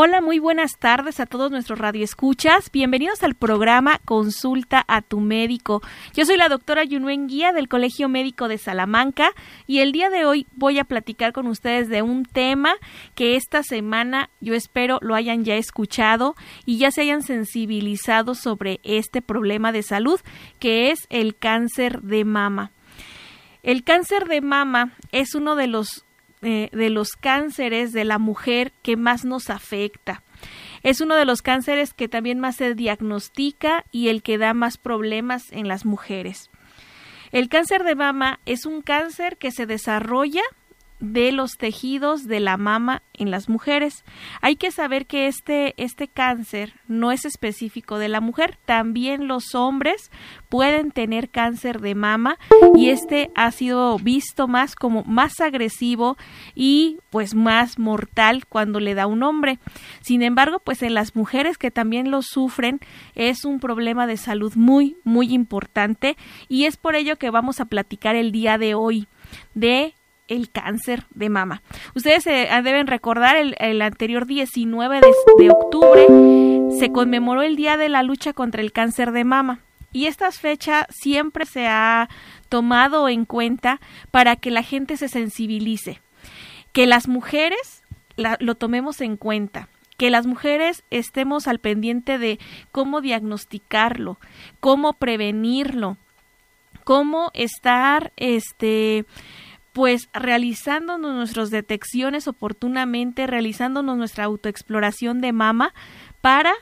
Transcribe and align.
Hola, 0.00 0.20
muy 0.20 0.38
buenas 0.38 0.78
tardes 0.78 1.18
a 1.18 1.26
todos 1.26 1.50
nuestros 1.50 1.80
radioescuchas. 1.80 2.70
Bienvenidos 2.70 3.24
al 3.24 3.34
programa 3.34 3.98
Consulta 4.04 4.84
a 4.86 5.02
tu 5.02 5.18
médico. 5.18 5.82
Yo 6.14 6.24
soy 6.24 6.36
la 6.36 6.48
doctora 6.48 6.84
Yunuen 6.84 7.26
Guía 7.26 7.52
del 7.52 7.66
Colegio 7.66 8.08
Médico 8.08 8.46
de 8.46 8.58
Salamanca 8.58 9.32
y 9.66 9.80
el 9.80 9.90
día 9.90 10.08
de 10.08 10.24
hoy 10.24 10.46
voy 10.54 10.78
a 10.78 10.84
platicar 10.84 11.32
con 11.32 11.48
ustedes 11.48 11.88
de 11.88 12.02
un 12.02 12.24
tema 12.24 12.74
que 13.16 13.34
esta 13.34 13.64
semana 13.64 14.30
yo 14.40 14.54
espero 14.54 15.00
lo 15.02 15.16
hayan 15.16 15.44
ya 15.44 15.56
escuchado 15.56 16.36
y 16.64 16.78
ya 16.78 16.92
se 16.92 17.00
hayan 17.00 17.22
sensibilizado 17.22 18.36
sobre 18.36 18.78
este 18.84 19.20
problema 19.20 19.72
de 19.72 19.82
salud 19.82 20.20
que 20.60 20.92
es 20.92 21.08
el 21.10 21.34
cáncer 21.34 22.02
de 22.02 22.24
mama. 22.24 22.70
El 23.64 23.82
cáncer 23.82 24.28
de 24.28 24.42
mama 24.42 24.92
es 25.10 25.34
uno 25.34 25.56
de 25.56 25.66
los 25.66 26.04
eh, 26.42 26.68
de 26.72 26.90
los 26.90 27.10
cánceres 27.12 27.92
de 27.92 28.04
la 28.04 28.18
mujer 28.18 28.72
que 28.82 28.96
más 28.96 29.24
nos 29.24 29.50
afecta. 29.50 30.22
Es 30.82 31.00
uno 31.00 31.16
de 31.16 31.24
los 31.24 31.42
cánceres 31.42 31.92
que 31.94 32.08
también 32.08 32.38
más 32.38 32.56
se 32.56 32.74
diagnostica 32.74 33.84
y 33.90 34.08
el 34.08 34.22
que 34.22 34.38
da 34.38 34.54
más 34.54 34.76
problemas 34.76 35.50
en 35.50 35.68
las 35.68 35.84
mujeres. 35.84 36.50
El 37.32 37.48
cáncer 37.48 37.84
de 37.84 37.94
mama 37.94 38.40
es 38.46 38.64
un 38.64 38.80
cáncer 38.80 39.36
que 39.36 39.50
se 39.50 39.66
desarrolla 39.66 40.42
de 41.00 41.32
los 41.32 41.52
tejidos 41.52 42.26
de 42.26 42.40
la 42.40 42.56
mama 42.56 43.02
en 43.14 43.30
las 43.30 43.48
mujeres. 43.48 44.04
Hay 44.40 44.56
que 44.56 44.70
saber 44.70 45.06
que 45.06 45.26
este, 45.26 45.74
este 45.76 46.08
cáncer 46.08 46.74
no 46.86 47.12
es 47.12 47.24
específico 47.24 47.98
de 47.98 48.08
la 48.08 48.20
mujer, 48.20 48.58
también 48.64 49.28
los 49.28 49.54
hombres 49.54 50.10
pueden 50.48 50.90
tener 50.90 51.30
cáncer 51.30 51.80
de 51.80 51.94
mama 51.94 52.38
y 52.74 52.90
este 52.90 53.30
ha 53.34 53.50
sido 53.50 53.98
visto 53.98 54.48
más 54.48 54.74
como 54.74 55.04
más 55.04 55.40
agresivo 55.40 56.16
y 56.54 56.98
pues 57.10 57.34
más 57.34 57.78
mortal 57.78 58.46
cuando 58.46 58.80
le 58.80 58.94
da 58.94 59.06
un 59.06 59.22
hombre. 59.22 59.58
Sin 60.00 60.22
embargo, 60.22 60.60
pues 60.60 60.82
en 60.82 60.94
las 60.94 61.14
mujeres 61.14 61.58
que 61.58 61.70
también 61.70 62.10
lo 62.10 62.22
sufren 62.22 62.80
es 63.14 63.44
un 63.44 63.60
problema 63.60 64.06
de 64.06 64.16
salud 64.16 64.54
muy 64.56 64.96
muy 65.04 65.32
importante 65.32 66.16
y 66.48 66.64
es 66.64 66.76
por 66.76 66.96
ello 66.96 67.16
que 67.16 67.30
vamos 67.30 67.60
a 67.60 67.66
platicar 67.66 68.16
el 68.16 68.32
día 68.32 68.58
de 68.58 68.74
hoy 68.74 69.06
de 69.54 69.94
el 70.28 70.50
cáncer 70.50 71.04
de 71.14 71.28
mama. 71.28 71.62
Ustedes 71.94 72.24
se 72.24 72.48
ah, 72.50 72.62
deben 72.62 72.86
recordar 72.86 73.36
el, 73.36 73.82
anterior 73.82 74.26
19 74.26 75.00
de, 75.38 75.50
octubre 75.50 76.06
se 76.78 76.92
conmemoró 76.92 77.42
el 77.42 77.56
Día 77.56 77.76
de 77.76 77.88
la 77.88 78.02
Lucha 78.02 78.32
contra 78.32 78.60
el 78.60 78.72
Cáncer 78.72 79.12
de 79.12 79.24
Mama 79.24 79.60
y 79.92 80.06
esta 80.06 80.30
fecha 80.30 80.86
siempre 80.90 81.46
se 81.46 81.66
ha 81.66 82.08
tomado 82.48 83.08
en 83.08 83.24
cuenta 83.24 83.80
para 84.10 84.36
que 84.36 84.50
la 84.50 84.62
gente 84.62 84.96
se 84.96 85.08
sensibilice, 85.08 86.00
que 86.72 86.86
las 86.86 87.08
mujeres 87.08 87.82
lo 88.16 88.54
tomemos 88.54 89.00
en 89.00 89.16
cuenta, 89.16 89.68
que 89.96 90.10
las 90.10 90.26
mujeres 90.26 90.84
estemos 90.90 91.48
al 91.48 91.58
pendiente 91.58 92.18
de 92.18 92.38
cómo 92.70 93.00
diagnosticarlo, 93.00 94.18
cómo 94.60 94.92
prevenirlo, 94.92 95.96
cómo 96.84 97.30
estar 97.34 98.12
este 98.16 99.04
pues 99.78 100.08
realizándonos 100.12 101.14
nuestras 101.14 101.50
detecciones 101.50 102.26
oportunamente, 102.26 103.28
realizándonos 103.28 103.96
nuestra 103.96 104.24
autoexploración 104.24 105.20
de 105.20 105.30
mama 105.30 105.72
para 106.20 106.52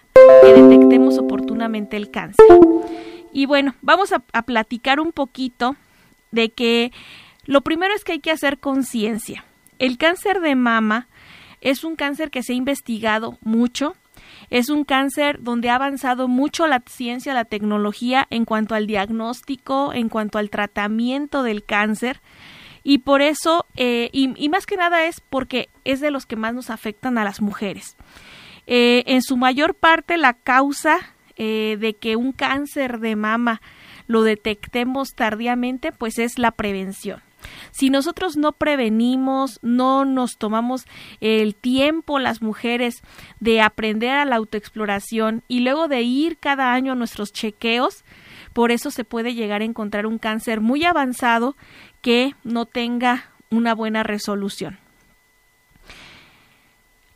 que 0.42 0.52
detectemos 0.52 1.16
oportunamente 1.16 1.96
el 1.96 2.10
cáncer. 2.10 2.44
Y 3.32 3.46
bueno, 3.46 3.74
vamos 3.80 4.12
a, 4.12 4.22
a 4.34 4.42
platicar 4.42 5.00
un 5.00 5.12
poquito 5.12 5.76
de 6.30 6.50
que 6.50 6.92
lo 7.46 7.62
primero 7.62 7.94
es 7.94 8.04
que 8.04 8.12
hay 8.12 8.20
que 8.20 8.32
hacer 8.32 8.58
conciencia. 8.58 9.46
El 9.78 9.96
cáncer 9.96 10.40
de 10.40 10.54
mama 10.54 11.08
es 11.62 11.84
un 11.84 11.96
cáncer 11.96 12.30
que 12.30 12.42
se 12.42 12.52
ha 12.52 12.56
investigado 12.56 13.38
mucho, 13.40 13.96
es 14.50 14.68
un 14.68 14.84
cáncer 14.84 15.42
donde 15.42 15.70
ha 15.70 15.76
avanzado 15.76 16.28
mucho 16.28 16.66
la 16.66 16.82
ciencia, 16.86 17.32
la 17.32 17.46
tecnología 17.46 18.26
en 18.28 18.44
cuanto 18.44 18.74
al 18.74 18.86
diagnóstico, 18.86 19.94
en 19.94 20.10
cuanto 20.10 20.36
al 20.36 20.50
tratamiento 20.50 21.42
del 21.42 21.64
cáncer. 21.64 22.20
Y 22.88 22.98
por 22.98 23.20
eso, 23.20 23.66
eh, 23.74 24.10
y, 24.12 24.48
más 24.48 24.64
que 24.64 24.76
nada 24.76 25.06
es 25.06 25.20
porque 25.20 25.70
es 25.82 25.98
de 25.98 26.12
los 26.12 26.24
que 26.24 26.36
más 26.36 26.54
nos 26.54 26.70
afectan 26.70 27.18
a 27.18 27.24
las 27.24 27.40
mujeres. 27.40 27.96
Eh, 28.68 29.02
en 29.06 29.22
su 29.22 29.36
mayor 29.36 29.74
parte 29.74 30.16
la 30.16 30.34
causa 30.34 30.98
eh, 31.34 31.78
de 31.80 31.96
que 31.96 32.14
un 32.14 32.30
cáncer 32.30 33.00
de 33.00 33.16
mama 33.16 33.60
lo 34.06 34.22
detectemos 34.22 35.16
tardíamente, 35.16 35.90
pues 35.90 36.20
es 36.20 36.38
la 36.38 36.52
prevención. 36.52 37.22
Si 37.72 37.90
nosotros 37.90 38.36
no 38.36 38.52
prevenimos, 38.52 39.58
no 39.62 40.04
nos 40.04 40.36
tomamos 40.36 40.84
el 41.20 41.56
tiempo 41.56 42.20
las 42.20 42.40
mujeres 42.40 43.02
de 43.40 43.62
aprender 43.62 44.10
a 44.10 44.24
la 44.24 44.36
autoexploración 44.36 45.42
y 45.48 45.58
luego 45.58 45.88
de 45.88 46.02
ir 46.02 46.38
cada 46.38 46.72
año 46.72 46.92
a 46.92 46.96
nuestros 46.96 47.32
chequeos, 47.32 48.04
por 48.56 48.72
eso 48.72 48.90
se 48.90 49.04
puede 49.04 49.34
llegar 49.34 49.60
a 49.60 49.66
encontrar 49.66 50.06
un 50.06 50.16
cáncer 50.16 50.62
muy 50.62 50.82
avanzado 50.86 51.58
que 52.00 52.34
no 52.42 52.64
tenga 52.64 53.28
una 53.50 53.74
buena 53.74 54.02
resolución. 54.02 54.78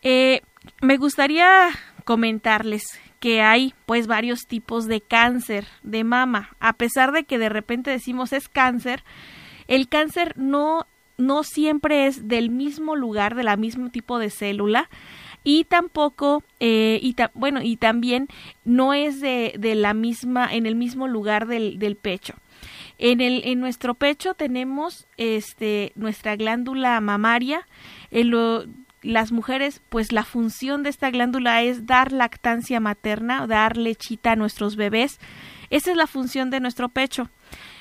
Eh, 0.03 0.43
me 0.83 0.99
gustaría 0.99 1.71
comentarles 2.05 2.83
que 3.21 3.41
hay 3.41 3.73
pues 3.87 4.07
varios 4.07 4.41
tipos 4.41 4.85
de 4.85 5.01
cáncer 5.01 5.67
de 5.83 6.05
mama. 6.05 6.51
A 6.61 6.75
pesar 6.75 7.11
de 7.11 7.25
que 7.25 7.39
de 7.39 7.49
repente 7.49 7.91
decimos 7.91 8.35
es 8.35 8.51
cáncer, 8.51 9.03
el 9.67 9.89
cáncer 9.89 10.35
no, 10.37 10.87
no 11.17 11.43
siempre 11.43 12.07
es 12.07 12.29
del 12.29 12.51
mismo 12.51 12.97
lugar, 12.97 13.35
del 13.35 13.57
mismo 13.57 13.89
tipo 13.89 14.19
de 14.19 14.29
célula 14.29 14.91
y 15.45 15.65
tampoco 15.65 16.43
eh, 16.61 16.99
y 17.03 17.17
bueno 17.35 17.61
y 17.63 17.77
también 17.77 18.29
no 18.65 18.93
es 18.95 19.21
de, 19.21 19.55
de, 19.59 19.75
la 19.75 19.95
misma 19.95 20.53
en 20.53 20.67
el 20.67 20.75
mismo 20.75 21.09
lugar 21.09 21.47
del, 21.47 21.79
del 21.79 21.97
pecho 21.97 22.35
en, 23.01 23.23
el, 23.23 23.43
en 23.45 23.61
nuestro 23.61 23.95
pecho 23.95 24.35
tenemos 24.35 25.07
este, 25.17 25.93
nuestra 25.95 26.37
glándula 26.37 27.01
mamaria. 27.01 27.67
En 28.11 28.31
las 29.01 29.33
mujeres, 29.33 29.81
pues 29.89 30.13
la 30.13 30.25
función 30.25 30.83
de 30.83 30.91
esta 30.91 31.11
glándula 31.11 31.63
es 31.63 31.87
dar 31.87 32.13
lactancia 32.13 32.79
materna, 32.79 33.47
dar 33.47 33.79
lechita 33.79 34.33
a 34.33 34.37
nuestros 34.37 34.77
bebés. 34.77 35.19
Esa 35.71 35.93
es 35.93 35.97
la 35.97 36.07
función 36.07 36.51
de 36.51 36.61
nuestro 36.61 36.91
pecho. 36.91 37.31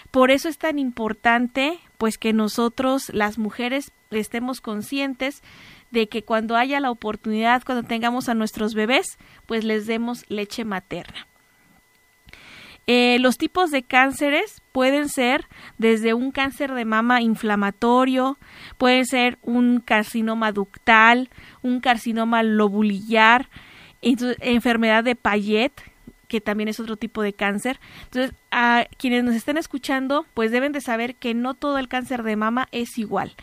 Por 0.09 0.31
eso 0.31 0.47
es 0.47 0.57
tan 0.57 0.79
importante, 0.79 1.79
pues 1.97 2.17
que 2.17 2.31
nosotros, 2.31 3.11
las 3.13 3.37
mujeres, 3.37 3.91
estemos 4.11 4.61
conscientes 4.61 5.43
de 5.91 6.07
que 6.07 6.23
cuando 6.23 6.55
haya 6.55 6.79
la 6.79 6.91
oportunidad, 6.91 7.63
cuando 7.65 7.87
tengamos 7.87 8.29
a 8.29 8.33
nuestros 8.33 8.73
bebés, 8.73 9.17
pues 9.45 9.63
les 9.63 9.87
demos 9.87 10.25
leche 10.29 10.65
materna. 10.65 11.27
Eh, 12.91 13.19
los 13.19 13.37
tipos 13.37 13.69
de 13.69 13.83
cánceres 13.83 14.63
pueden 14.71 15.09
ser 15.09 15.45
desde 15.77 16.15
un 16.15 16.31
cáncer 16.31 16.73
de 16.73 16.85
mama 16.85 17.21
inflamatorio, 17.21 18.39
puede 18.79 19.05
ser 19.05 19.37
un 19.43 19.79
carcinoma 19.79 20.51
ductal, 20.51 21.29
un 21.61 21.81
carcinoma 21.81 22.41
lobulillar, 22.41 23.47
enfermedad 24.01 25.03
de 25.03 25.15
Payet, 25.15 25.73
que 26.27 26.41
también 26.41 26.67
es 26.67 26.79
otro 26.79 26.97
tipo 26.97 27.21
de 27.21 27.33
cáncer. 27.33 27.79
Entonces, 28.05 28.33
a 28.49 28.87
quienes 28.97 29.23
nos 29.23 29.35
estén 29.35 29.57
escuchando, 29.57 30.25
pues 30.33 30.51
deben 30.51 30.71
de 30.71 30.81
saber 30.81 31.13
que 31.13 31.35
no 31.35 31.53
todo 31.53 31.77
el 31.77 31.89
cáncer 31.89 32.23
de 32.23 32.37
mama 32.37 32.69
es 32.71 32.97
igual. 32.97 33.35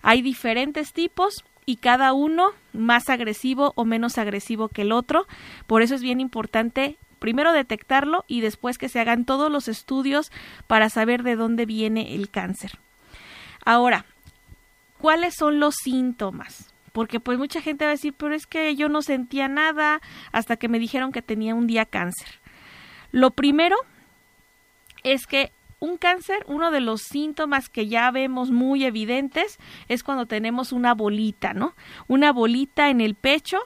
Hay 0.00 0.22
diferentes 0.22 0.94
tipos 0.94 1.44
y 1.66 1.76
cada 1.76 2.12
uno 2.12 2.50
más 2.72 3.08
agresivo 3.08 3.72
o 3.76 3.84
menos 3.84 4.18
agresivo 4.18 4.68
que 4.68 4.82
el 4.82 4.92
otro. 4.92 5.26
Por 5.66 5.82
eso 5.82 5.94
es 5.94 6.02
bien 6.02 6.20
importante 6.20 6.98
primero 7.18 7.52
detectarlo 7.52 8.24
y 8.28 8.42
después 8.42 8.76
que 8.76 8.88
se 8.88 9.00
hagan 9.00 9.24
todos 9.24 9.50
los 9.50 9.68
estudios 9.68 10.30
para 10.66 10.90
saber 10.90 11.22
de 11.22 11.36
dónde 11.36 11.64
viene 11.64 12.14
el 12.14 12.28
cáncer. 12.28 12.78
Ahora, 13.64 14.04
¿cuáles 14.98 15.34
son 15.34 15.58
los 15.58 15.74
síntomas? 15.76 16.72
Porque 16.92 17.20
pues 17.20 17.38
mucha 17.38 17.62
gente 17.62 17.84
va 17.86 17.92
a 17.92 17.94
decir, 17.94 18.12
pero 18.12 18.34
es 18.34 18.46
que 18.46 18.76
yo 18.76 18.88
no 18.88 19.00
sentía 19.00 19.48
nada 19.48 20.00
hasta 20.32 20.56
que 20.56 20.68
me 20.68 20.78
dijeron 20.78 21.12
que 21.12 21.22
tenía 21.22 21.54
un 21.54 21.66
día 21.66 21.86
cáncer. 21.86 22.28
Lo 23.10 23.30
primero 23.30 23.76
es 25.02 25.26
que 25.26 25.50
un 25.84 25.96
cáncer, 25.96 26.44
uno 26.46 26.70
de 26.70 26.80
los 26.80 27.02
síntomas 27.02 27.68
que 27.68 27.86
ya 27.86 28.10
vemos 28.10 28.50
muy 28.50 28.84
evidentes 28.84 29.58
es 29.88 30.02
cuando 30.02 30.26
tenemos 30.26 30.72
una 30.72 30.94
bolita, 30.94 31.52
¿no? 31.52 31.74
Una 32.08 32.32
bolita 32.32 32.90
en 32.90 33.00
el 33.00 33.14
pecho 33.14 33.58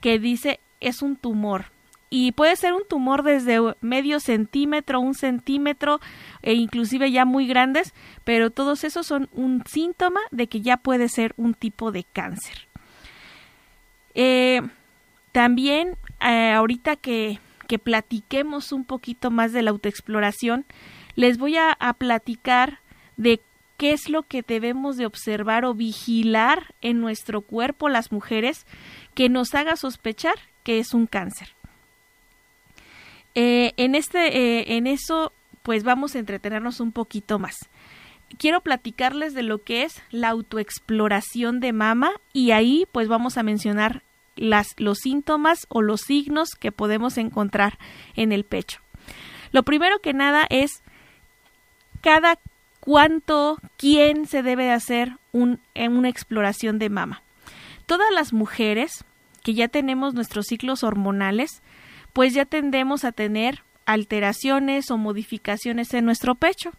que 0.00 0.18
dice 0.18 0.60
es 0.80 1.02
un 1.02 1.16
tumor 1.16 1.72
y 2.14 2.32
puede 2.32 2.56
ser 2.56 2.74
un 2.74 2.82
tumor 2.86 3.22
desde 3.22 3.58
medio 3.80 4.20
centímetro, 4.20 5.00
un 5.00 5.14
centímetro 5.14 5.98
e 6.42 6.52
inclusive 6.52 7.10
ya 7.10 7.24
muy 7.24 7.46
grandes, 7.46 7.94
pero 8.22 8.50
todos 8.50 8.84
esos 8.84 9.06
son 9.06 9.30
un 9.32 9.64
síntoma 9.64 10.20
de 10.30 10.46
que 10.46 10.60
ya 10.60 10.76
puede 10.76 11.08
ser 11.08 11.32
un 11.38 11.54
tipo 11.54 11.90
de 11.90 12.04
cáncer. 12.04 12.68
Eh, 14.12 14.60
también 15.32 15.96
eh, 16.20 16.52
ahorita 16.52 16.96
que, 16.96 17.38
que, 17.66 17.78
platiquemos 17.78 18.72
un 18.72 18.84
poquito 18.84 19.30
más 19.30 19.54
de 19.54 19.62
la 19.62 19.70
autoexploración, 19.70 20.66
les 21.14 21.38
voy 21.38 21.56
a, 21.56 21.76
platicar 21.98 22.80
de 23.16 23.40
qué 23.76 23.92
es 23.92 24.08
lo 24.08 24.22
que 24.22 24.42
debemos 24.42 24.96
de 24.96 25.06
observar 25.06 25.64
o 25.64 25.74
vigilar 25.74 26.74
en 26.80 27.00
nuestro 27.00 27.42
cuerpo 27.42 27.88
las 27.88 28.12
mujeres 28.12 28.66
que 29.14 29.28
nos 29.28 29.54
haga 29.54 29.76
sospechar 29.76 30.34
que 30.62 30.78
es 30.78 30.94
un 30.94 31.06
cáncer. 31.06 31.48
Eh, 33.34 33.72
en 33.76 33.94
este, 33.94 34.36
eh, 34.36 34.76
en 34.76 34.86
eso, 34.86 35.32
pues 35.62 35.84
vamos 35.84 36.14
a 36.14 36.18
entretenernos 36.18 36.80
un 36.80 36.92
poquito 36.92 37.38
más. 37.38 37.56
Quiero 38.38 38.62
platicarles 38.62 39.34
de 39.34 39.42
lo 39.42 39.62
que 39.62 39.82
es 39.82 40.02
la 40.10 40.28
autoexploración 40.28 41.60
de 41.60 41.72
mama 41.72 42.12
y 42.32 42.52
ahí 42.52 42.86
pues 42.92 43.08
vamos 43.08 43.36
a 43.36 43.42
mencionar 43.42 44.02
las, 44.36 44.68
los 44.78 44.98
síntomas 44.98 45.66
o 45.68 45.82
los 45.82 46.00
signos 46.00 46.50
que 46.58 46.72
podemos 46.72 47.18
encontrar 47.18 47.78
en 48.14 48.32
el 48.32 48.44
pecho. 48.44 48.80
Lo 49.50 49.64
primero 49.64 50.00
que 50.00 50.14
nada 50.14 50.46
es 50.48 50.82
cada 52.02 52.38
cuánto, 52.80 53.58
quién 53.78 54.26
se 54.26 54.42
debe 54.42 54.70
hacer 54.70 55.16
un, 55.32 55.60
en 55.74 55.96
una 55.96 56.10
exploración 56.10 56.78
de 56.78 56.90
mama. 56.90 57.22
Todas 57.86 58.08
las 58.12 58.32
mujeres 58.32 59.04
que 59.42 59.54
ya 59.54 59.68
tenemos 59.68 60.12
nuestros 60.12 60.46
ciclos 60.46 60.82
hormonales, 60.82 61.62
pues 62.12 62.34
ya 62.34 62.44
tendemos 62.44 63.04
a 63.04 63.12
tener 63.12 63.62
alteraciones 63.86 64.90
o 64.90 64.98
modificaciones 64.98 65.94
en 65.94 66.04
nuestro 66.04 66.34
pecho. 66.34 66.72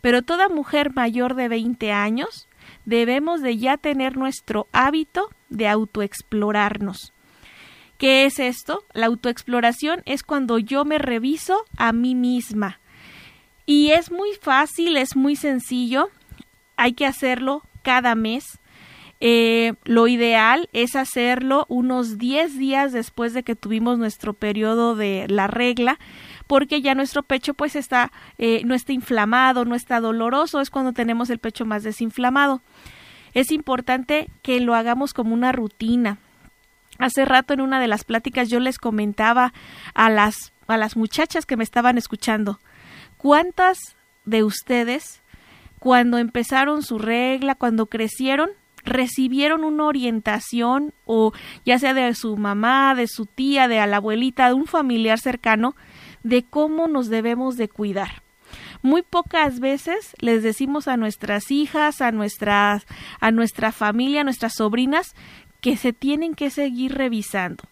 Pero 0.00 0.22
toda 0.22 0.48
mujer 0.48 0.92
mayor 0.94 1.34
de 1.34 1.48
20 1.48 1.92
años 1.92 2.48
debemos 2.84 3.42
de 3.42 3.58
ya 3.58 3.76
tener 3.76 4.16
nuestro 4.16 4.68
hábito 4.72 5.30
de 5.48 5.68
autoexplorarnos. 5.68 7.12
¿Qué 7.98 8.24
es 8.24 8.38
esto? 8.38 8.84
La 8.92 9.06
autoexploración 9.06 10.02
es 10.04 10.22
cuando 10.22 10.58
yo 10.58 10.84
me 10.84 10.98
reviso 10.98 11.64
a 11.76 11.92
mí 11.92 12.14
misma, 12.14 12.80
y 13.66 13.92
es 13.92 14.10
muy 14.10 14.30
fácil, 14.40 14.96
es 14.96 15.16
muy 15.16 15.36
sencillo. 15.36 16.08
Hay 16.76 16.92
que 16.92 17.06
hacerlo 17.06 17.62
cada 17.82 18.14
mes. 18.14 18.58
Eh, 19.20 19.74
lo 19.84 20.06
ideal 20.06 20.68
es 20.72 20.96
hacerlo 20.96 21.64
unos 21.68 22.18
10 22.18 22.58
días 22.58 22.92
después 22.92 23.32
de 23.32 23.42
que 23.42 23.56
tuvimos 23.56 23.98
nuestro 23.98 24.34
periodo 24.34 24.96
de 24.96 25.26
la 25.28 25.46
regla, 25.46 25.98
porque 26.46 26.82
ya 26.82 26.94
nuestro 26.94 27.22
pecho 27.22 27.54
pues 27.54 27.74
está, 27.76 28.12
eh, 28.36 28.62
no 28.66 28.74
está 28.74 28.92
inflamado, 28.92 29.64
no 29.64 29.74
está 29.74 30.00
doloroso, 30.00 30.60
es 30.60 30.68
cuando 30.68 30.92
tenemos 30.92 31.30
el 31.30 31.38
pecho 31.38 31.64
más 31.64 31.84
desinflamado. 31.84 32.60
Es 33.32 33.50
importante 33.50 34.28
que 34.42 34.60
lo 34.60 34.74
hagamos 34.74 35.14
como 35.14 35.32
una 35.32 35.52
rutina. 35.52 36.18
Hace 36.98 37.24
rato 37.24 37.54
en 37.54 37.60
una 37.60 37.80
de 37.80 37.88
las 37.88 38.04
pláticas 38.04 38.48
yo 38.48 38.60
les 38.60 38.78
comentaba 38.78 39.52
a 39.94 40.10
las, 40.10 40.52
a 40.66 40.76
las 40.76 40.96
muchachas 40.96 41.46
que 41.46 41.56
me 41.56 41.64
estaban 41.64 41.98
escuchando, 41.98 42.60
¿Cuántas 43.24 43.78
de 44.26 44.44
ustedes, 44.44 45.22
cuando 45.78 46.18
empezaron 46.18 46.82
su 46.82 46.98
regla, 46.98 47.54
cuando 47.54 47.86
crecieron, 47.86 48.50
recibieron 48.84 49.64
una 49.64 49.86
orientación 49.86 50.92
o 51.06 51.32
ya 51.64 51.78
sea 51.78 51.94
de 51.94 52.14
su 52.14 52.36
mamá, 52.36 52.94
de 52.94 53.06
su 53.08 53.24
tía, 53.24 53.66
de 53.66 53.76
la 53.86 53.96
abuelita, 53.96 54.48
de 54.48 54.52
un 54.52 54.66
familiar 54.66 55.18
cercano, 55.18 55.74
de 56.22 56.42
cómo 56.42 56.86
nos 56.86 57.08
debemos 57.08 57.56
de 57.56 57.70
cuidar? 57.70 58.22
Muy 58.82 59.00
pocas 59.00 59.58
veces 59.58 60.14
les 60.18 60.42
decimos 60.42 60.86
a 60.86 60.98
nuestras 60.98 61.50
hijas, 61.50 62.02
a 62.02 62.12
nuestras, 62.12 62.86
a 63.20 63.30
nuestra 63.30 63.72
familia, 63.72 64.20
a 64.20 64.24
nuestras 64.24 64.52
sobrinas, 64.52 65.14
que 65.62 65.78
se 65.78 65.94
tienen 65.94 66.34
que 66.34 66.50
seguir 66.50 66.92
revisando. 66.92 67.64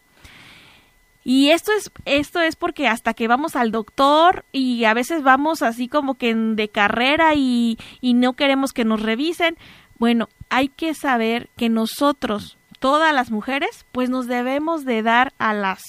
Y 1.24 1.50
esto 1.50 1.70
es, 1.72 1.90
esto 2.04 2.40
es 2.40 2.56
porque 2.56 2.88
hasta 2.88 3.14
que 3.14 3.28
vamos 3.28 3.54
al 3.54 3.70
doctor 3.70 4.44
y 4.50 4.84
a 4.84 4.94
veces 4.94 5.22
vamos 5.22 5.62
así 5.62 5.88
como 5.88 6.14
que 6.14 6.34
de 6.34 6.69
carrera 6.69 7.34
y, 7.34 7.78
y 8.00 8.14
no 8.14 8.32
queremos 8.32 8.72
que 8.72 8.84
nos 8.84 9.02
revisen, 9.02 9.56
bueno, 9.98 10.28
hay 10.50 10.69
que 10.69 10.94
saber 10.94 11.48
que 11.56 11.69
nosotros, 11.69 12.58
todas 12.80 13.14
las 13.14 13.30
mujeres, 13.30 13.86
pues 13.92 14.10
nos 14.10 14.26
debemos 14.26 14.84
de 14.84 15.02
dar 15.02 15.32
a 15.38 15.54
las, 15.54 15.80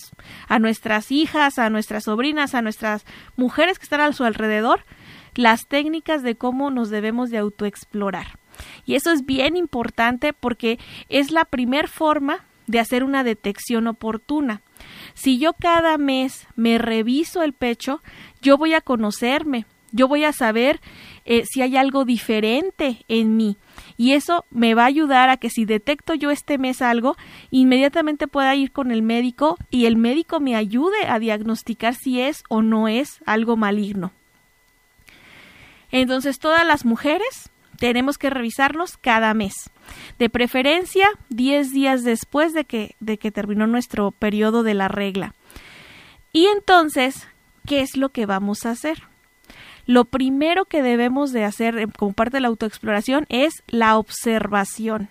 a 0.47 0.59
nuestras 0.59 1.12
hijas, 1.12 1.57
a 1.57 1.71
nuestras 1.71 2.03
sobrinas, 2.03 2.53
a 2.53 2.62
nuestras 2.62 3.06
mujeres 3.35 3.80
que 3.80 3.85
están 3.85 4.01
a 4.01 4.13
su 4.13 4.24
alrededor, 4.24 4.85
las 5.33 5.65
técnicas 5.68 6.21
de 6.21 6.35
cómo 6.35 6.69
nos 6.69 6.91
debemos 6.91 7.31
de 7.31 7.39
autoexplorar. 7.39 8.38
Y 8.85 8.94
eso 8.94 9.12
es 9.12 9.25
bien 9.25 9.56
importante 9.56 10.33
porque 10.33 10.77
es 11.09 11.31
la 11.31 11.45
primer 11.45 11.88
forma 11.88 12.45
de 12.68 12.80
hacer 12.80 13.03
una 13.03 13.24
detección 13.24 13.88
oportuna. 13.88 14.62
Si 15.13 15.38
yo 15.38 15.54
cada 15.54 15.98
mes 15.98 16.48
me 16.56 16.77
reviso 16.77 17.44
el 17.44 17.54
pecho, 17.54 18.01
yo 18.42 18.57
voy 18.57 18.74
a 18.74 18.81
conocerme, 18.81 19.65
yo 19.92 20.07
voy 20.07 20.24
a 20.24 20.33
saber 20.33 20.81
eh, 21.24 21.44
si 21.45 21.62
hay 21.62 21.77
algo 21.77 22.04
diferente 22.04 23.06
en 23.07 23.38
mí. 23.38 23.57
Y 23.95 24.13
eso 24.13 24.45
me 24.50 24.74
va 24.74 24.83
a 24.83 24.88
ayudar 24.88 25.30
a 25.30 25.38
que 25.38 25.50
si 25.50 25.65
detecto 25.65 26.15
yo 26.15 26.31
este 26.31 26.57
mes 26.57 26.81
algo, 26.81 27.15
inmediatamente 27.51 28.27
pueda 28.27 28.56
ir 28.56 28.71
con 28.71 28.92
el 28.92 29.04
médico 29.04 29.57
y 29.69 29.86
el 29.86 29.95
médico 29.95 30.39
me 30.39 30.56
ayude 30.56 31.06
a 31.07 31.19
diagnosticar 31.19 31.94
si 31.94 32.19
es 32.19 32.44
o 32.50 32.62
no 32.62 32.88
es 32.88 33.19
algo 33.25 33.56
maligno. 33.56 34.12
Entonces, 35.92 36.39
todas 36.39 36.66
las 36.66 36.86
mujeres 36.86 37.51
tenemos 37.83 38.18
que 38.18 38.30
revisarlos 38.30 38.95
cada 38.95 39.33
mes. 39.33 39.69
De 40.18 40.30
preferencia, 40.30 41.06
10 41.27 41.71
días 41.71 42.06
después 42.06 42.53
de 42.53 42.63
que, 42.63 42.95
de 43.01 43.18
que 43.18 43.30
terminó 43.30 43.68
nuestro 43.68 44.12
periodo 44.12 44.63
de 44.63 44.74
la 44.74 44.88
regla. 44.88 45.33
Y 46.31 46.45
entonces, 46.45 47.27
¿qué 47.68 47.81
es 47.81 47.97
lo 47.97 48.07
que 48.07 48.25
vamos 48.25 48.65
a 48.65 48.69
hacer? 48.69 49.03
Lo 49.85 50.06
primero 50.06 50.63
que 50.63 50.81
debemos 50.81 51.33
de 51.33 51.44
hacer 51.44 51.77
eh, 51.77 51.88
como 51.97 52.13
parte 52.13 52.38
de 52.38 52.41
la 52.41 52.47
autoexploración 52.47 53.25
es 53.27 53.63
la 53.68 53.97
observación. 53.97 55.09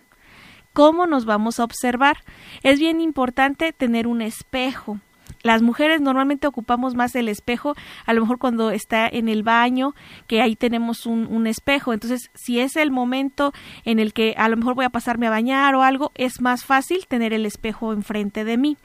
¿Cómo 0.73 1.07
nos 1.07 1.27
vamos 1.27 1.61
a 1.61 1.65
observar? 1.65 2.25
Es 2.63 2.81
bien 2.81 3.03
importante 3.03 3.75
tener 3.75 4.07
un 4.07 4.23
espejo 4.23 4.99
las 5.43 5.63
mujeres 5.63 6.01
normalmente 6.01 6.47
ocupamos 6.47 6.95
más 6.95 7.15
el 7.15 7.29
espejo, 7.29 7.75
a 8.07 8.13
lo 8.13 8.21
mejor 8.21 8.39
cuando 8.39 8.71
está 8.71 9.09
en 9.09 9.29
el 9.29 9.43
baño, 9.43 9.95
que 10.27 10.41
ahí 10.41 10.57
tenemos 10.57 11.07
un, 11.07 11.47
espejo. 11.47 11.93
Entonces, 11.93 12.31
si 12.35 12.61
es 12.61 12.77
el 12.77 12.93
momento 12.93 13.53
en 13.85 13.99
el 13.99 14.13
que 14.13 14.35
a 14.37 14.49
lo 14.49 14.57
mejor 14.57 14.75
voy 14.75 14.85
a 14.85 14.91
pasarme 14.91 15.27
a 15.27 15.31
bañar 15.31 15.75
o 15.75 15.83
algo, 15.83 16.13
es 16.15 16.41
más 16.41 16.65
fácil 16.65 17.07
tener 17.09 17.33
el 17.33 17.47
espejo 17.47 17.93
enfrente 17.93 18.45
de 18.45 18.57
mí. 18.57 18.77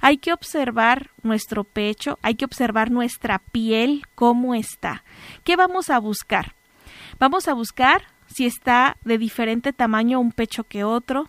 Hay 0.00 0.18
que 0.18 0.32
observar 0.32 1.10
nuestro 1.22 1.62
pecho, 1.62 2.18
hay 2.22 2.34
que 2.34 2.44
observar 2.44 2.90
nuestra 2.90 3.38
piel, 3.38 4.02
cómo 4.16 4.54
está. 4.56 5.04
¿Qué 5.44 5.54
vamos 5.54 5.90
a 5.90 6.00
buscar? 6.00 6.56
Vamos 7.20 7.46
a 7.46 7.54
buscar 7.54 8.02
si 8.26 8.46
está 8.46 8.96
de 9.04 9.18
diferente 9.18 9.72
tamaño 9.72 10.18
un 10.18 10.32
pecho 10.32 10.64
que 10.64 10.82
otro. 10.82 11.28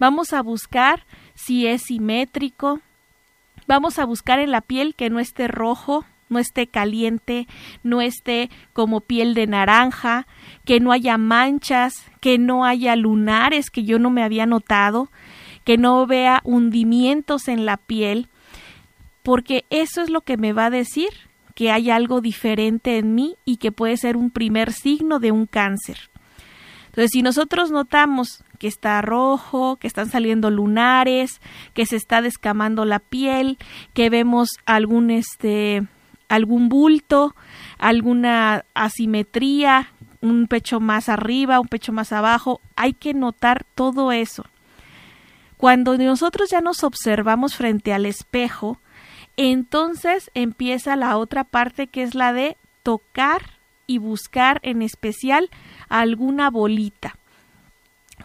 Vamos 0.00 0.32
a 0.32 0.42
buscar 0.42 1.04
si 1.34 1.68
es 1.68 1.82
simétrico, 1.82 2.80
Vamos 3.68 3.98
a 3.98 4.06
buscar 4.06 4.38
en 4.38 4.50
la 4.50 4.62
piel 4.62 4.94
que 4.94 5.10
no 5.10 5.20
esté 5.20 5.46
rojo, 5.46 6.06
no 6.30 6.38
esté 6.38 6.68
caliente, 6.68 7.46
no 7.82 8.00
esté 8.00 8.48
como 8.72 9.02
piel 9.02 9.34
de 9.34 9.46
naranja, 9.46 10.26
que 10.64 10.80
no 10.80 10.90
haya 10.90 11.18
manchas, 11.18 11.92
que 12.20 12.38
no 12.38 12.64
haya 12.64 12.96
lunares 12.96 13.68
que 13.68 13.84
yo 13.84 13.98
no 13.98 14.08
me 14.08 14.22
había 14.22 14.46
notado, 14.46 15.10
que 15.64 15.76
no 15.76 16.06
vea 16.06 16.40
hundimientos 16.44 17.46
en 17.46 17.66
la 17.66 17.76
piel, 17.76 18.28
porque 19.22 19.66
eso 19.68 20.00
es 20.00 20.08
lo 20.08 20.22
que 20.22 20.38
me 20.38 20.54
va 20.54 20.66
a 20.66 20.70
decir 20.70 21.10
que 21.54 21.70
hay 21.70 21.90
algo 21.90 22.22
diferente 22.22 22.96
en 22.96 23.14
mí 23.14 23.36
y 23.44 23.58
que 23.58 23.70
puede 23.70 23.98
ser 23.98 24.16
un 24.16 24.30
primer 24.30 24.72
signo 24.72 25.18
de 25.18 25.30
un 25.30 25.44
cáncer. 25.44 26.08
Entonces, 26.98 27.12
si 27.12 27.22
nosotros 27.22 27.70
notamos 27.70 28.42
que 28.58 28.66
está 28.66 29.00
rojo, 29.02 29.76
que 29.76 29.86
están 29.86 30.10
saliendo 30.10 30.50
lunares, 30.50 31.40
que 31.72 31.86
se 31.86 31.94
está 31.94 32.22
descamando 32.22 32.84
la 32.84 32.98
piel, 32.98 33.56
que 33.94 34.10
vemos 34.10 34.48
algún 34.66 35.12
este 35.12 35.86
algún 36.26 36.68
bulto, 36.68 37.36
alguna 37.78 38.64
asimetría, 38.74 39.92
un 40.20 40.48
pecho 40.48 40.80
más 40.80 41.08
arriba, 41.08 41.60
un 41.60 41.68
pecho 41.68 41.92
más 41.92 42.10
abajo, 42.10 42.60
hay 42.74 42.94
que 42.94 43.14
notar 43.14 43.64
todo 43.76 44.10
eso. 44.10 44.44
Cuando 45.56 45.96
nosotros 45.98 46.50
ya 46.50 46.60
nos 46.60 46.82
observamos 46.82 47.54
frente 47.54 47.92
al 47.92 48.06
espejo, 48.06 48.80
entonces 49.36 50.32
empieza 50.34 50.96
la 50.96 51.16
otra 51.16 51.44
parte 51.44 51.86
que 51.86 52.02
es 52.02 52.16
la 52.16 52.32
de 52.32 52.56
tocar 52.82 53.57
y 53.88 53.98
buscar 53.98 54.60
en 54.62 54.82
especial 54.82 55.50
alguna 55.88 56.50
bolita. 56.50 57.16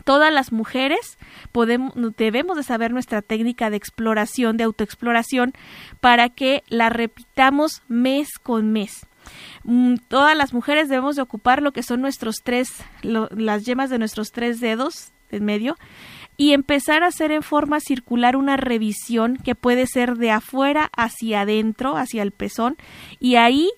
Todas 0.04 0.32
las 0.34 0.52
mujeres 0.52 1.18
podemos, 1.52 1.94
debemos 2.18 2.58
de 2.58 2.64
saber 2.64 2.92
nuestra 2.92 3.22
técnica 3.22 3.70
de 3.70 3.78
exploración, 3.78 4.58
de 4.58 4.66
autoexploración, 4.66 5.54
para 6.02 6.30
que 6.30 6.64
la 6.68 6.90
repitamos 6.90 7.82
mes 7.88 8.38
con 8.38 8.72
mes. 8.72 9.08
Mm, 9.64 9.96
todas 10.10 10.36
las 10.36 10.54
mujeres 10.54 10.90
debemos 10.90 11.16
de 11.16 11.22
ocupar 11.22 11.62
lo 11.62 11.72
que 11.72 11.84
son 11.84 12.02
nuestros 12.02 12.38
tres, 12.44 12.84
las 13.02 13.66
yemas 13.66 13.90
de 13.90 14.00
nuestros 14.00 14.32
tres 14.32 14.60
dedos 14.60 15.12
en 15.32 15.46
medio, 15.46 15.78
y 16.36 16.54
empezar 16.54 17.04
a 17.04 17.08
hacer 17.08 17.32
en 17.32 17.44
forma 17.44 17.80
circular 17.80 18.36
una 18.36 18.58
revisión 18.58 19.38
que 19.38 19.56
puede 19.56 19.86
ser 19.88 20.16
de 20.18 20.32
afuera 20.32 20.90
hacia 20.96 21.42
adentro, 21.42 21.96
hacia 21.96 22.24
el 22.24 22.32
pezón, 22.32 22.78
y 23.20 23.36
ahí 23.36 23.72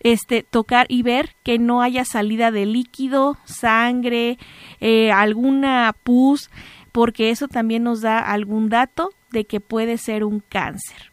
este, 0.00 0.42
tocar 0.42 0.86
y 0.88 1.02
ver 1.02 1.34
que 1.42 1.58
no 1.58 1.82
haya 1.82 2.04
salida 2.04 2.50
de 2.50 2.66
líquido, 2.66 3.38
sangre, 3.44 4.38
eh, 4.80 5.10
alguna 5.10 5.94
pus, 6.02 6.50
porque 6.92 7.30
eso 7.30 7.48
también 7.48 7.84
nos 7.84 8.02
da 8.02 8.18
algún 8.18 8.68
dato 8.68 9.10
de 9.30 9.46
que 9.46 9.60
puede 9.60 9.96
ser 9.96 10.24
un 10.24 10.40
cáncer. 10.40 11.12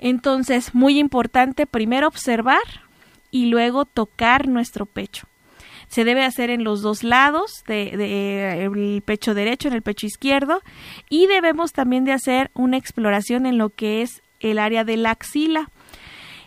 Entonces, 0.00 0.74
muy 0.74 0.98
importante 0.98 1.66
primero 1.66 2.08
observar 2.08 2.62
y 3.30 3.46
luego 3.46 3.84
tocar 3.84 4.48
nuestro 4.48 4.86
pecho 4.86 5.29
se 5.90 6.04
debe 6.04 6.24
hacer 6.24 6.50
en 6.50 6.62
los 6.62 6.82
dos 6.82 7.02
lados 7.02 7.64
del 7.66 7.98
de, 7.98 9.02
pecho 9.04 9.34
derecho, 9.34 9.68
en 9.68 9.74
el 9.74 9.82
pecho 9.82 10.06
izquierdo 10.06 10.62
y 11.08 11.26
debemos 11.26 11.72
también 11.72 12.04
de 12.04 12.12
hacer 12.12 12.50
una 12.54 12.76
exploración 12.76 13.44
en 13.44 13.58
lo 13.58 13.70
que 13.70 14.02
es 14.02 14.22
el 14.38 14.60
área 14.60 14.84
de 14.84 14.96
la 14.96 15.10
axila. 15.10 15.68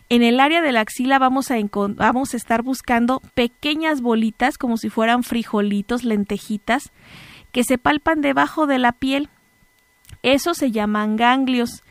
En 0.08 0.24
el 0.24 0.40
área 0.40 0.62
de 0.62 0.72
la 0.72 0.82
axila 0.82 1.20
vamos 1.20 1.52
a, 1.52 1.56
vamos 1.96 2.34
a 2.34 2.38
estar 2.38 2.64
buscando 2.64 3.22
pequeñas 3.34 4.02
bolitas 4.02 4.58
como 4.58 4.78
si 4.78 4.90
fueran 4.90 5.24
frijolitos, 5.24 6.06
lentejitas, 6.06 6.92
que 7.52 7.66
se 7.66 7.78
palpan 7.78 8.22
debajo 8.22 8.66
de 8.66 8.80
la 8.80 8.94
piel. 8.94 9.30
Eso 10.22 10.54
se 10.54 10.72
llaman 10.72 11.18
ganglios 11.18 11.84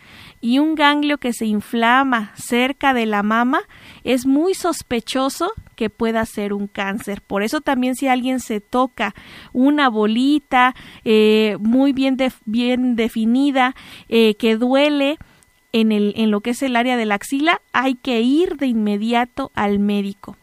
y 0.43 0.59
un 0.59 0.75
ganglio 0.75 1.19
que 1.19 1.33
se 1.33 1.47
inflama 1.47 2.33
cerca 2.35 2.93
de 2.93 3.07
la 3.07 3.23
mama 3.23 3.61
es 4.03 4.27
muy 4.27 4.55
sospechoso 4.55 5.53
que 5.77 5.89
pueda 5.89 6.27
ser 6.27 6.53
un 6.53 6.67
cáncer. 6.67 7.23
Por 7.23 7.45
eso 7.45 7.61
también 7.61 7.95
si 7.95 8.09
alguien 8.09 8.41
se 8.41 8.61
toca 8.61 9.15
una 9.53 9.89
bolita 9.89 10.75
eh, 11.05 11.57
muy 11.61 11.93
bien, 11.93 12.17
bien 12.45 12.97
definida 12.97 13.77
eh, 14.09 14.35
que 14.35 14.57
duele 14.57 15.17
en, 15.73 15.93
el, 15.93 16.13
en 16.17 16.33
lo 16.33 16.41
que 16.41 16.51
es 16.51 16.63
el 16.63 16.75
área 16.75 16.97
de 16.97 17.07
la 17.07 17.15
axila, 17.15 17.63
hay 17.73 17.95
que 17.95 18.21
ir 18.21 18.57
de 18.57 18.67
inmediato 18.67 19.53
al 19.55 19.79
médico. 19.79 20.37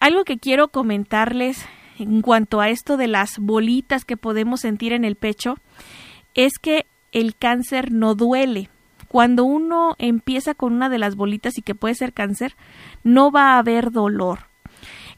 Algo 0.00 0.24
que 0.24 0.38
quiero 0.38 0.68
comentarles 0.68 1.64
en 2.00 2.22
cuanto 2.22 2.60
a 2.60 2.70
esto 2.70 2.96
de 2.96 3.06
las 3.06 3.38
bolitas 3.38 4.04
que 4.04 4.16
podemos 4.16 4.60
sentir 4.60 4.92
en 4.92 5.04
el 5.04 5.14
pecho 5.14 5.54
es 6.34 6.58
que 6.58 6.86
el 7.12 7.36
cáncer 7.36 7.92
no 7.92 8.14
duele. 8.14 8.70
Cuando 9.08 9.44
uno 9.44 9.94
empieza 9.98 10.54
con 10.54 10.74
una 10.74 10.88
de 10.88 10.98
las 10.98 11.16
bolitas 11.16 11.56
y 11.56 11.62
que 11.62 11.74
puede 11.74 11.94
ser 11.94 12.12
cáncer, 12.12 12.56
no 13.04 13.30
va 13.30 13.54
a 13.54 13.58
haber 13.58 13.90
dolor. 13.90 14.40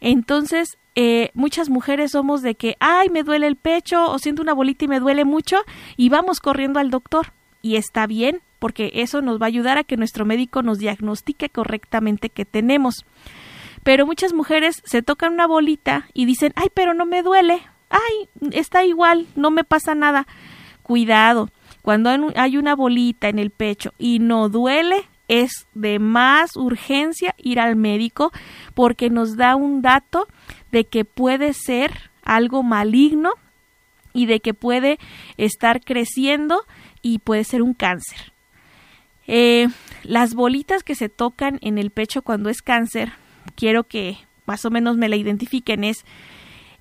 Entonces, 0.01 0.79
eh, 0.95 1.31
muchas 1.35 1.69
mujeres 1.69 2.13
somos 2.13 2.43
de 2.43 2.55
que, 2.55 2.77
ay, 2.81 3.09
me 3.11 3.23
duele 3.23 3.47
el 3.47 3.57
pecho 3.57 4.11
o 4.11 4.19
siento 4.19 4.43
una 4.43 4.55
bolita 4.55 4.85
y 4.85 4.89
me 4.89 5.01
duele 5.01 5.25
mucho 5.25 5.57
y 5.97 6.09
vamos 6.09 6.41
corriendo 6.41 6.79
al 6.79 6.91
doctor. 6.91 7.33
Y 7.63 7.77
está 7.77 8.07
bien, 8.07 8.41
porque 8.59 8.91
eso 8.95 9.21
nos 9.23 9.41
va 9.41 9.47
a 9.47 9.49
ayudar 9.49 9.79
a 9.79 9.85
que 9.85 9.97
nuestro 9.97 10.25
médico 10.25 10.63
nos 10.63 10.79
diagnostique 10.79 11.49
correctamente 11.49 12.31
qué 12.31 12.45
tenemos. 12.45 13.05
Pero 13.83 14.07
muchas 14.07 14.33
mujeres 14.33 14.83
se 14.85 15.03
tocan 15.03 15.33
una 15.33 15.47
bolita 15.47 16.07
y 16.13 16.27
dicen, 16.27 16.53
ay, 16.55 16.69
pero 16.73 16.95
no 16.95 17.07
me 17.07 17.23
duele, 17.23 17.63
ay, 17.89 18.29
está 18.53 18.85
igual, 18.85 19.27
no 19.37 19.51
me 19.51 19.65
pasa 19.65 19.95
nada. 19.95 20.27
Cuidado, 20.83 21.51
cuando 21.83 22.11
hay 22.37 22.57
una 22.57 22.75
bolita 22.75 23.29
en 23.29 23.39
el 23.39 23.51
pecho 23.51 23.93
y 23.99 24.19
no 24.19 24.49
duele, 24.49 25.05
es 25.29 25.67
de 25.75 25.99
más 25.99 26.57
urgencia 26.57 27.35
ir 27.39 27.61
al 27.61 27.77
médico 27.77 28.33
porque 28.75 29.11
nos 29.11 29.37
da 29.37 29.55
un 29.55 29.81
dato 29.81 30.27
de 30.73 30.85
que 30.85 31.05
puede 31.05 31.53
ser 31.53 32.11
algo 32.23 32.63
maligno 32.63 33.31
y 34.13 34.27
de 34.27 34.41
que 34.41 34.55
puede 34.55 34.99
estar 35.37 35.81
creciendo 35.83 36.63
y 37.01 37.21
puede 37.21 37.45
ser 37.45 37.63
un 37.63 37.75
cáncer. 37.75 38.33
Eh, 39.29 39.69
las 40.03 40.35
bolitas 40.35 40.83
que 40.83 40.97
se 40.97 41.09
tocan 41.09 41.59
en 41.63 41.79
el 41.79 41.91
pecho 41.91 42.23
cuando 42.23 42.51
es 42.51 42.61
cáncer, 42.61 43.13
quiero 43.55 43.85
que 43.85 44.19
más 44.47 44.65
o 44.65 44.71
menos 44.71 44.97
me 44.97 45.09
la 45.09 45.15
identifiquen, 45.15 45.85
es 45.85 46.05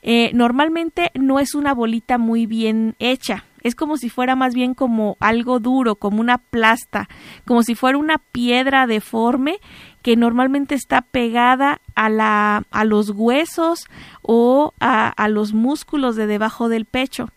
eh, 0.01 0.31
normalmente 0.33 1.11
no 1.13 1.39
es 1.39 1.53
una 1.53 1.73
bolita 1.75 2.17
muy 2.17 2.47
bien 2.47 2.95
hecha 2.97 3.45
es 3.63 3.75
como 3.75 3.97
si 3.97 4.09
fuera 4.09 4.35
más 4.35 4.53
bien 4.53 4.73
como 4.73 5.17
algo 5.19 5.59
duro, 5.59 5.95
como 5.95 6.21
una 6.21 6.37
plasta, 6.37 7.09
como 7.45 7.63
si 7.63 7.75
fuera 7.75 7.97
una 7.97 8.17
piedra 8.17 8.87
deforme 8.87 9.59
que 10.01 10.15
normalmente 10.15 10.75
está 10.75 11.01
pegada 11.01 11.81
a, 11.95 12.09
la, 12.09 12.63
a 12.71 12.85
los 12.85 13.11
huesos 13.11 13.85
o 14.21 14.73
a, 14.79 15.27
los 15.29 15.53
músculos 15.53 16.15
de 16.15 16.27
debajo 16.27 16.69
del 16.69 16.85
pecho. 16.85 17.29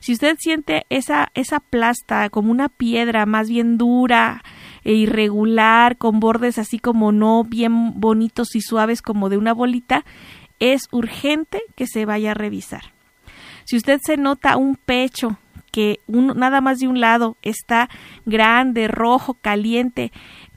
Si 0.00 0.12
usted 0.12 0.36
siente 0.38 0.86
esa, 0.90 1.30
esa 1.34 1.60
plasta 1.60 2.30
como 2.30 2.50
una 2.50 2.68
piedra 2.68 3.26
más 3.26 3.48
bien 3.48 3.78
dura 3.78 4.42
e 4.84 4.94
irregular, 4.94 5.96
con 5.98 6.20
bordes 6.20 6.58
así 6.58 6.78
como 6.78 7.12
no 7.12 7.44
bien 7.44 8.00
bonitos 8.00 8.54
y 8.54 8.60
suaves 8.60 9.02
como 9.02 9.28
de 9.28 9.36
una 9.36 9.52
bolita, 9.52 10.04
es 10.60 10.88
urgente 10.92 11.62
que 11.74 11.86
se 11.86 12.04
vaya 12.04 12.30
a 12.30 12.34
revisar. 12.34 12.92
Si 13.64 13.76
usted 13.76 14.00
se 14.02 14.16
nota 14.16 14.56
un 14.56 14.76
pecho 14.76 15.36
que 15.78 16.00
nada 16.08 16.60
más 16.60 16.80
de 16.80 16.88
un 16.88 17.00
lado 17.00 17.36
está 17.40 17.88
grande, 18.26 18.88
rojo, 18.88 19.34
caliente, 19.34 20.10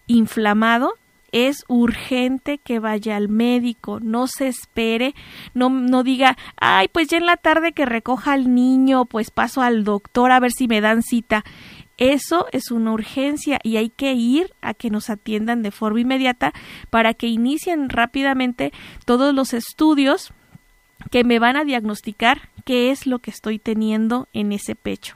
inflamado, 0.08 0.96
es 1.32 1.64
urgente 1.68 2.58
que 2.58 2.80
vaya 2.80 3.18
al 3.18 3.30
médico, 3.30 4.00
no 4.00 4.26
se 4.26 4.48
espere, 4.48 5.14
no, 5.54 5.70
no 5.70 6.02
diga, 6.02 6.40
ay, 6.60 6.88
pues 6.88 7.10
ya 7.10 7.20
en 7.20 7.28
la 7.28 7.38
tarde 7.38 7.72
que 7.72 7.86
recoja 7.86 8.34
al 8.34 8.56
niño, 8.56 9.06
pues 9.06 9.30
paso 9.30 9.62
al 9.62 9.84
doctor 9.84 10.32
a 10.32 10.40
ver 10.40 10.54
si 10.54 10.68
me 10.68 10.82
dan 10.82 11.04
cita. 11.04 11.44
Eso 11.98 12.48
es 12.52 12.72
una 12.72 12.92
urgencia 12.92 13.60
y 13.62 13.78
hay 13.78 13.90
que 13.90 14.14
ir 14.14 14.52
a 14.64 14.74
que 14.74 14.90
nos 14.90 15.12
atiendan 15.12 15.62
de 15.62 15.70
forma 15.70 16.00
inmediata 16.00 16.52
para 16.90 17.14
que 17.14 17.28
inicien 17.28 17.90
rápidamente 17.90 18.74
todos 19.06 19.36
los 19.36 19.54
estudios 19.54 20.34
que 21.10 21.24
me 21.24 21.40
van 21.40 21.56
a 21.58 21.64
diagnosticar 21.64 22.50
qué 22.66 22.92
es 22.92 23.08
lo 23.08 23.20
que 23.20 23.32
estoy 23.32 23.60
teniendo 23.60 24.28
en 24.34 24.52
ese 24.52 24.76
pecho. 24.76 25.16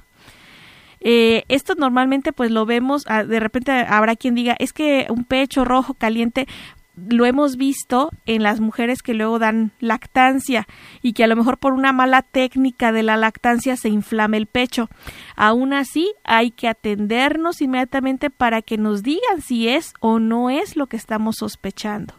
Eh, 1.01 1.43
esto 1.49 1.75
normalmente 1.75 2.33
pues 2.33 2.49
lo 2.49 2.65
vemos, 2.65 3.03
ah, 3.07 3.23
de 3.23 3.39
repente 3.39 3.71
habrá 3.71 4.15
quien 4.15 4.33
diga, 4.33 4.55
es 4.57 4.73
que 4.73 5.05
un 5.09 5.23
pecho 5.23 5.63
rojo 5.63 5.93
caliente 5.93 6.47
lo 6.95 7.25
hemos 7.25 7.57
visto 7.57 8.09
en 8.25 8.41
las 8.41 8.59
mujeres 8.59 9.01
que 9.01 9.13
luego 9.13 9.37
dan 9.37 9.71
lactancia 9.79 10.65
y 11.01 11.13
que 11.13 11.23
a 11.23 11.27
lo 11.27 11.35
mejor 11.35 11.57
por 11.57 11.73
una 11.73 11.91
mala 11.91 12.21
técnica 12.21 12.91
de 12.91 13.03
la 13.03 13.17
lactancia 13.17 13.75
se 13.75 13.89
inflame 13.89 14.37
el 14.37 14.47
pecho. 14.47 14.89
Aún 15.35 15.73
así, 15.73 16.13
hay 16.23 16.51
que 16.51 16.67
atendernos 16.67 17.61
inmediatamente 17.61 18.29
para 18.29 18.61
que 18.61 18.77
nos 18.77 19.03
digan 19.03 19.41
si 19.41 19.67
es 19.67 19.93
o 19.99 20.19
no 20.19 20.49
es 20.49 20.75
lo 20.75 20.87
que 20.87 20.97
estamos 20.97 21.35
sospechando 21.37 22.15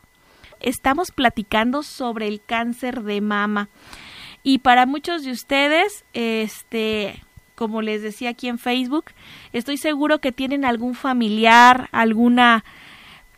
estamos 0.60 1.10
platicando 1.10 1.82
sobre 1.82 2.28
el 2.28 2.40
cáncer 2.44 3.02
de 3.02 3.20
mama. 3.20 3.68
Y 4.42 4.58
para 4.58 4.86
muchos 4.86 5.24
de 5.24 5.32
ustedes, 5.32 6.04
este, 6.12 7.22
como 7.54 7.82
les 7.82 8.02
decía 8.02 8.30
aquí 8.30 8.48
en 8.48 8.58
Facebook, 8.58 9.06
estoy 9.52 9.76
seguro 9.76 10.20
que 10.20 10.32
tienen 10.32 10.64
algún 10.64 10.94
familiar, 10.94 11.88
alguna 11.92 12.64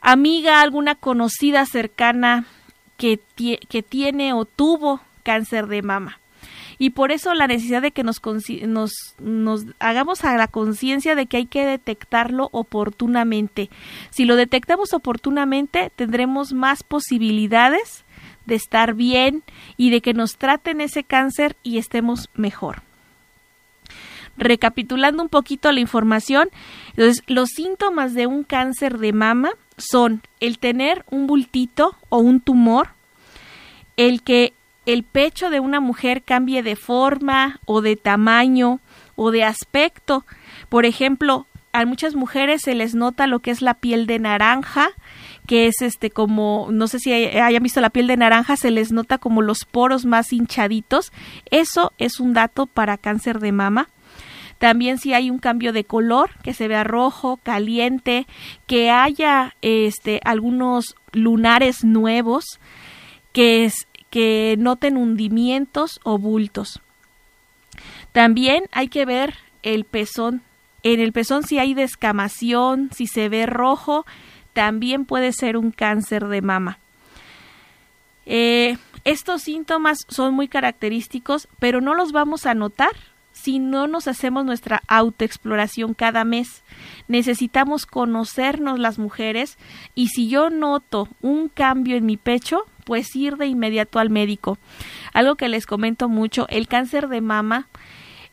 amiga, 0.01 0.61
alguna 0.61 0.95
conocida 0.95 1.65
cercana 1.67 2.47
que, 2.97 3.21
que 3.69 3.83
tiene 3.83 4.33
o 4.33 4.45
tuvo 4.45 5.01
cáncer 5.23 5.67
de 5.67 5.83
mama 5.83 6.21
y 6.79 6.91
por 6.91 7.13
eso 7.13 7.35
la 7.35 7.47
necesidad 7.47 7.83
de 7.83 7.91
que 7.91 8.05
nos, 8.05 8.21
nos, 8.67 8.93
nos 9.19 9.67
hagamos 9.81 10.25
a 10.25 10.37
la 10.37 10.47
conciencia 10.47 11.15
de 11.15 11.27
que 11.27 11.39
hay 11.39 11.47
que 11.47 11.65
detectarlo 11.65 12.49
oportunamente. 12.53 13.69
Si 14.11 14.25
lo 14.25 14.37
detectamos 14.37 14.93
oportunamente, 14.95 15.91
tendremos 15.97 16.53
más 16.53 16.83
posibilidades 16.83 18.05
de 18.47 18.55
estar 18.55 18.95
bien 18.95 19.43
y 19.77 19.91
de 19.91 20.01
que 20.01 20.15
nos 20.15 20.37
traten 20.37 20.81
ese 20.81 21.05
cáncer 21.05 21.57
y 21.63 21.79
estemos 21.79 22.31
mejor. 22.35 22.83
Recapitulando 24.37 25.23
un 25.23 25.29
poquito 25.29 25.73
la 25.73 25.81
información, 25.81 26.49
entonces, 26.91 27.25
los 27.27 27.49
síntomas 27.51 28.15
de 28.15 28.27
un 28.29 28.45
cáncer 28.45 28.99
de 28.99 29.13
mama 29.13 29.51
son 29.77 30.23
el 30.41 30.59
tener 30.59 31.05
un 31.11 31.27
bultito 31.27 31.97
o 32.09 32.19
un 32.19 32.41
tumor, 32.41 32.91
el 33.97 34.23
que 34.23 34.55
el 34.89 35.03
pecho 35.03 35.51
de 35.51 35.61
una 35.61 35.81
mujer 35.81 36.23
cambie 36.23 36.63
de 36.63 36.75
forma 36.75 37.61
o 37.67 37.83
de 37.83 37.97
tamaño 37.97 38.81
o 39.17 39.31
de 39.31 39.45
aspecto. 39.45 40.25
Por 40.71 40.87
ejemplo, 40.87 41.47
a 41.73 41.85
muchas 41.85 42.15
mujeres 42.15 42.63
se 42.63 42.75
les 42.75 42.95
nota 42.95 43.27
lo 43.27 43.41
que 43.41 43.51
es 43.51 43.61
la 43.61 43.75
piel 43.75 44.07
de 44.07 44.19
naranja, 44.19 44.89
que 45.47 45.67
es 45.67 45.83
este 45.83 46.09
como, 46.09 46.69
no 46.71 46.89
sé 46.89 47.01
si 47.01 47.13
hayan 47.13 47.63
visto 47.63 47.83
la 47.83 47.91
piel 47.91 48.07
de 48.07 48.17
naranja, 48.17 48.57
se 48.57 48.71
les 48.71 48.91
nota 48.91 49.19
como 49.19 49.43
los 49.43 49.67
poros 49.67 50.07
más 50.07 50.33
hinchaditos. 50.33 51.13
Eso 51.51 51.93
es 51.99 52.19
un 52.19 52.33
dato 52.33 52.65
para 52.65 52.97
cáncer 52.97 53.41
de 53.41 53.53
mama. 53.53 53.91
También 54.57 54.97
si 54.97 55.13
hay 55.13 55.29
un 55.29 55.39
cambio 55.39 55.75
de 55.75 55.85
color, 55.85 56.31
que 56.43 56.55
se 56.55 56.67
vea 56.67 56.83
rojo, 56.83 57.39
caliente, 57.43 58.27
que 58.67 58.91
haya 58.91 59.55
este 59.61 60.23
algunos 60.25 60.97
lunares 61.13 61.85
nuevos, 61.85 62.59
que 63.33 63.67
es, 63.67 63.87
que 64.11 64.57
noten 64.59 64.97
hundimientos 64.97 66.01
o 66.05 66.19
bultos. 66.19 66.81
También 68.13 68.65
hay 68.73 68.89
que 68.89 69.05
ver 69.05 69.35
el 69.63 69.85
pezón. 69.85 70.43
En 70.83 71.01
el 71.01 71.13
pezón 71.13 71.43
si 71.43 71.59
hay 71.59 71.75
descamación, 71.75 72.91
si 72.95 73.07
se 73.07 73.29
ve 73.29 73.47
rojo, 73.47 74.07
también 74.53 75.05
puede 75.05 75.33
ser 75.33 75.57
un 75.57 75.71
cáncer 75.71 76.27
de 76.29 76.43
mama. 76.43 76.79
Eh, 78.27 78.77
estos 79.05 79.43
síntomas 79.43 79.99
son 80.09 80.35
muy 80.35 80.49
característicos, 80.49 81.49
pero 81.59 81.81
no 81.81 81.95
los 81.95 82.13
vamos 82.13 82.47
a 82.47 82.55
notar 82.55 82.93
si 83.33 83.59
no 83.59 83.87
nos 83.87 84.09
hacemos 84.09 84.45
nuestra 84.45 84.83
autoexploración 84.89 85.95
cada 85.95 86.25
mes. 86.25 86.65
Necesitamos 87.07 87.87
conocernos 87.87 88.79
las 88.79 88.99
mujeres 88.99 89.59
y 89.95 90.09
si 90.09 90.29
yo 90.29 90.51
noto 90.51 91.09
un 91.23 91.49
cambio 91.49 91.97
en 91.97 92.05
mi 92.05 92.17
pecho, 92.17 92.65
pues 92.89 93.15
ir 93.15 93.37
de 93.37 93.45
inmediato 93.45 93.99
al 93.99 94.09
médico. 94.09 94.57
Algo 95.13 95.37
que 95.37 95.51
les 95.51 95.67
comento 95.67 96.09
mucho, 96.09 96.47
el 96.49 96.69
cáncer 96.69 97.09
de 97.09 97.21
mama 97.21 97.69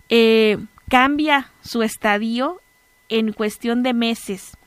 eh, 0.08 0.58
cambia 0.88 1.52
su 1.62 1.84
estadio 1.84 2.62
en 3.10 3.34
cuestión 3.34 3.84
de 3.84 3.94
meses. 3.94 4.58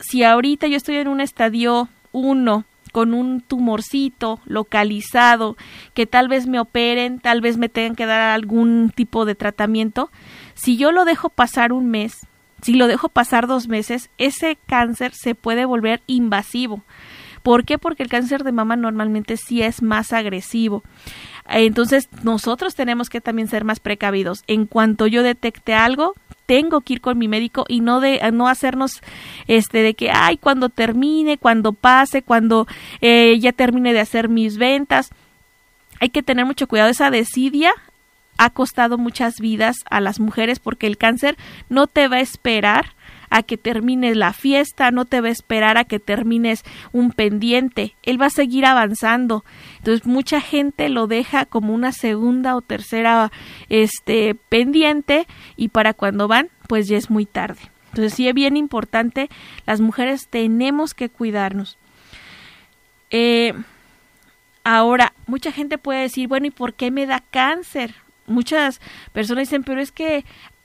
Si 0.00 0.24
ahorita 0.24 0.66
yo 0.66 0.76
estoy 0.76 0.96
en 0.96 1.06
un 1.06 1.20
estadio 1.20 1.88
1, 2.10 2.64
con 2.90 3.14
un 3.14 3.42
tumorcito 3.42 4.40
localizado, 4.44 5.56
que 5.94 6.06
tal 6.06 6.26
vez 6.26 6.48
me 6.48 6.58
operen, 6.58 7.20
tal 7.20 7.40
vez 7.40 7.58
me 7.58 7.68
tengan 7.68 7.94
que 7.94 8.06
dar 8.06 8.30
algún 8.34 8.90
tipo 8.92 9.24
de 9.24 9.36
tratamiento, 9.36 10.10
si 10.54 10.76
yo 10.76 10.90
lo 10.90 11.04
dejo 11.04 11.28
pasar 11.28 11.72
un 11.72 11.90
mes, 11.90 12.26
si 12.60 12.72
lo 12.72 12.88
dejo 12.88 13.08
pasar 13.08 13.46
dos 13.46 13.68
meses, 13.68 14.10
ese 14.18 14.58
cáncer 14.66 15.12
se 15.14 15.36
puede 15.36 15.64
volver 15.64 16.02
invasivo. 16.08 16.82
¿Por 17.46 17.64
qué? 17.64 17.78
Porque 17.78 18.02
el 18.02 18.08
cáncer 18.08 18.42
de 18.42 18.50
mama 18.50 18.74
normalmente 18.74 19.36
sí 19.36 19.62
es 19.62 19.80
más 19.80 20.12
agresivo. 20.12 20.82
Entonces, 21.48 22.08
nosotros 22.24 22.74
tenemos 22.74 23.08
que 23.08 23.20
también 23.20 23.46
ser 23.46 23.62
más 23.62 23.78
precavidos. 23.78 24.42
En 24.48 24.66
cuanto 24.66 25.06
yo 25.06 25.22
detecte 25.22 25.72
algo, 25.72 26.14
tengo 26.46 26.80
que 26.80 26.94
ir 26.94 27.00
con 27.00 27.18
mi 27.18 27.28
médico 27.28 27.64
y 27.68 27.82
no 27.82 28.00
de 28.00 28.18
no 28.32 28.48
hacernos 28.48 29.00
este 29.46 29.82
de 29.82 29.94
que 29.94 30.10
ay 30.12 30.38
cuando 30.38 30.70
termine 30.70 31.38
cuando 31.38 31.72
pase 31.72 32.22
cuando 32.22 32.66
eh, 33.00 33.38
ya 33.38 33.52
termine 33.52 33.92
de 33.92 34.00
hacer 34.00 34.28
mis 34.28 34.58
ventas 34.58 35.10
hay 36.00 36.08
que 36.08 36.24
tener 36.24 36.46
mucho 36.46 36.66
cuidado 36.66 36.90
esa 36.90 37.10
desidia 37.10 37.72
ha 38.38 38.50
costado 38.50 38.98
muchas 38.98 39.34
vidas 39.40 39.76
a 39.88 40.00
las 40.00 40.18
mujeres 40.18 40.58
porque 40.58 40.88
el 40.88 40.98
cáncer 40.98 41.36
no 41.68 41.86
te 41.86 42.08
va 42.08 42.16
a 42.16 42.20
esperar 42.20 42.95
a 43.30 43.42
que 43.42 43.56
termines 43.56 44.16
la 44.16 44.32
fiesta, 44.32 44.90
no 44.90 45.04
te 45.04 45.20
va 45.20 45.28
a 45.28 45.32
esperar 45.32 45.78
a 45.78 45.84
que 45.84 45.98
termines 45.98 46.64
un 46.92 47.10
pendiente, 47.10 47.96
él 48.02 48.20
va 48.20 48.26
a 48.26 48.30
seguir 48.30 48.66
avanzando. 48.66 49.44
Entonces 49.78 50.06
mucha 50.06 50.40
gente 50.40 50.88
lo 50.88 51.06
deja 51.06 51.44
como 51.44 51.74
una 51.74 51.92
segunda 51.92 52.56
o 52.56 52.62
tercera 52.62 53.30
este 53.68 54.34
pendiente 54.34 55.26
y 55.56 55.68
para 55.68 55.94
cuando 55.94 56.28
van, 56.28 56.48
pues 56.68 56.88
ya 56.88 56.96
es 56.96 57.10
muy 57.10 57.26
tarde. 57.26 57.60
Entonces 57.88 58.14
sí 58.14 58.28
es 58.28 58.34
bien 58.34 58.56
importante, 58.56 59.30
las 59.64 59.80
mujeres 59.80 60.28
tenemos 60.28 60.92
que 60.92 61.08
cuidarnos. 61.08 61.78
Eh, 63.10 63.54
ahora, 64.64 65.14
mucha 65.26 65.52
gente 65.52 65.78
puede 65.78 66.02
decir, 66.02 66.28
bueno, 66.28 66.46
¿y 66.46 66.50
por 66.50 66.74
qué 66.74 66.90
me 66.90 67.06
da 67.06 67.20
cáncer? 67.30 67.94
Muchas 68.26 68.80
personas 69.12 69.48
dicen, 69.48 69.62
pero 69.62 69.80
es 69.80 69.92
que 69.92 70.24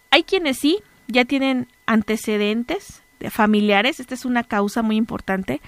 hay 0.09 0.23
quienes 0.23 0.57
sí, 0.57 0.79
ya 1.07 1.23
tienen 1.25 1.67
antecedentes 1.91 3.03
familiares, 3.29 4.00
esta 4.00 4.15
es 4.15 4.25
una 4.25 4.43
causa 4.43 4.81
muy 4.81 4.95
importante, 4.95 5.62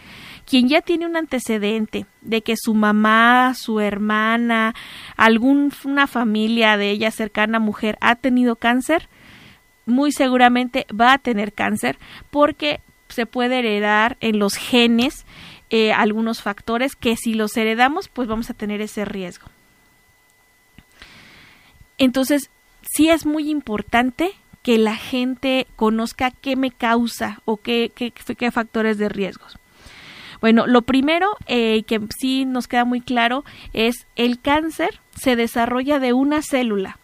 quien 0.46 0.68
ya 0.68 0.82
tiene 0.82 1.06
un 1.06 1.16
antecedente 1.16 2.06
de 2.22 2.42
que 2.42 2.56
su 2.58 2.74
mamá, 2.74 3.54
su 3.56 3.80
hermana, 3.80 4.74
alguna 5.16 6.08
familia 6.08 6.78
de 6.78 6.90
ella 6.90 7.12
cercana 7.12 7.60
mujer 7.60 7.98
ha 8.02 8.16
tenido 8.16 8.56
cáncer, 8.56 9.08
muy 9.86 10.12
seguramente 10.12 10.88
va 10.90 11.14
a 11.14 11.18
tener 11.18 11.54
cáncer 11.54 12.00
porque 12.32 12.80
se 13.10 13.26
puede 13.26 13.60
heredar 13.60 14.18
en 14.22 14.40
los 14.40 14.56
genes 14.56 15.26
eh, 15.70 15.92
algunos 15.92 16.42
factores 16.42 16.96
que 16.96 17.16
si 17.18 17.34
los 17.34 17.56
heredamos 17.58 18.08
pues 18.08 18.28
vamos 18.28 18.50
a 18.50 18.54
tener 18.54 18.82
ese 18.82 19.06
riesgo. 19.06 19.48
Entonces, 21.98 22.50
sí 22.82 23.10
es 23.10 23.26
muy 23.26 23.50
importante 23.50 24.32
que 24.64 24.78
la 24.78 24.96
gente 24.96 25.68
conozca 25.76 26.32
qué 26.32 26.56
me 26.56 26.72
causa 26.72 27.42
o 27.46 27.58
qué, 27.58 27.92
qué, 27.94 28.52
factores 28.52 28.98
de 28.98 29.10
riesgos. 29.10 29.58
Bueno, 30.42 30.66
lo 30.68 30.82
primero 30.82 31.36
eh, 31.48 31.84
que 31.84 32.02
sí 32.18 32.46
nos 32.46 32.68
queda 32.68 32.86
muy 32.86 33.02
claro 33.02 33.44
es 33.74 34.08
el 34.16 34.40
cáncer 34.40 35.00
se 35.16 35.36
desarrolla 35.36 36.00
de 36.00 36.14
una 36.14 36.42
célula, 36.42 36.98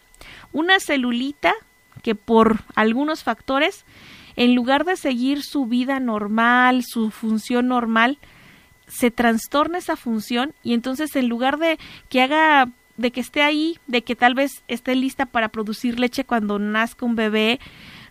una 0.52 0.80
celulita 0.80 1.54
que 2.02 2.14
por 2.14 2.60
algunos 2.74 3.22
factores, 3.22 3.84
en 4.36 4.54
lugar 4.54 4.84
de 4.84 4.96
seguir 4.96 5.42
su 5.42 5.66
vida 5.66 6.00
normal, 6.00 6.82
su 6.86 7.10
función 7.10 7.68
normal, 7.68 8.18
se 8.88 9.10
trastorna 9.10 9.78
esa 9.78 9.96
función 9.96 10.54
y 10.62 10.74
entonces 10.74 11.14
en 11.14 11.28
lugar 11.28 11.58
de 11.58 11.78
que 12.08 12.22
haga 12.22 12.70
de 13.00 13.10
que 13.10 13.20
esté 13.20 13.42
ahí, 13.42 13.78
de 13.86 14.02
que 14.02 14.14
tal 14.14 14.34
vez 14.34 14.62
esté 14.68 14.94
lista 14.94 15.26
para 15.26 15.48
producir 15.48 15.98
leche 15.98 16.24
cuando 16.24 16.58
nazca 16.58 17.06
un 17.06 17.16
bebé, 17.16 17.58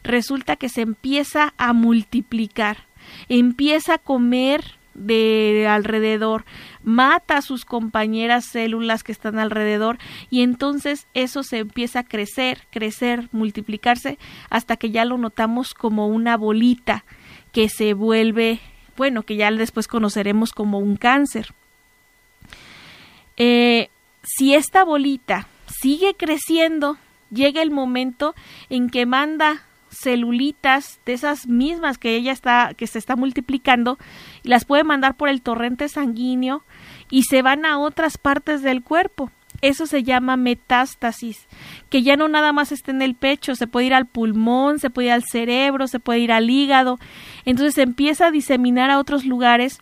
resulta 0.03 0.55
que 0.55 0.69
se 0.69 0.81
empieza 0.81 1.53
a 1.57 1.73
multiplicar, 1.73 2.87
empieza 3.27 3.95
a 3.95 3.97
comer 3.99 4.79
de 4.95 5.67
alrededor, 5.69 6.43
mata 6.83 7.37
a 7.37 7.41
sus 7.41 7.63
compañeras 7.63 8.45
células 8.45 9.03
que 9.03 9.11
están 9.11 9.39
alrededor 9.39 9.97
y 10.29 10.41
entonces 10.41 11.07
eso 11.13 11.43
se 11.43 11.59
empieza 11.59 11.99
a 11.99 12.03
crecer, 12.03 12.63
crecer, 12.69 13.29
multiplicarse 13.31 14.17
hasta 14.49 14.75
que 14.75 14.89
ya 14.89 15.05
lo 15.05 15.17
notamos 15.17 15.73
como 15.73 16.07
una 16.07 16.35
bolita 16.35 17.05
que 17.51 17.69
se 17.69 17.93
vuelve, 17.93 18.59
bueno, 18.97 19.23
que 19.23 19.35
ya 19.35 19.51
después 19.51 19.87
conoceremos 19.87 20.51
como 20.51 20.79
un 20.79 20.97
cáncer. 20.97 21.53
Eh, 23.37 23.89
si 24.23 24.53
esta 24.53 24.83
bolita 24.83 25.47
sigue 25.81 26.15
creciendo, 26.15 26.97
llega 27.31 27.61
el 27.61 27.71
momento 27.71 28.35
en 28.69 28.89
que 28.89 29.05
manda 29.05 29.63
celulitas 29.89 30.99
de 31.05 31.13
esas 31.13 31.47
mismas 31.47 31.97
que 31.97 32.15
ella 32.15 32.31
está 32.31 32.73
que 32.75 32.85
se 32.85 32.99
está 32.99 33.15
multiplicando 33.15 33.97
y 34.43 34.49
las 34.49 34.65
puede 34.65 34.83
mandar 34.83 35.15
por 35.15 35.29
el 35.29 35.41
torrente 35.41 35.89
sanguíneo 35.89 36.63
y 37.09 37.23
se 37.23 37.41
van 37.41 37.65
a 37.65 37.79
otras 37.79 38.17
partes 38.17 38.61
del 38.61 38.83
cuerpo. 38.83 39.31
Eso 39.61 39.87
se 39.87 40.03
llama 40.03 40.37
metástasis, 40.37 41.47
que 41.89 42.01
ya 42.01 42.15
no 42.15 42.29
nada 42.29 42.53
más 42.53 42.71
está 42.71 42.91
en 42.91 43.01
el 43.01 43.13
pecho, 43.13 43.55
se 43.55 43.67
puede 43.67 43.87
ir 43.87 43.93
al 43.93 44.05
pulmón, 44.05 44.79
se 44.79 44.89
puede 44.89 45.07
ir 45.07 45.13
al 45.13 45.23
cerebro, 45.23 45.87
se 45.87 45.99
puede 45.99 46.19
ir 46.19 46.31
al 46.31 46.49
hígado. 46.49 46.97
Entonces 47.43 47.73
se 47.73 47.81
empieza 47.81 48.27
a 48.27 48.31
diseminar 48.31 48.89
a 48.89 48.99
otros 48.99 49.25
lugares 49.25 49.79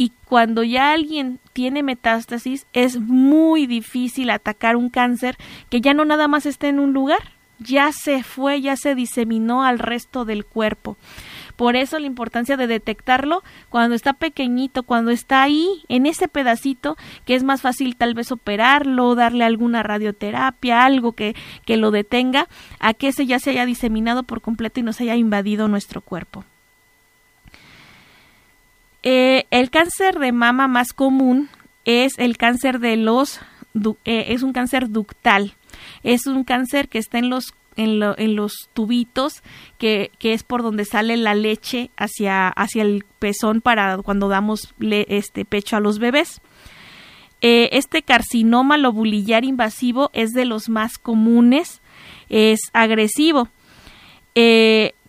y 0.00 0.12
cuando 0.24 0.62
ya 0.62 0.92
alguien 0.92 1.40
tiene 1.52 1.82
metástasis 1.82 2.66
es 2.72 2.98
muy 2.98 3.66
difícil 3.66 4.30
atacar 4.30 4.76
un 4.76 4.88
cáncer 4.88 5.36
que 5.68 5.82
ya 5.82 5.92
no 5.92 6.06
nada 6.06 6.26
más 6.26 6.46
está 6.46 6.68
en 6.68 6.80
un 6.80 6.94
lugar, 6.94 7.20
ya 7.58 7.92
se 7.92 8.22
fue, 8.22 8.62
ya 8.62 8.76
se 8.76 8.94
diseminó 8.94 9.62
al 9.62 9.78
resto 9.78 10.24
del 10.24 10.46
cuerpo. 10.46 10.96
Por 11.56 11.76
eso 11.76 11.98
la 11.98 12.06
importancia 12.06 12.56
de 12.56 12.66
detectarlo 12.66 13.42
cuando 13.68 13.94
está 13.94 14.14
pequeñito, 14.14 14.84
cuando 14.84 15.10
está 15.10 15.42
ahí, 15.42 15.68
en 15.88 16.06
ese 16.06 16.28
pedacito, 16.28 16.96
que 17.26 17.34
es 17.34 17.42
más 17.42 17.60
fácil 17.60 17.94
tal 17.94 18.14
vez 18.14 18.32
operarlo, 18.32 19.14
darle 19.14 19.44
alguna 19.44 19.82
radioterapia, 19.82 20.82
algo 20.82 21.12
que, 21.12 21.36
que 21.66 21.76
lo 21.76 21.90
detenga, 21.90 22.48
a 22.78 22.94
que 22.94 23.08
ese 23.08 23.26
ya 23.26 23.38
se 23.38 23.50
haya 23.50 23.66
diseminado 23.66 24.22
por 24.22 24.40
completo 24.40 24.80
y 24.80 24.82
nos 24.82 24.98
haya 25.02 25.16
invadido 25.16 25.68
nuestro 25.68 26.00
cuerpo. 26.00 26.46
Eh, 29.02 29.46
el 29.50 29.70
cáncer 29.70 30.18
de 30.18 30.32
mama 30.32 30.68
más 30.68 30.92
común 30.92 31.48
es 31.84 32.18
el 32.18 32.36
cáncer 32.36 32.80
de 32.80 32.96
los 32.96 33.40
eh, 34.04 34.26
es 34.28 34.42
un 34.42 34.52
cáncer 34.52 34.90
ductal. 34.90 35.54
Es 36.02 36.26
un 36.26 36.44
cáncer 36.44 36.88
que 36.88 36.98
está 36.98 37.18
en 37.18 37.30
los 37.30 37.54
en, 37.76 38.36
los 38.36 38.68
tubitos 38.74 39.42
que, 39.78 40.10
que, 40.18 40.34
es 40.34 40.42
por 40.42 40.62
donde 40.62 40.84
sale 40.84 41.16
la 41.16 41.34
leche 41.34 41.90
hacia, 41.96 42.48
hacia 42.48 42.82
el 42.82 43.06
pezón 43.18 43.62
para 43.62 43.96
cuando 43.98 44.28
damos 44.28 44.74
este 44.80 45.46
pecho 45.46 45.76
a 45.76 45.80
los 45.80 45.98
bebés. 45.98 46.42
Eh, 47.40 47.70
este 47.72 48.02
carcinoma 48.02 48.76
lobulillar 48.76 49.46
invasivo 49.46 50.10
es 50.12 50.32
de 50.32 50.44
los 50.44 50.68
más 50.68 50.98
comunes. 50.98 51.80
Es 52.28 52.60
agresivo. 52.74 53.48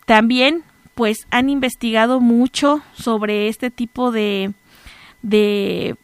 También 0.05 0.63
pues 1.01 1.25
han 1.31 1.49
investigado 1.49 2.19
mucho 2.19 2.83
sobre 2.93 3.47
este 3.47 3.71
tipo 3.71 4.11
de, 4.11 4.53
de, 5.23 5.97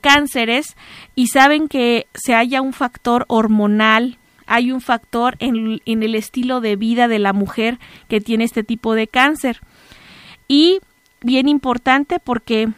cánceres 0.00 0.74
y 1.14 1.28
saben 1.28 1.68
que 1.68 2.08
se 2.12 2.34
haya 2.34 2.60
un 2.60 2.72
factor 2.72 3.24
hormonal, 3.28 4.18
hay 4.46 4.72
un 4.72 4.80
factor 4.80 5.36
en, 5.38 5.80
en 5.86 6.02
el 6.02 6.16
estilo 6.16 6.60
de 6.60 6.74
vida 6.74 7.06
de 7.06 7.20
la 7.20 7.32
mujer 7.32 7.78
que 8.08 8.20
tiene 8.20 8.42
este 8.42 8.64
tipo 8.64 8.96
de 8.96 9.06
cáncer. 9.06 9.60
Y 10.48 10.80
bien 11.20 11.46
importante 11.46 12.18
porque 12.18 12.68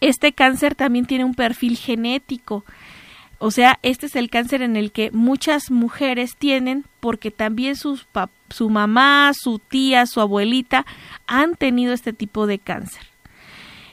este 0.00 0.32
cáncer 0.32 0.74
también 0.74 1.06
tiene 1.06 1.24
un 1.24 1.36
perfil 1.36 1.76
genético. 1.76 2.64
O 3.38 3.50
sea, 3.50 3.78
este 3.82 4.06
es 4.06 4.16
el 4.16 4.30
cáncer 4.30 4.62
en 4.62 4.76
el 4.76 4.90
que 4.90 5.10
muchas 5.12 5.70
mujeres 5.70 6.36
tienen 6.36 6.84
porque 6.98 7.30
también 7.30 7.76
su 7.76 8.70
mamá, 8.70 9.32
su 9.34 9.60
tía, 9.60 10.06
su 10.06 10.20
abuelita 10.20 10.84
han 11.26 11.54
tenido 11.54 11.92
este 11.92 12.12
tipo 12.12 12.46
de 12.46 12.58
cáncer. 12.58 13.02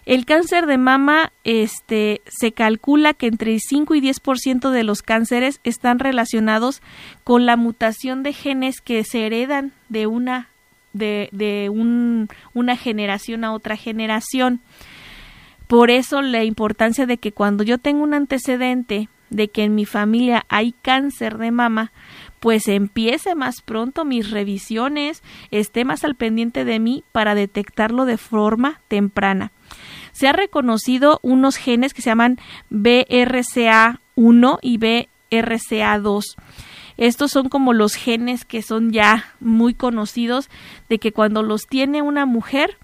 El 0.05 0.25
cáncer 0.25 0.67
de 0.67 0.77
mama 0.77 1.31
este, 1.43 2.21
se 2.27 2.51
calcula 2.51 3.15
que 3.15 3.25
entre 3.25 3.53
el 3.53 3.59
5 3.59 3.95
y 3.95 4.01
10% 4.01 4.69
de 4.69 4.83
los 4.83 5.01
cánceres 5.01 5.59
están 5.63 5.97
relacionados 5.97 6.81
con 7.23 7.47
la 7.47 7.57
mutación 7.57 8.21
de 8.21 8.33
genes 8.33 8.81
que 8.81 9.03
se 9.03 9.25
heredan 9.25 9.71
de 9.89 10.05
una, 10.05 10.49
de, 10.93 11.29
de 11.31 11.69
un, 11.69 12.29
una 12.53 12.77
generación 12.77 13.43
a 13.43 13.53
otra 13.53 13.77
generación. 13.77 14.61
Por 15.65 15.89
eso 15.89 16.21
la 16.21 16.43
importancia 16.43 17.07
de 17.07 17.17
que 17.17 17.31
cuando 17.31 17.63
yo 17.63 17.79
tengo 17.79 18.03
un 18.03 18.13
antecedente 18.13 19.09
de 19.35 19.49
que 19.49 19.63
en 19.63 19.75
mi 19.75 19.85
familia 19.85 20.45
hay 20.49 20.73
cáncer 20.81 21.37
de 21.37 21.51
mama, 21.51 21.91
pues 22.39 22.67
empiece 22.67 23.35
más 23.35 23.61
pronto 23.61 24.05
mis 24.05 24.31
revisiones, 24.31 25.23
esté 25.51 25.85
más 25.85 26.03
al 26.03 26.15
pendiente 26.15 26.65
de 26.65 26.79
mí 26.79 27.03
para 27.11 27.35
detectarlo 27.35 28.05
de 28.05 28.17
forma 28.17 28.81
temprana 28.87 29.51
se 30.15 30.29
ha 30.29 30.33
reconocido 30.33 31.19
unos 31.23 31.57
genes 31.57 31.93
que 31.93 32.01
se 32.01 32.09
llaman 32.09 32.37
BRCA1 32.71 34.59
y 34.61 34.77
BRCA2. 34.79 36.23
Estos 36.95 37.31
son 37.31 37.49
como 37.49 37.73
los 37.73 37.95
genes 37.95 38.45
que 38.45 38.61
son 38.61 38.91
ya 38.91 39.25
muy 39.41 39.73
conocidos 39.73 40.49
de 40.87 40.99
que 40.99 41.11
cuando 41.11 41.43
los 41.43 41.63
tiene 41.67 42.01
una 42.01 42.25
mujer, 42.25 42.77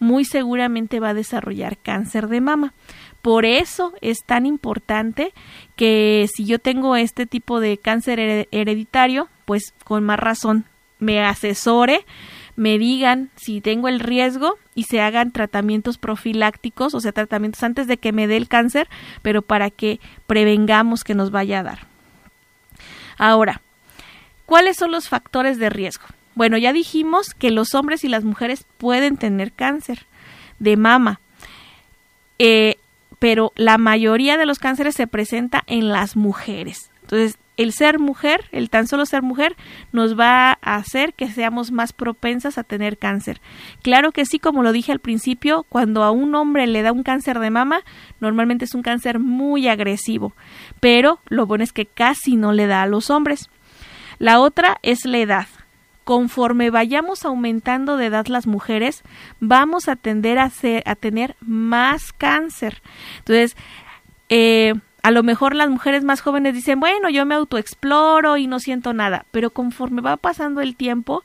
muy 0.00 0.24
seguramente 0.24 0.98
va 0.98 1.10
a 1.10 1.14
desarrollar 1.14 1.78
cáncer 1.78 2.26
de 2.26 2.40
mama. 2.40 2.74
Por 3.22 3.44
eso 3.44 3.92
es 4.00 4.18
tan 4.26 4.46
importante 4.46 5.32
que 5.76 6.28
si 6.34 6.44
yo 6.44 6.58
tengo 6.58 6.96
este 6.96 7.26
tipo 7.26 7.60
de 7.60 7.78
cáncer 7.78 8.48
hereditario, 8.50 9.28
pues 9.44 9.72
con 9.84 10.04
más 10.04 10.18
razón 10.18 10.64
me 10.98 11.24
asesore 11.24 12.04
me 12.56 12.78
digan 12.78 13.30
si 13.36 13.60
tengo 13.60 13.88
el 13.88 14.00
riesgo 14.00 14.58
y 14.74 14.84
se 14.84 15.00
hagan 15.00 15.32
tratamientos 15.32 15.98
profilácticos, 15.98 16.94
o 16.94 17.00
sea, 17.00 17.12
tratamientos 17.12 17.62
antes 17.62 17.86
de 17.86 17.96
que 17.96 18.12
me 18.12 18.26
dé 18.26 18.36
el 18.36 18.48
cáncer, 18.48 18.88
pero 19.22 19.42
para 19.42 19.70
que 19.70 20.00
prevengamos 20.26 21.04
que 21.04 21.14
nos 21.14 21.30
vaya 21.30 21.60
a 21.60 21.62
dar. 21.62 21.86
Ahora, 23.18 23.62
¿cuáles 24.46 24.76
son 24.76 24.90
los 24.90 25.08
factores 25.08 25.58
de 25.58 25.70
riesgo? 25.70 26.06
Bueno, 26.34 26.56
ya 26.58 26.72
dijimos 26.72 27.34
que 27.34 27.50
los 27.50 27.74
hombres 27.74 28.04
y 28.04 28.08
las 28.08 28.24
mujeres 28.24 28.64
pueden 28.78 29.16
tener 29.16 29.52
cáncer 29.52 30.06
de 30.58 30.76
mama, 30.76 31.20
eh, 32.38 32.76
pero 33.22 33.52
la 33.54 33.78
mayoría 33.78 34.36
de 34.36 34.46
los 34.46 34.58
cánceres 34.58 34.96
se 34.96 35.06
presenta 35.06 35.62
en 35.68 35.90
las 35.90 36.16
mujeres. 36.16 36.90
Entonces, 37.02 37.38
el 37.56 37.72
ser 37.72 38.00
mujer, 38.00 38.46
el 38.50 38.68
tan 38.68 38.88
solo 38.88 39.06
ser 39.06 39.22
mujer, 39.22 39.54
nos 39.92 40.18
va 40.18 40.58
a 40.60 40.74
hacer 40.74 41.14
que 41.14 41.30
seamos 41.30 41.70
más 41.70 41.92
propensas 41.92 42.58
a 42.58 42.64
tener 42.64 42.98
cáncer. 42.98 43.40
Claro 43.80 44.10
que 44.10 44.26
sí, 44.26 44.40
como 44.40 44.64
lo 44.64 44.72
dije 44.72 44.90
al 44.90 44.98
principio, 44.98 45.64
cuando 45.68 46.02
a 46.02 46.10
un 46.10 46.34
hombre 46.34 46.66
le 46.66 46.82
da 46.82 46.90
un 46.90 47.04
cáncer 47.04 47.38
de 47.38 47.50
mama, 47.50 47.82
normalmente 48.18 48.64
es 48.64 48.74
un 48.74 48.82
cáncer 48.82 49.20
muy 49.20 49.68
agresivo, 49.68 50.32
pero 50.80 51.20
lo 51.28 51.46
bueno 51.46 51.62
es 51.62 51.72
que 51.72 51.86
casi 51.86 52.34
no 52.34 52.50
le 52.50 52.66
da 52.66 52.82
a 52.82 52.88
los 52.88 53.08
hombres. 53.08 53.50
La 54.18 54.40
otra 54.40 54.78
es 54.82 55.04
la 55.04 55.18
edad. 55.18 55.46
Conforme 56.04 56.70
vayamos 56.70 57.24
aumentando 57.24 57.96
de 57.96 58.06
edad 58.06 58.26
las 58.26 58.46
mujeres, 58.46 59.02
vamos 59.40 59.88
a 59.88 59.96
tender 59.96 60.38
a, 60.38 60.50
a 60.84 60.94
tener 60.96 61.36
más 61.40 62.12
cáncer. 62.12 62.82
Entonces, 63.18 63.56
eh, 64.28 64.74
a 65.02 65.10
lo 65.10 65.22
mejor 65.22 65.54
las 65.54 65.68
mujeres 65.68 66.04
más 66.04 66.20
jóvenes 66.20 66.54
dicen, 66.54 66.80
bueno, 66.80 67.10
yo 67.10 67.26
me 67.26 67.34
autoexploro 67.34 68.36
y 68.36 68.46
no 68.46 68.60
siento 68.60 68.92
nada, 68.92 69.26
pero 69.30 69.50
conforme 69.50 70.00
va 70.00 70.16
pasando 70.16 70.60
el 70.60 70.76
tiempo, 70.76 71.24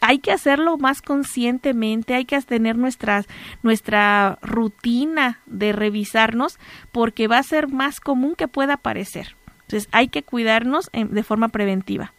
hay 0.00 0.18
que 0.18 0.32
hacerlo 0.32 0.76
más 0.76 1.00
conscientemente, 1.00 2.14
hay 2.14 2.26
que 2.26 2.40
tener 2.42 2.76
nuestra, 2.76 3.24
nuestra 3.62 4.38
rutina 4.42 5.40
de 5.46 5.72
revisarnos 5.72 6.58
porque 6.92 7.26
va 7.26 7.38
a 7.38 7.42
ser 7.42 7.68
más 7.68 8.00
común 8.00 8.34
que 8.34 8.48
pueda 8.48 8.74
aparecer. 8.74 9.36
Entonces 9.62 9.88
hay 9.92 10.08
que 10.08 10.22
cuidarnos 10.22 10.90
de 10.92 11.22
forma 11.22 11.48
preventiva. 11.48 12.12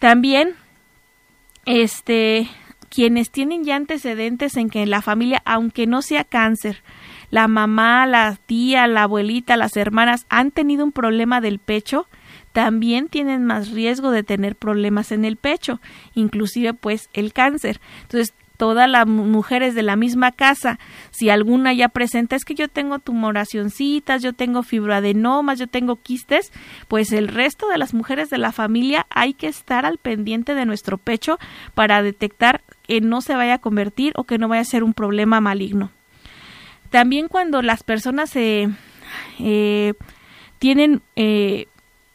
También, 0.00 0.56
este, 1.66 2.48
quienes 2.88 3.30
tienen 3.30 3.64
ya 3.64 3.76
antecedentes 3.76 4.56
en 4.56 4.68
que 4.68 4.84
la 4.86 5.02
familia, 5.02 5.42
aunque 5.44 5.86
no 5.86 6.02
sea 6.02 6.24
cáncer, 6.24 6.82
la 7.30 7.48
mamá, 7.48 8.06
la 8.06 8.36
tía, 8.46 8.86
la 8.86 9.04
abuelita, 9.04 9.56
las 9.56 9.76
hermanas 9.76 10.26
han 10.28 10.50
tenido 10.50 10.84
un 10.84 10.92
problema 10.92 11.40
del 11.40 11.58
pecho, 11.58 12.08
también 12.52 13.08
tienen 13.08 13.44
más 13.44 13.70
riesgo 13.70 14.10
de 14.10 14.24
tener 14.24 14.56
problemas 14.56 15.12
en 15.12 15.24
el 15.24 15.36
pecho, 15.36 15.80
inclusive 16.14 16.74
pues 16.74 17.08
el 17.12 17.32
cáncer. 17.32 17.80
Entonces, 18.02 18.34
todas 18.60 18.90
las 18.90 19.06
mujeres 19.06 19.74
de 19.74 19.82
la 19.82 19.96
misma 19.96 20.32
casa, 20.32 20.78
si 21.12 21.30
alguna 21.30 21.72
ya 21.72 21.88
presenta 21.88 22.36
es 22.36 22.44
que 22.44 22.54
yo 22.54 22.68
tengo 22.68 22.98
tumoracioncitas, 22.98 24.20
yo 24.22 24.34
tengo 24.34 24.62
fibroadenomas, 24.62 25.58
yo 25.58 25.66
tengo 25.66 25.96
quistes, 25.96 26.52
pues 26.86 27.10
el 27.12 27.28
resto 27.28 27.68
de 27.68 27.78
las 27.78 27.94
mujeres 27.94 28.28
de 28.28 28.36
la 28.36 28.52
familia 28.52 29.06
hay 29.08 29.32
que 29.32 29.46
estar 29.46 29.86
al 29.86 29.96
pendiente 29.96 30.54
de 30.54 30.66
nuestro 30.66 30.98
pecho 30.98 31.38
para 31.74 32.02
detectar 32.02 32.60
que 32.82 33.00
no 33.00 33.22
se 33.22 33.34
vaya 33.34 33.54
a 33.54 33.60
convertir 33.60 34.12
o 34.14 34.24
que 34.24 34.36
no 34.36 34.46
vaya 34.46 34.60
a 34.60 34.64
ser 34.66 34.84
un 34.84 34.92
problema 34.92 35.40
maligno. 35.40 35.90
También 36.90 37.28
cuando 37.28 37.62
las 37.62 37.82
personas 37.82 38.28
se 38.28 38.68
eh, 39.38 39.94
tienen 40.58 41.00
eh, 41.16 41.68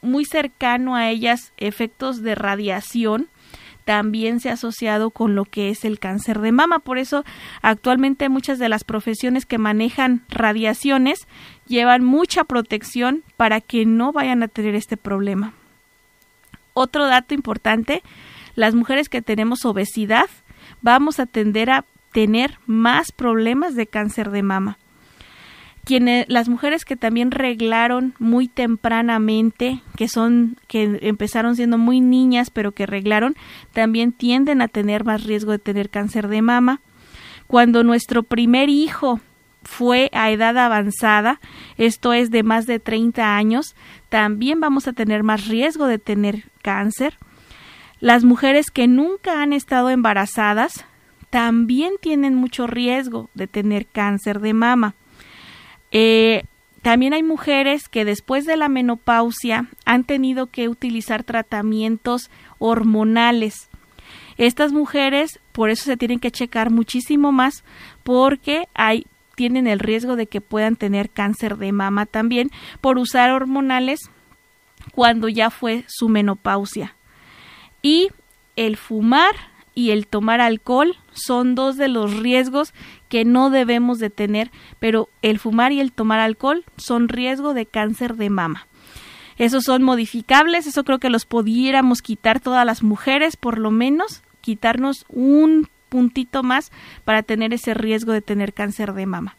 muy 0.04 0.26
cercano 0.26 0.96
a 0.96 1.10
ellas 1.10 1.54
efectos 1.58 2.22
de 2.22 2.36
radiación, 2.36 3.30
también 3.86 4.40
se 4.40 4.50
ha 4.50 4.54
asociado 4.54 5.12
con 5.12 5.36
lo 5.36 5.46
que 5.46 5.70
es 5.70 5.86
el 5.86 6.00
cáncer 6.00 6.42
de 6.42 6.52
mama. 6.52 6.80
Por 6.80 6.98
eso 6.98 7.24
actualmente 7.62 8.28
muchas 8.28 8.60
de 8.60 8.68
las 8.68 8.84
profesiones 8.84 9.46
que 9.46 9.60
manejan 9.60 10.24
radiaciones 10.28 11.28
llevan 11.68 12.04
mucha 12.04 12.44
protección 12.44 13.24
para 13.38 13.62
que 13.62 13.86
no 13.86 14.12
vayan 14.12 14.44
a 14.44 14.48
tener 14.48 14.76
este 14.76 14.98
problema. 14.98 15.54
Otro 16.74 17.06
dato 17.06 17.34
importante, 17.34 18.02
las 18.56 18.76
mujeres 18.76 19.08
que 19.08 19.22
tenemos 19.22 19.64
obesidad 19.66 20.30
vamos 20.82 21.20
a 21.20 21.26
tender 21.28 21.70
a 21.70 21.86
tener 22.12 22.58
más 22.66 23.12
problemas 23.12 23.76
de 23.76 23.88
cáncer 23.88 24.32
de 24.32 24.42
mama. 24.42 24.78
Las 26.28 26.50
mujeres 26.50 26.84
que 26.84 26.96
también 26.96 27.32
reglaron 27.32 28.16
muy 28.18 28.48
tempranamente, 28.48 29.82
que 29.96 30.08
son, 30.08 30.58
que 30.68 31.00
empezaron 31.02 31.56
siendo 31.56 31.78
muy 31.78 32.02
niñas, 32.02 32.50
pero 32.50 32.72
que 32.72 32.88
reglaron, 32.88 33.36
también 33.72 34.12
tienden 34.12 34.62
a 34.62 34.68
tener 34.68 35.04
más 35.04 35.24
riesgo 35.26 35.52
de 35.52 35.60
tener 35.60 35.90
cáncer 35.90 36.28
de 36.28 36.42
mama. 36.42 36.82
Cuando 37.46 37.84
nuestro 37.84 38.24
primer 38.24 38.70
hijo 38.70 39.20
fue 39.62 40.10
a 40.14 40.32
edad 40.32 40.58
avanzada, 40.58 41.40
esto 41.78 42.14
es 42.14 42.32
de 42.32 42.42
más 42.42 42.66
de 42.66 42.80
30 42.80 43.36
años, 43.36 43.76
también 44.10 44.60
vamos 44.60 44.88
a 44.88 44.94
tener 44.94 45.22
más 45.22 45.48
riesgo 45.48 45.86
de 45.86 46.00
tener 46.00 46.46
cáncer. 46.64 47.18
Las 48.00 48.24
mujeres 48.24 48.72
que 48.72 48.88
nunca 48.88 49.44
han 49.44 49.54
estado 49.54 49.92
embarazadas 49.92 50.86
también 51.30 51.94
tienen 52.02 52.34
mucho 52.34 52.66
riesgo 52.66 53.30
de 53.36 53.48
tener 53.48 53.86
cáncer 53.86 54.40
de 54.40 54.54
mama. 54.54 54.96
Eh, 55.98 56.44
también 56.82 57.14
hay 57.14 57.24
mujeres 57.24 57.88
que 57.88 58.04
después 58.04 58.46
de 58.46 58.58
la 58.58 58.68
menopausia 58.68 59.70
han 59.86 60.04
tenido 60.04 60.48
que 60.48 60.68
utilizar 60.68 61.24
tratamientos 61.24 62.30
hormonales. 62.60 63.70
Estas 64.36 64.74
mujeres 64.74 65.40
por 65.54 65.70
eso 65.70 65.86
se 65.86 65.96
tienen 65.96 66.20
que 66.20 66.32
checar 66.32 66.70
muchísimo 66.70 67.32
más 67.32 67.64
porque 68.04 68.68
tienen 69.36 69.68
el 69.68 69.80
riesgo 69.80 70.18
de 70.18 70.28
que 70.28 70.42
puedan 70.42 70.76
tener 70.76 71.10
cáncer 71.10 71.56
de 71.56 71.72
mama 71.72 72.06
también 72.06 72.52
por 72.82 72.98
usar 72.98 73.32
hormonales 73.32 74.02
cuando 74.92 75.30
ya 75.30 75.50
fue 75.50 75.86
su 75.88 76.10
menopausia. 76.10 76.94
Y 77.82 78.10
el 78.58 78.76
fumar 78.76 79.34
y 79.74 79.92
el 79.92 80.08
tomar 80.08 80.42
alcohol 80.42 80.98
son 81.14 81.56
dos 81.56 81.78
de 81.78 81.88
los 81.88 82.18
riesgos 82.18 82.74
que 83.16 83.24
no 83.24 83.50
debemos 83.50 84.00
de 84.00 84.10
tener, 84.10 84.52
pero 84.78 85.08
el 85.22 85.40
fumar 85.40 85.72
y 85.72 85.80
el 85.80 85.94
tomar 85.94 86.20
alcohol 86.20 86.66
son 86.76 87.08
riesgo 87.08 87.54
de 87.54 87.66
cáncer 87.66 88.18
de 88.18 88.30
mama. 88.30 88.68
Esos 89.38 89.64
son 89.64 89.84
modificables, 89.84 90.68
eso 90.68 90.84
creo 90.84 91.00
que 91.00 91.10
los 91.10 91.26
pudiéramos 91.26 92.02
quitar 92.02 92.42
todas 92.42 92.66
las 92.66 92.84
mujeres, 92.84 93.38
por 93.38 93.58
lo 93.58 93.72
menos 93.72 94.22
quitarnos 94.42 95.06
un 95.08 95.70
puntito 95.88 96.44
más 96.44 96.74
para 97.06 97.24
tener 97.24 97.54
ese 97.54 97.74
riesgo 97.74 98.12
de 98.12 98.22
tener 98.22 98.54
cáncer 98.54 98.92
de 98.92 99.06
mama. 99.06 99.38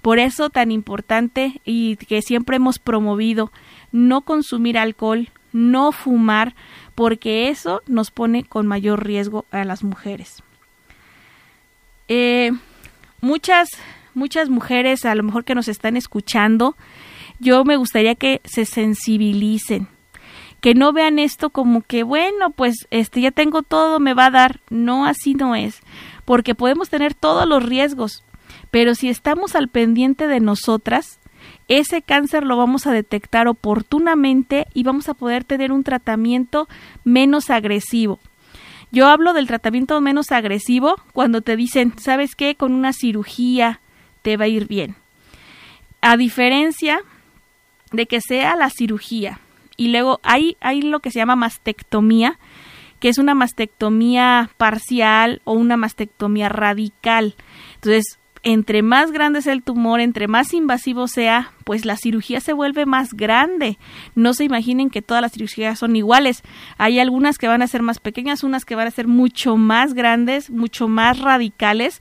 Por 0.00 0.18
eso 0.18 0.48
tan 0.48 0.70
importante 0.70 1.60
y 1.66 1.96
que 1.96 2.22
siempre 2.22 2.56
hemos 2.56 2.78
promovido 2.78 3.52
no 3.92 4.22
consumir 4.22 4.78
alcohol, 4.78 5.28
no 5.52 5.92
fumar, 5.92 6.54
porque 6.94 7.50
eso 7.50 7.82
nos 7.86 8.10
pone 8.10 8.44
con 8.44 8.66
mayor 8.66 9.04
riesgo 9.04 9.44
a 9.50 9.66
las 9.66 9.84
mujeres. 9.84 10.42
Eh, 12.08 12.52
muchas, 13.20 13.68
muchas 14.14 14.48
mujeres 14.48 15.04
a 15.04 15.14
lo 15.14 15.22
mejor 15.22 15.44
que 15.44 15.54
nos 15.54 15.68
están 15.68 15.96
escuchando 15.96 16.76
yo 17.40 17.64
me 17.64 17.76
gustaría 17.76 18.14
que 18.14 18.40
se 18.44 18.64
sensibilicen, 18.64 19.88
que 20.60 20.74
no 20.74 20.92
vean 20.92 21.18
esto 21.18 21.50
como 21.50 21.82
que 21.82 22.02
bueno, 22.02 22.50
pues 22.50 22.86
este 22.90 23.20
ya 23.20 23.30
tengo 23.30 23.62
todo, 23.62 24.00
me 24.00 24.14
va 24.14 24.26
a 24.26 24.30
dar. 24.30 24.60
No, 24.70 25.06
así 25.06 25.34
no 25.34 25.54
es, 25.54 25.80
porque 26.24 26.54
podemos 26.54 26.88
tener 26.88 27.14
todos 27.14 27.46
los 27.46 27.64
riesgos, 27.64 28.24
pero 28.70 28.94
si 28.94 29.08
estamos 29.08 29.54
al 29.54 29.68
pendiente 29.68 30.26
de 30.26 30.40
nosotras, 30.40 31.20
ese 31.68 32.02
cáncer 32.02 32.44
lo 32.44 32.56
vamos 32.56 32.86
a 32.86 32.92
detectar 32.92 33.46
oportunamente 33.46 34.66
y 34.74 34.82
vamos 34.82 35.08
a 35.08 35.14
poder 35.14 35.44
tener 35.44 35.70
un 35.70 35.84
tratamiento 35.84 36.68
menos 37.04 37.50
agresivo. 37.50 38.18
Yo 38.90 39.06
hablo 39.06 39.32
del 39.32 39.46
tratamiento 39.46 40.00
menos 40.00 40.32
agresivo 40.32 40.96
cuando 41.12 41.42
te 41.42 41.56
dicen, 41.56 41.94
¿sabes 41.98 42.34
qué? 42.34 42.54
Con 42.54 42.72
una 42.72 42.92
cirugía 42.92 43.80
te 44.22 44.36
va 44.36 44.44
a 44.44 44.48
ir 44.48 44.66
bien. 44.66 44.96
A 46.00 46.16
diferencia 46.16 47.00
de 47.92 48.06
que 48.06 48.20
sea 48.20 48.56
la 48.56 48.70
cirugía. 48.70 49.40
Y 49.76 49.88
luego 49.88 50.20
hay, 50.22 50.56
hay 50.60 50.82
lo 50.82 51.00
que 51.00 51.10
se 51.10 51.18
llama 51.18 51.36
mastectomía, 51.36 52.38
que 52.98 53.08
es 53.08 53.18
una 53.18 53.34
mastectomía 53.34 54.50
parcial 54.56 55.40
o 55.44 55.52
una 55.52 55.76
mastectomía 55.76 56.48
radical. 56.48 57.36
Entonces, 57.74 58.18
entre 58.50 58.80
más 58.80 59.12
grande 59.12 59.42
sea 59.42 59.52
el 59.52 59.62
tumor, 59.62 60.00
entre 60.00 60.26
más 60.26 60.54
invasivo 60.54 61.06
sea, 61.06 61.52
pues 61.64 61.84
la 61.84 61.98
cirugía 61.98 62.40
se 62.40 62.54
vuelve 62.54 62.86
más 62.86 63.12
grande. 63.12 63.78
No 64.14 64.32
se 64.32 64.44
imaginen 64.44 64.88
que 64.88 65.02
todas 65.02 65.20
las 65.20 65.32
cirugías 65.32 65.78
son 65.78 65.96
iguales. 65.96 66.42
Hay 66.78 66.98
algunas 66.98 67.36
que 67.36 67.46
van 67.46 67.60
a 67.60 67.66
ser 67.66 67.82
más 67.82 67.98
pequeñas, 67.98 68.44
unas 68.44 68.64
que 68.64 68.74
van 68.74 68.86
a 68.86 68.90
ser 68.90 69.06
mucho 69.06 69.58
más 69.58 69.92
grandes, 69.92 70.48
mucho 70.48 70.88
más 70.88 71.18
radicales. 71.18 72.00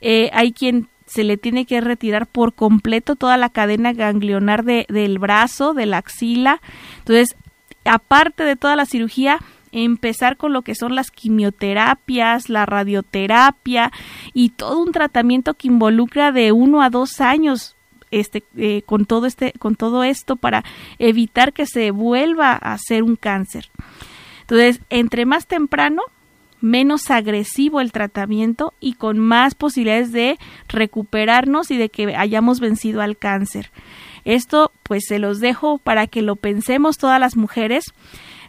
Eh, 0.00 0.30
hay 0.32 0.52
quien 0.52 0.88
se 1.06 1.22
le 1.22 1.36
tiene 1.36 1.64
que 1.64 1.80
retirar 1.80 2.26
por 2.26 2.54
completo 2.54 3.14
toda 3.14 3.36
la 3.36 3.50
cadena 3.50 3.92
ganglionar 3.92 4.64
de, 4.64 4.86
del 4.88 5.20
brazo, 5.20 5.74
de 5.74 5.86
la 5.86 5.98
axila. 5.98 6.60
Entonces, 6.98 7.36
aparte 7.84 8.42
de 8.42 8.56
toda 8.56 8.74
la 8.74 8.84
cirugía, 8.84 9.38
empezar 9.74 10.36
con 10.36 10.52
lo 10.52 10.62
que 10.62 10.74
son 10.74 10.94
las 10.94 11.10
quimioterapias, 11.10 12.48
la 12.48 12.64
radioterapia 12.64 13.92
y 14.32 14.50
todo 14.50 14.80
un 14.80 14.92
tratamiento 14.92 15.54
que 15.54 15.68
involucra 15.68 16.32
de 16.32 16.52
uno 16.52 16.80
a 16.82 16.90
dos 16.90 17.20
años 17.20 17.76
este, 18.10 18.44
eh, 18.56 18.82
con 18.86 19.06
todo 19.06 19.26
este, 19.26 19.52
con 19.58 19.74
todo 19.74 20.04
esto 20.04 20.36
para 20.36 20.64
evitar 20.98 21.52
que 21.52 21.66
se 21.66 21.90
vuelva 21.90 22.52
a 22.52 22.74
hacer 22.74 23.02
un 23.02 23.16
cáncer. 23.16 23.70
Entonces, 24.42 24.80
entre 24.88 25.26
más 25.26 25.46
temprano, 25.48 26.02
menos 26.60 27.10
agresivo 27.10 27.80
el 27.80 27.92
tratamiento 27.92 28.72
y 28.78 28.94
con 28.94 29.18
más 29.18 29.54
posibilidades 29.54 30.12
de 30.12 30.38
recuperarnos 30.68 31.70
y 31.70 31.76
de 31.76 31.88
que 31.88 32.14
hayamos 32.14 32.60
vencido 32.60 33.02
al 33.02 33.16
cáncer. 33.16 33.70
Esto 34.24 34.72
pues 34.82 35.04
se 35.06 35.18
los 35.18 35.40
dejo 35.40 35.78
para 35.78 36.06
que 36.06 36.22
lo 36.22 36.36
pensemos 36.36 36.96
todas 36.96 37.20
las 37.20 37.36
mujeres 37.36 37.84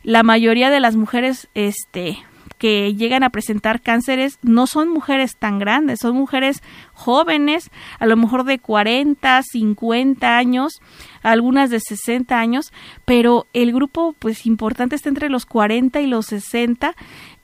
la 0.06 0.22
mayoría 0.22 0.70
de 0.70 0.80
las 0.80 0.96
mujeres 0.96 1.50
este 1.56 2.20
que 2.60 2.94
llegan 2.94 3.24
a 3.24 3.32
presentar 3.32 3.82
cánceres 3.82 4.40
no 4.42 4.66
son 4.66 4.88
mujeres 4.88 5.36
tan 5.38 5.60
grandes, 5.60 6.00
son 6.00 6.16
mujeres 6.16 6.62
jóvenes, 6.94 7.70
a 8.00 8.06
lo 8.06 8.16
mejor 8.16 8.46
de 8.46 8.60
40, 8.60 9.42
50 9.44 10.38
años, 10.38 10.74
algunas 11.22 11.70
de 11.70 11.80
60 11.82 12.40
años, 12.40 12.72
pero 13.04 13.48
el 13.54 13.74
grupo 13.74 14.16
pues 14.18 14.46
importante 14.46 14.96
está 14.96 15.10
entre 15.10 15.30
los 15.30 15.46
40 15.46 16.00
y 16.00 16.08
los 16.08 16.28
60 16.28 16.96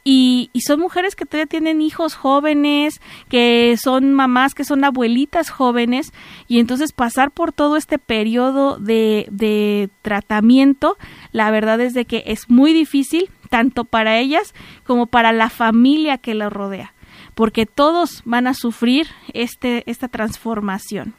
y, 0.04 0.50
son 0.66 0.80
mujeres 0.80 1.16
que 1.16 1.26
todavía 1.26 1.48
tienen 1.48 1.82
hijos 1.82 2.16
jóvenes, 2.16 3.02
que 3.30 3.76
son 3.78 4.14
mamás, 4.14 4.54
que 4.54 4.64
son 4.64 4.84
abuelitas 4.84 5.50
jóvenes, 5.50 6.12
y 6.48 6.60
entonces 6.60 6.92
pasar 6.92 7.32
por 7.32 7.52
todo 7.52 7.78
este 7.78 8.00
periodo 8.00 8.78
de, 8.78 9.28
de 9.32 9.90
tratamiento, 10.02 10.98
la 11.32 11.52
verdad 11.52 11.80
es 11.82 11.94
de 11.94 12.06
que 12.06 12.24
es 12.26 12.50
muy 12.50 12.74
difícil, 12.74 13.30
tanto 13.50 13.84
para 13.86 14.18
ellas 14.18 14.54
como 14.86 15.08
para 15.08 15.32
la 15.34 15.50
familia 15.50 16.18
que 16.18 16.34
las 16.34 16.52
rodea, 16.52 16.94
porque 17.36 17.66
todos 17.66 18.22
van 18.26 18.48
a 18.48 18.54
sufrir 18.54 19.08
este, 19.34 19.84
esta 19.86 20.08
transformación. 20.08 21.14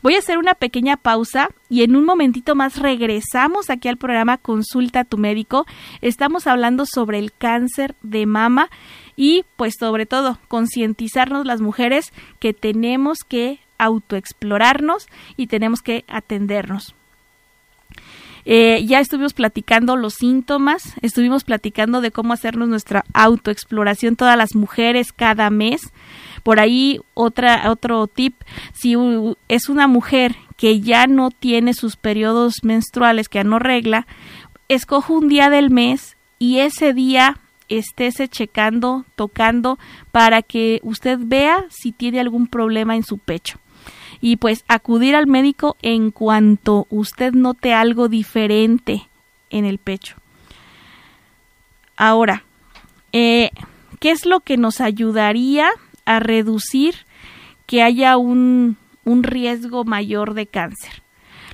Voy 0.00 0.14
a 0.14 0.20
hacer 0.20 0.38
una 0.38 0.54
pequeña 0.54 0.96
pausa 0.96 1.50
y 1.68 1.82
en 1.82 1.96
un 1.96 2.04
momentito 2.04 2.54
más 2.54 2.78
regresamos 2.78 3.68
aquí 3.68 3.88
al 3.88 3.96
programa 3.96 4.38
Consulta 4.38 5.00
a 5.00 5.04
tu 5.04 5.18
médico. 5.18 5.66
Estamos 6.00 6.46
hablando 6.46 6.86
sobre 6.86 7.18
el 7.18 7.32
cáncer 7.32 7.94
de 8.02 8.26
mama 8.26 8.70
y 9.16 9.44
pues 9.56 9.74
sobre 9.78 10.06
todo 10.06 10.38
concientizarnos 10.48 11.44
las 11.46 11.60
mujeres 11.60 12.12
que 12.38 12.54
tenemos 12.54 13.18
que 13.26 13.60
autoexplorarnos 13.78 15.06
y 15.36 15.48
tenemos 15.48 15.82
que 15.82 16.04
atendernos. 16.08 16.94
Eh, 18.44 18.84
ya 18.86 18.98
estuvimos 18.98 19.34
platicando 19.34 19.96
los 19.96 20.14
síntomas, 20.14 20.94
estuvimos 21.00 21.44
platicando 21.44 22.00
de 22.00 22.10
cómo 22.10 22.32
hacernos 22.32 22.68
nuestra 22.68 23.04
autoexploración 23.12 24.16
todas 24.16 24.36
las 24.36 24.54
mujeres 24.54 25.12
cada 25.12 25.48
mes. 25.50 25.92
Por 26.42 26.60
ahí 26.60 27.00
otra, 27.14 27.70
otro 27.70 28.06
tip, 28.06 28.34
si 28.72 28.94
es 29.48 29.68
una 29.68 29.86
mujer 29.86 30.36
que 30.56 30.80
ya 30.80 31.06
no 31.06 31.30
tiene 31.30 31.74
sus 31.74 31.96
periodos 31.96 32.62
menstruales, 32.62 33.28
que 33.28 33.38
ya 33.38 33.44
no 33.44 33.58
regla, 33.58 34.06
escoja 34.68 35.12
un 35.12 35.28
día 35.28 35.50
del 35.50 35.70
mes 35.70 36.16
y 36.38 36.58
ese 36.58 36.92
día 36.92 37.38
estése 37.68 38.28
checando, 38.28 39.04
tocando, 39.14 39.78
para 40.10 40.42
que 40.42 40.80
usted 40.82 41.18
vea 41.20 41.64
si 41.70 41.92
tiene 41.92 42.20
algún 42.20 42.46
problema 42.46 42.96
en 42.96 43.02
su 43.02 43.18
pecho. 43.18 43.58
Y 44.20 44.36
pues 44.36 44.64
acudir 44.68 45.16
al 45.16 45.26
médico 45.26 45.76
en 45.82 46.10
cuanto 46.10 46.86
usted 46.90 47.32
note 47.32 47.72
algo 47.72 48.08
diferente 48.08 49.08
en 49.50 49.64
el 49.64 49.78
pecho. 49.78 50.16
Ahora, 51.96 52.44
eh, 53.12 53.50
¿qué 54.00 54.10
es 54.10 54.26
lo 54.26 54.40
que 54.40 54.56
nos 54.56 54.80
ayudaría 54.80 55.70
a 56.04 56.20
reducir 56.20 56.94
que 57.66 57.82
haya 57.82 58.16
un, 58.16 58.76
un 59.04 59.22
riesgo 59.22 59.84
mayor 59.84 60.34
de 60.34 60.46
cáncer. 60.46 61.02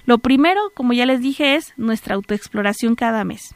Lo 0.05 0.19
primero, 0.19 0.73
como 0.75 0.93
ya 0.93 1.07
les 1.07 1.21
dije, 1.21 1.55
es 1.55 1.75
nuestra 1.77 2.15
autoexploración 2.15 2.95
cada 2.95 3.25
mes. 3.25 3.55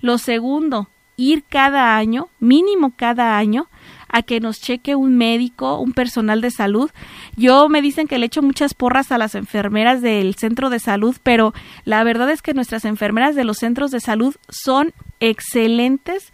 Lo 0.00 0.18
segundo, 0.18 0.88
ir 1.16 1.42
cada 1.48 1.96
año, 1.96 2.28
mínimo 2.38 2.92
cada 2.96 3.36
año, 3.36 3.68
a 4.08 4.22
que 4.22 4.40
nos 4.40 4.60
cheque 4.60 4.94
un 4.94 5.16
médico, 5.16 5.78
un 5.80 5.92
personal 5.92 6.40
de 6.40 6.50
salud. 6.50 6.90
Yo 7.36 7.68
me 7.68 7.82
dicen 7.82 8.06
que 8.06 8.18
le 8.18 8.26
echo 8.26 8.42
muchas 8.42 8.74
porras 8.74 9.12
a 9.12 9.18
las 9.18 9.34
enfermeras 9.34 10.00
del 10.00 10.36
centro 10.36 10.70
de 10.70 10.78
salud, 10.78 11.16
pero 11.22 11.52
la 11.84 12.04
verdad 12.04 12.30
es 12.30 12.40
que 12.40 12.54
nuestras 12.54 12.84
enfermeras 12.84 13.34
de 13.34 13.44
los 13.44 13.58
centros 13.58 13.90
de 13.90 14.00
salud 14.00 14.36
son 14.48 14.94
excelentes 15.20 16.32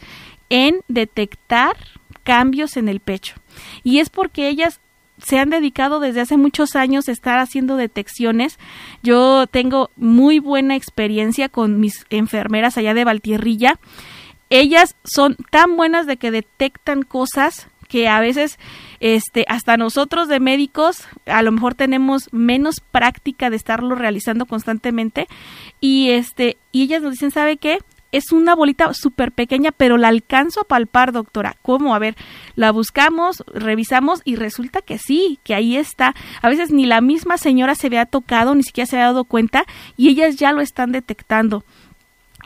en 0.51 0.81
detectar 0.89 1.77
cambios 2.25 2.77
en 2.77 2.89
el 2.89 3.01
pecho. 3.01 3.35
Y 3.85 4.01
es 4.01 4.11
porque 4.11 4.49
ellas 4.49 4.81
se 5.23 5.39
han 5.39 5.51
dedicado 5.51 6.01
desde 6.01 6.21
hace 6.21 6.37
muchos 6.37 6.75
años 6.75 7.09
a 7.09 7.13
estar 7.13 7.39
haciendo 7.39 7.77
detecciones. 7.77 8.59
Yo 9.03 9.47
tengo 9.47 9.91
muy 9.97 10.39
buena 10.41 10.75
experiencia 10.75 11.49
con 11.49 11.79
mis 11.79 12.05
enfermeras 12.11 12.77
allá 12.77 12.95
de 12.95 13.05
Valtierrilla. 13.05 13.79
Ellas 14.51 14.97
son 15.05 15.37
tan 15.51 15.77
buenas 15.77 16.07
de 16.07 16.17
que 16.17 16.31
detectan 16.31 17.03
cosas 17.03 17.69
que 17.89 18.09
a 18.09 18.19
veces 18.21 18.59
este 19.01 19.45
hasta 19.49 19.77
nosotros 19.77 20.29
de 20.29 20.41
médicos 20.41 21.07
a 21.27 21.43
lo 21.43 21.53
mejor 21.53 21.75
tenemos 21.75 22.29
menos 22.33 22.81
práctica 22.81 23.51
de 23.51 23.57
estarlo 23.57 23.95
realizando 23.95 24.47
constantemente 24.47 25.27
y 25.81 26.11
este 26.11 26.57
y 26.73 26.83
ellas 26.83 27.03
nos 27.03 27.13
dicen, 27.13 27.31
¿sabe 27.31 27.57
qué? 27.57 27.79
Es 28.17 28.31
una 28.31 28.55
bolita 28.55 28.95
súper 28.95 29.33
pequeña, 29.33 29.73
pero 29.73 29.97
la 29.97 30.09
alcanzo 30.09 30.61
a 30.61 30.65
palpar, 30.65 31.11
doctora. 31.11 31.57
¿Cómo? 31.63 31.95
A 31.95 31.99
ver, 31.99 32.15
la 32.55 32.71
buscamos, 32.71 33.43
revisamos 33.53 34.23
y 34.25 34.37
resulta 34.37 34.83
que 34.83 34.99
sí, 34.99 35.41
que 35.43 35.55
ahí 35.55 35.77
está. 35.77 36.15
A 36.41 36.49
veces 36.49 36.71
ni 36.71 36.87
la 36.87 37.01
misma 37.01 37.39
señora 37.39 37.75
se 37.75 37.89
había 37.89 38.07
tocado, 38.07 38.55
ni 38.55 38.63
siquiera 38.63 38.87
se 38.87 38.97
había 38.97 39.07
dado 39.07 39.25
cuenta 39.25 39.65
y 39.97 40.11
ellas 40.11 40.37
ya 40.37 40.53
lo 40.53 40.61
están 40.61 40.93
detectando. 40.93 41.65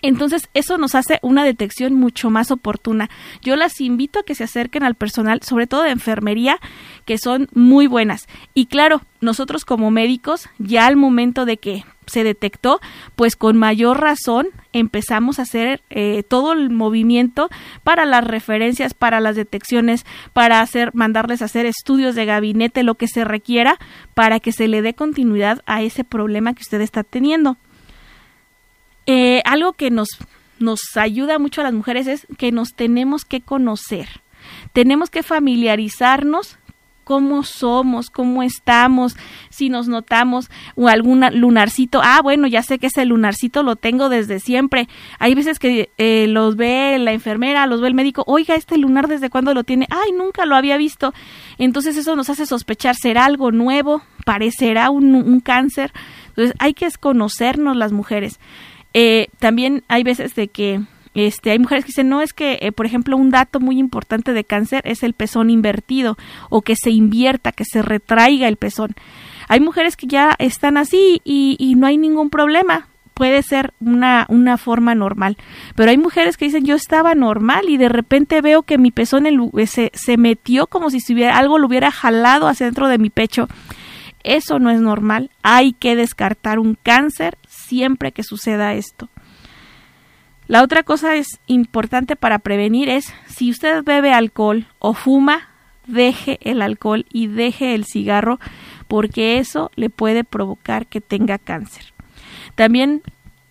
Entonces, 0.02 0.48
eso 0.54 0.78
nos 0.78 0.94
hace 0.94 1.18
una 1.22 1.44
detección 1.44 1.94
mucho 1.94 2.30
más 2.30 2.50
oportuna. 2.50 3.10
Yo 3.42 3.56
las 3.56 3.80
invito 3.80 4.20
a 4.20 4.22
que 4.22 4.34
se 4.34 4.44
acerquen 4.44 4.82
al 4.84 4.94
personal, 4.94 5.40
sobre 5.42 5.66
todo 5.66 5.82
de 5.82 5.90
enfermería, 5.90 6.58
que 7.04 7.18
son 7.18 7.48
muy 7.52 7.86
buenas. 7.86 8.26
Y 8.54 8.66
claro, 8.66 9.02
nosotros 9.20 9.64
como 9.64 9.90
médicos, 9.90 10.48
ya 10.58 10.86
al 10.86 10.96
momento 10.96 11.44
de 11.44 11.56
que 11.56 11.84
se 12.08 12.24
detectó, 12.24 12.80
pues 13.16 13.36
con 13.36 13.56
mayor 13.56 14.00
razón 14.00 14.48
empezamos 14.72 15.38
a 15.38 15.42
hacer 15.42 15.82
eh, 15.90 16.22
todo 16.22 16.52
el 16.52 16.70
movimiento 16.70 17.48
para 17.84 18.06
las 18.06 18.24
referencias, 18.24 18.94
para 18.94 19.20
las 19.20 19.36
detecciones, 19.36 20.04
para 20.32 20.60
hacer, 20.60 20.94
mandarles 20.94 21.42
a 21.42 21.46
hacer 21.46 21.66
estudios 21.66 22.14
de 22.14 22.24
gabinete, 22.24 22.82
lo 22.82 22.94
que 22.94 23.08
se 23.08 23.24
requiera, 23.24 23.78
para 24.14 24.40
que 24.40 24.52
se 24.52 24.68
le 24.68 24.82
dé 24.82 24.94
continuidad 24.94 25.62
a 25.66 25.82
ese 25.82 26.04
problema 26.04 26.54
que 26.54 26.62
usted 26.62 26.80
está 26.80 27.04
teniendo. 27.04 27.56
Eh, 29.10 29.40
algo 29.46 29.72
que 29.72 29.90
nos, 29.90 30.08
nos 30.58 30.80
ayuda 30.94 31.38
mucho 31.38 31.62
a 31.62 31.64
las 31.64 31.72
mujeres 31.72 32.06
es 32.06 32.26
que 32.36 32.52
nos 32.52 32.74
tenemos 32.74 33.24
que 33.24 33.40
conocer. 33.40 34.06
Tenemos 34.74 35.08
que 35.08 35.22
familiarizarnos 35.22 36.58
cómo 37.04 37.42
somos, 37.42 38.10
cómo 38.10 38.42
estamos, 38.42 39.16
si 39.48 39.70
nos 39.70 39.88
notamos 39.88 40.50
o 40.74 40.88
algún 40.88 41.24
lunarcito. 41.32 42.02
Ah, 42.04 42.20
bueno, 42.22 42.46
ya 42.48 42.62
sé 42.62 42.78
que 42.78 42.88
ese 42.88 43.06
lunarcito 43.06 43.62
lo 43.62 43.76
tengo 43.76 44.10
desde 44.10 44.40
siempre. 44.40 44.88
Hay 45.18 45.34
veces 45.34 45.58
que 45.58 45.88
eh, 45.96 46.26
los 46.28 46.56
ve 46.56 46.98
la 46.98 47.12
enfermera, 47.12 47.66
los 47.66 47.80
ve 47.80 47.88
el 47.88 47.94
médico, 47.94 48.24
oiga, 48.26 48.56
este 48.56 48.76
lunar 48.76 49.08
desde 49.08 49.30
cuándo 49.30 49.54
lo 49.54 49.64
tiene. 49.64 49.86
Ay, 49.88 50.12
nunca 50.12 50.44
lo 50.44 50.54
había 50.54 50.76
visto. 50.76 51.14
Entonces 51.56 51.96
eso 51.96 52.14
nos 52.14 52.28
hace 52.28 52.44
sospechar, 52.44 52.94
¿será 52.94 53.24
algo 53.24 53.52
nuevo? 53.52 54.02
¿Parecerá 54.26 54.90
un, 54.90 55.14
un 55.14 55.40
cáncer? 55.40 55.94
Entonces 56.26 56.54
hay 56.58 56.74
que 56.74 56.90
conocernos 57.00 57.74
las 57.74 57.90
mujeres. 57.90 58.38
Eh, 59.00 59.28
también 59.38 59.84
hay 59.86 60.02
veces 60.02 60.34
de 60.34 60.48
que 60.48 60.80
este, 61.14 61.52
hay 61.52 61.60
mujeres 61.60 61.84
que 61.84 61.90
dicen, 61.90 62.08
no, 62.08 62.20
es 62.20 62.32
que, 62.32 62.58
eh, 62.60 62.72
por 62.72 62.84
ejemplo, 62.84 63.16
un 63.16 63.30
dato 63.30 63.60
muy 63.60 63.78
importante 63.78 64.32
de 64.32 64.42
cáncer 64.42 64.82
es 64.84 65.04
el 65.04 65.12
pezón 65.12 65.50
invertido 65.50 66.18
o 66.50 66.62
que 66.62 66.74
se 66.74 66.90
invierta, 66.90 67.52
que 67.52 67.64
se 67.64 67.80
retraiga 67.80 68.48
el 68.48 68.56
pezón. 68.56 68.96
Hay 69.46 69.60
mujeres 69.60 69.96
que 69.96 70.08
ya 70.08 70.34
están 70.40 70.76
así 70.76 71.20
y, 71.22 71.76
no 71.76 71.86
hay 71.86 71.96
ningún 71.96 72.28
problema 72.28 72.88
puede 73.14 73.42
ser 73.42 73.72
una, 73.80 74.26
una 74.28 74.58
forma 74.58 74.96
normal. 74.96 75.36
Pero 75.76 75.90
hay 75.90 75.98
mujeres 75.98 76.36
que 76.36 76.46
dicen 76.46 76.64
yo 76.64 76.74
estaba 76.74 77.14
normal 77.14 77.68
y 77.68 77.76
de 77.76 77.88
repente 77.88 78.40
veo 78.40 78.62
que 78.62 78.78
mi 78.78 78.90
pezón 78.90 79.26
se, 79.66 79.92
se 79.94 80.16
metió 80.16 80.66
como 80.66 80.90
si 80.90 80.96
estuviera, 80.96 81.36
algo 81.36 81.58
lo 81.58 81.68
hubiera 81.68 81.92
jalado 81.92 82.48
hacia 82.48 82.66
dentro 82.66 82.88
de 82.88 82.98
mi 82.98 83.10
pecho. 83.10 83.48
Eso 84.24 84.58
no 84.58 84.70
es 84.70 84.80
normal. 84.80 85.30
Hay 85.42 85.72
que 85.72 85.96
descartar 85.96 86.58
un 86.58 86.76
cáncer 86.80 87.38
siempre 87.68 88.12
que 88.12 88.22
suceda 88.22 88.74
esto. 88.74 89.08
La 90.46 90.62
otra 90.62 90.82
cosa 90.82 91.14
es 91.14 91.40
importante 91.46 92.16
para 92.16 92.38
prevenir 92.38 92.88
es 92.88 93.12
si 93.26 93.50
usted 93.50 93.84
bebe 93.84 94.12
alcohol 94.12 94.66
o 94.78 94.94
fuma, 94.94 95.50
deje 95.86 96.38
el 96.42 96.62
alcohol 96.62 97.04
y 97.12 97.26
deje 97.26 97.74
el 97.74 97.84
cigarro 97.84 98.40
porque 98.88 99.38
eso 99.38 99.70
le 99.76 99.90
puede 99.90 100.24
provocar 100.24 100.86
que 100.86 101.02
tenga 101.02 101.38
cáncer. 101.38 101.92
También, 102.54 103.02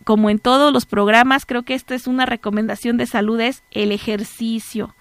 como 0.04 0.32
en 0.32 0.40
todos 0.40 0.74
los 0.74 0.86
programas, 0.86 1.46
creo 1.46 1.64
que 1.64 1.76
esta 1.76 1.94
es 1.94 2.08
una 2.08 2.26
recomendación 2.26 2.98
de 2.98 3.06
salud, 3.06 3.40
es 3.40 3.64
el 3.72 3.92
ejercicio 3.92 4.96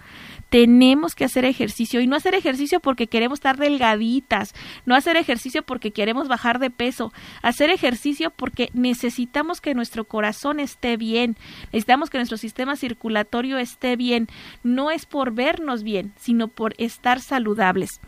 tenemos 0.49 1.15
que 1.15 1.25
hacer 1.25 1.45
ejercicio 1.45 1.99
y 2.01 2.07
no 2.07 2.15
hacer 2.15 2.35
ejercicio 2.35 2.79
porque 2.79 3.07
queremos 3.07 3.37
estar 3.39 3.57
delgaditas, 3.57 4.53
no 4.85 4.95
hacer 4.95 5.17
ejercicio 5.17 5.63
porque 5.63 5.91
queremos 5.91 6.27
bajar 6.27 6.59
de 6.59 6.69
peso, 6.69 7.11
hacer 7.41 7.69
ejercicio 7.69 8.31
porque 8.31 8.69
necesitamos 8.73 9.61
que 9.61 9.73
nuestro 9.73 10.05
corazón 10.05 10.59
esté 10.59 10.97
bien, 10.97 11.35
necesitamos 11.65 12.09
que 12.09 12.17
nuestro 12.17 12.37
sistema 12.37 12.75
circulatorio 12.75 13.57
esté 13.57 13.95
bien, 13.95 14.27
no 14.63 14.91
es 14.91 15.05
por 15.05 15.33
vernos 15.33 15.83
bien, 15.83 16.13
sino 16.17 16.47
por 16.47 16.73
estar 16.77 17.19
saludables. 17.19 17.99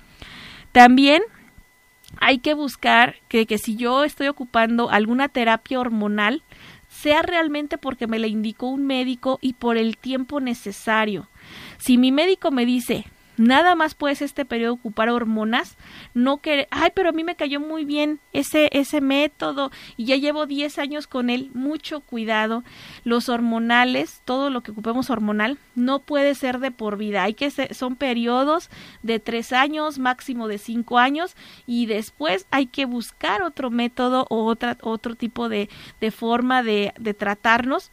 También 0.71 1.21
hay 2.19 2.39
que 2.39 2.53
buscar 2.53 3.15
que, 3.27 3.45
que 3.45 3.57
si 3.57 3.75
yo 3.75 4.03
estoy 4.03 4.27
ocupando 4.27 4.89
alguna 4.89 5.29
terapia 5.29 5.79
hormonal, 5.79 6.43
sea 6.99 7.21
realmente 7.21 7.77
porque 7.77 8.07
me 8.07 8.19
la 8.19 8.27
indicó 8.27 8.67
un 8.67 8.85
médico 8.85 9.39
y 9.41 9.53
por 9.53 9.77
el 9.77 9.95
tiempo 9.95 10.41
necesario. 10.41 11.29
Si 11.77 11.97
mi 11.97 12.11
médico 12.11 12.51
me 12.51 12.65
dice, 12.65 13.05
nada 13.39 13.73
más 13.73 13.95
puedes 13.95 14.21
este 14.21 14.43
periodo 14.43 14.73
ocupar 14.73 15.09
hormonas, 15.09 15.77
no 16.13 16.39
que, 16.39 16.67
ay, 16.71 16.91
pero 16.93 17.09
a 17.09 17.13
mí 17.13 17.23
me 17.23 17.37
cayó 17.37 17.61
muy 17.61 17.85
bien 17.85 18.19
ese, 18.33 18.69
ese 18.73 18.99
método 18.99 19.71
y 19.95 20.05
ya 20.05 20.17
llevo 20.17 20.45
10 20.45 20.77
años 20.77 21.07
con 21.07 21.29
él, 21.29 21.49
mucho 21.53 22.01
cuidado. 22.01 22.65
Los 23.05 23.29
hormonales, 23.29 24.21
todo 24.25 24.49
lo 24.49 24.61
que 24.61 24.71
ocupemos 24.71 25.09
hormonal, 25.09 25.57
no 25.73 25.99
puede 25.99 26.35
ser 26.35 26.59
de 26.59 26.71
por 26.71 26.97
vida, 26.97 27.23
hay 27.23 27.33
que 27.33 27.49
ser, 27.49 27.73
son 27.73 27.95
periodos 27.95 28.69
de 29.03 29.19
3 29.19 29.53
años, 29.53 29.99
máximo 29.99 30.49
de 30.49 30.57
5 30.57 30.97
años 30.97 31.37
y 31.65 31.85
después 31.85 32.45
hay 32.51 32.65
que 32.65 32.83
buscar 32.83 33.41
otro 33.41 33.71
método 33.71 34.27
o 34.29 34.43
otra, 34.43 34.77
otro 34.81 35.15
tipo 35.15 35.47
de, 35.47 35.69
de 36.01 36.11
forma 36.11 36.61
de, 36.61 36.93
de 36.99 37.13
tratarnos 37.13 37.89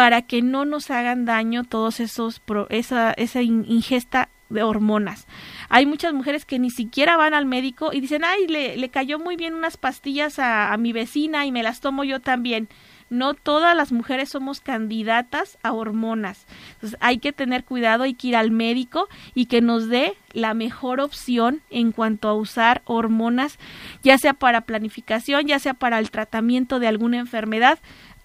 para 0.00 0.22
que 0.22 0.40
no 0.40 0.64
nos 0.64 0.90
hagan 0.90 1.26
daño 1.26 1.62
todos 1.62 2.00
esos 2.00 2.40
esa, 2.70 3.12
esa 3.12 3.42
ingesta 3.42 4.30
de 4.48 4.62
hormonas. 4.62 5.26
Hay 5.68 5.84
muchas 5.84 6.14
mujeres 6.14 6.46
que 6.46 6.58
ni 6.58 6.70
siquiera 6.70 7.18
van 7.18 7.34
al 7.34 7.44
médico 7.44 7.90
y 7.92 8.00
dicen, 8.00 8.24
ay, 8.24 8.46
le, 8.48 8.78
le 8.78 8.88
cayó 8.88 9.18
muy 9.18 9.36
bien 9.36 9.52
unas 9.52 9.76
pastillas 9.76 10.38
a, 10.38 10.72
a 10.72 10.78
mi 10.78 10.94
vecina 10.94 11.44
y 11.44 11.52
me 11.52 11.62
las 11.62 11.80
tomo 11.80 12.02
yo 12.02 12.18
también. 12.18 12.70
No 13.10 13.34
todas 13.34 13.76
las 13.76 13.92
mujeres 13.92 14.30
somos 14.30 14.60
candidatas 14.60 15.58
a 15.62 15.72
hormonas. 15.72 16.46
Entonces 16.74 16.98
hay 17.02 17.18
que 17.18 17.34
tener 17.34 17.64
cuidado, 17.64 18.04
hay 18.04 18.14
que 18.14 18.28
ir 18.28 18.36
al 18.36 18.52
médico 18.52 19.06
y 19.34 19.46
que 19.46 19.60
nos 19.60 19.88
dé 19.88 20.14
la 20.32 20.54
mejor 20.54 21.00
opción 21.00 21.60
en 21.70 21.92
cuanto 21.92 22.28
a 22.28 22.34
usar 22.34 22.80
hormonas, 22.86 23.58
ya 24.02 24.16
sea 24.16 24.32
para 24.32 24.62
planificación, 24.62 25.46
ya 25.46 25.58
sea 25.58 25.74
para 25.74 25.98
el 25.98 26.10
tratamiento 26.10 26.78
de 26.78 26.86
alguna 26.86 27.18
enfermedad, 27.18 27.80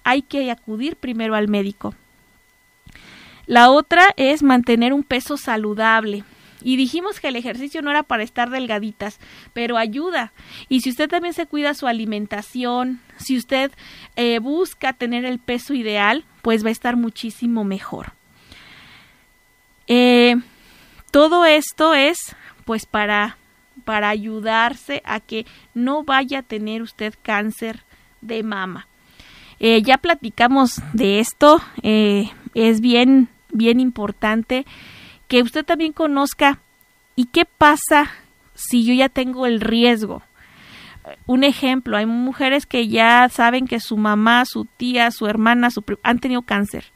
hay 0.05 0.21
que 0.21 0.49
acudir 0.49 0.95
primero 0.95 1.35
al 1.35 1.49
médico. 1.49 1.93
La 3.47 3.69
otra 3.69 4.13
es 4.15 4.43
mantener 4.43 4.93
un 4.93 5.03
peso 5.03 5.35
saludable. 5.35 6.23
Y 6.61 6.77
dijimos 6.77 7.19
que 7.19 7.27
el 7.27 7.35
ejercicio 7.35 7.81
no 7.81 7.91
era 7.91 8.01
para 8.01 8.23
estar 8.23 8.49
delgaditas, 8.49 9.19
pero 9.53 9.77
ayuda. 9.77 10.31
Y 10.69 10.81
si 10.81 10.89
usted 10.89 11.09
también 11.09 11.33
se 11.33 11.45
cuida 11.45 11.73
su 11.73 11.85
alimentación, 11.85 13.01
si 13.17 13.37
usted 13.37 13.71
eh, 14.15 14.39
busca 14.39 14.93
tener 14.93 15.25
el 15.25 15.37
peso 15.37 15.73
ideal, 15.73 16.23
pues 16.41 16.63
va 16.63 16.69
a 16.69 16.71
estar 16.71 16.95
muchísimo 16.95 17.63
mejor. 17.63 18.13
Eh, 19.87 20.37
todo 21.11 21.45
esto 21.45 21.93
es 21.93 22.17
pues 22.63 22.87
para, 22.87 23.37
para 23.83 24.09
ayudarse 24.09 25.03
a 25.05 25.19
que 25.19 25.45
no 25.75 26.03
vaya 26.03 26.39
a 26.39 26.43
tener 26.43 26.81
usted 26.81 27.13
cáncer 27.21 27.83
de 28.21 28.41
mama. 28.41 28.87
Eh, 29.59 29.81
ya 29.81 29.97
platicamos 29.97 30.81
de 30.93 31.19
esto, 31.19 31.61
eh, 31.81 32.31
es 32.53 32.81
bien, 32.81 33.29
bien 33.51 33.79
importante 33.79 34.65
que 35.27 35.41
usted 35.41 35.65
también 35.65 35.93
conozca 35.93 36.59
y 37.15 37.25
qué 37.25 37.45
pasa 37.45 38.11
si 38.53 38.83
yo 38.83 38.93
ya 38.93 39.09
tengo 39.09 39.45
el 39.45 39.61
riesgo. 39.61 40.21
Un 41.27 41.43
ejemplo, 41.43 41.97
hay 41.97 42.05
mujeres 42.05 42.65
que 42.65 42.87
ya 42.87 43.29
saben 43.29 43.67
que 43.67 43.79
su 43.79 43.95
mamá, 43.95 44.43
su 44.45 44.65
tía, 44.65 45.11
su 45.11 45.27
hermana, 45.27 45.69
su 45.69 45.83
han 46.03 46.19
tenido 46.19 46.41
cáncer. 46.41 46.91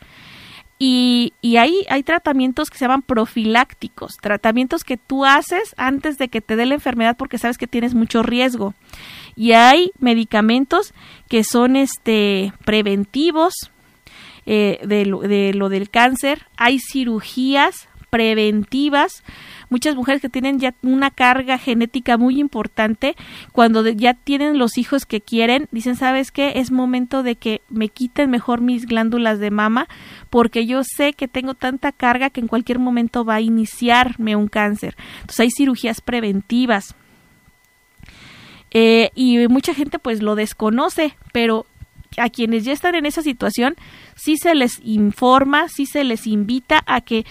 Y, 0.82 1.34
y 1.42 1.58
ahí 1.58 1.86
hay 1.90 2.04
tratamientos 2.04 2.70
que 2.70 2.78
se 2.78 2.86
llaman 2.86 3.02
profilácticos, 3.02 4.16
tratamientos 4.16 4.86
que 4.86 4.96
tú 4.96 5.26
haces 5.26 5.76
antes 5.76 6.18
de 6.18 6.30
que 6.30 6.40
te 6.40 6.56
dé 6.56 6.66
la 6.66 6.76
enfermedad 6.76 7.18
porque 7.18 7.38
sabes 7.38 7.58
que 7.58 7.68
tienes 7.68 7.94
mucho 7.94 8.24
riesgo. 8.24 8.74
Y 9.36 9.52
hay 9.52 9.92
medicamentos 10.00 10.94
que 11.28 11.44
son 11.44 11.76
este 11.76 12.54
preventivos 12.64 13.72
eh, 14.46 14.80
de, 14.86 15.06
lo, 15.06 15.20
de 15.20 15.54
lo 15.54 15.68
del 15.68 15.90
cáncer, 15.90 16.48
hay 16.56 16.80
cirugías 16.80 17.89
preventivas. 18.10 19.24
Muchas 19.70 19.96
mujeres 19.96 20.22
que 20.22 20.30
tienen 20.30 20.60
ya 20.60 20.74
una 20.82 21.12
carga 21.12 21.58
genética 21.58 22.18
muy 22.18 22.40
importante, 22.40 23.16
cuando 23.52 23.88
ya 23.88 24.14
tienen 24.14 24.58
los 24.58 24.78
hijos 24.78 25.06
que 25.06 25.22
quieren, 25.22 25.68
dicen, 25.72 25.96
¿sabes 25.96 26.32
qué? 26.32 26.54
Es 26.56 26.72
momento 26.72 27.24
de 27.24 27.36
que 27.36 27.62
me 27.70 27.90
quiten 27.90 28.30
mejor 28.30 28.62
mis 28.62 28.86
glándulas 28.86 29.40
de 29.40 29.52
mama, 29.52 29.88
porque 30.30 30.66
yo 30.66 30.82
sé 30.84 31.14
que 31.14 31.28
tengo 31.28 31.54
tanta 31.54 31.92
carga 31.92 32.30
que 32.30 32.42
en 32.42 32.48
cualquier 32.48 32.80
momento 32.80 33.26
va 33.26 33.36
a 33.36 33.42
iniciarme 33.42 34.36
un 34.36 34.48
cáncer. 34.48 34.96
Entonces 35.22 35.40
hay 35.40 35.52
cirugías 35.52 36.02
preventivas. 36.02 36.96
Eh, 38.72 39.10
y 39.16 39.48
mucha 39.48 39.74
gente 39.74 39.98
pues 39.98 40.22
lo 40.22 40.36
desconoce, 40.36 41.16
pero 41.32 41.66
a 42.18 42.30
quienes 42.30 42.66
ya 42.66 42.74
están 42.74 42.96
en 42.96 43.06
esa 43.06 43.22
situación 43.22 43.76
sí 44.16 44.38
se 44.38 44.56
les 44.56 44.80
informa, 44.84 45.68
sí 45.70 45.86
se 45.86 46.04
les 46.04 46.28
invita 46.28 46.84
a 46.86 47.02
que 47.02 47.26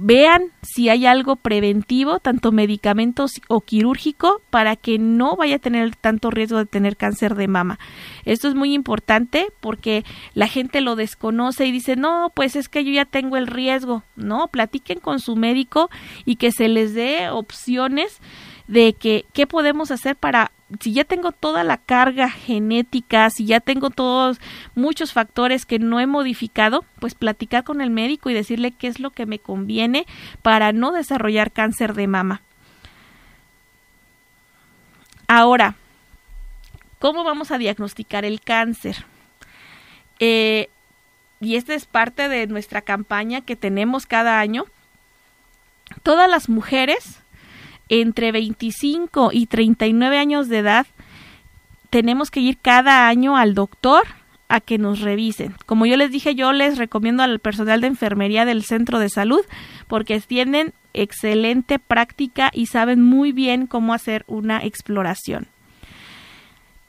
vean 0.00 0.44
si 0.62 0.88
hay 0.88 1.04
algo 1.04 1.36
preventivo, 1.36 2.20
tanto 2.20 2.52
medicamentos 2.52 3.32
o 3.48 3.60
quirúrgico, 3.60 4.40
para 4.50 4.74
que 4.74 4.98
no 4.98 5.36
vaya 5.36 5.56
a 5.56 5.58
tener 5.60 5.94
tanto 5.94 6.30
riesgo 6.30 6.58
de 6.58 6.66
tener 6.66 6.96
cáncer 6.96 7.34
de 7.34 7.48
mama. 7.48 7.78
Esto 8.24 8.48
es 8.48 8.54
muy 8.54 8.72
importante 8.72 9.48
porque 9.60 10.04
la 10.34 10.48
gente 10.48 10.80
lo 10.80 10.96
desconoce 10.96 11.66
y 11.66 11.72
dice, 11.72 11.96
no, 11.96 12.32
pues 12.34 12.56
es 12.56 12.68
que 12.68 12.84
yo 12.84 12.92
ya 12.92 13.04
tengo 13.04 13.36
el 13.36 13.46
riesgo. 13.46 14.02
No, 14.16 14.48
platiquen 14.48 15.00
con 15.00 15.20
su 15.20 15.36
médico 15.36 15.90
y 16.24 16.36
que 16.36 16.50
se 16.50 16.68
les 16.68 16.94
dé 16.94 17.28
opciones 17.30 18.20
de 18.68 18.94
que 18.94 19.26
qué 19.34 19.46
podemos 19.46 19.90
hacer 19.90 20.16
para 20.16 20.52
si 20.78 20.92
ya 20.92 21.04
tengo 21.04 21.32
toda 21.32 21.64
la 21.64 21.78
carga 21.78 22.30
genética, 22.30 23.28
si 23.30 23.46
ya 23.46 23.60
tengo 23.60 23.90
todos 23.90 24.40
muchos 24.74 25.12
factores 25.12 25.66
que 25.66 25.78
no 25.78 25.98
he 25.98 26.06
modificado, 26.06 26.84
pues 27.00 27.14
platicar 27.14 27.64
con 27.64 27.80
el 27.80 27.90
médico 27.90 28.30
y 28.30 28.34
decirle 28.34 28.70
qué 28.70 28.86
es 28.86 29.00
lo 29.00 29.10
que 29.10 29.26
me 29.26 29.40
conviene 29.40 30.06
para 30.42 30.72
no 30.72 30.92
desarrollar 30.92 31.50
cáncer 31.50 31.94
de 31.94 32.06
mama. 32.06 32.42
Ahora, 35.26 35.74
¿cómo 36.98 37.24
vamos 37.24 37.50
a 37.50 37.58
diagnosticar 37.58 38.24
el 38.24 38.40
cáncer? 38.40 39.04
Eh, 40.20 40.68
y 41.40 41.56
esta 41.56 41.74
es 41.74 41.86
parte 41.86 42.28
de 42.28 42.46
nuestra 42.46 42.82
campaña 42.82 43.40
que 43.40 43.56
tenemos 43.56 44.06
cada 44.06 44.38
año. 44.38 44.66
Todas 46.02 46.30
las 46.30 46.48
mujeres 46.48 47.22
entre 47.90 48.32
25 48.32 49.30
y 49.32 49.46
39 49.46 50.16
años 50.16 50.48
de 50.48 50.58
edad, 50.58 50.86
tenemos 51.90 52.30
que 52.30 52.40
ir 52.40 52.56
cada 52.56 53.08
año 53.08 53.36
al 53.36 53.54
doctor 53.54 54.04
a 54.48 54.60
que 54.60 54.78
nos 54.78 55.00
revisen. 55.00 55.54
Como 55.66 55.86
yo 55.86 55.96
les 55.96 56.10
dije, 56.10 56.34
yo 56.34 56.52
les 56.52 56.78
recomiendo 56.78 57.22
al 57.22 57.40
personal 57.40 57.80
de 57.80 57.88
enfermería 57.88 58.44
del 58.44 58.64
centro 58.64 58.98
de 58.98 59.10
salud 59.10 59.42
porque 59.88 60.20
tienen 60.20 60.72
excelente 60.94 61.78
práctica 61.78 62.50
y 62.52 62.66
saben 62.66 63.02
muy 63.02 63.32
bien 63.32 63.66
cómo 63.66 63.92
hacer 63.92 64.24
una 64.26 64.64
exploración. 64.64 65.48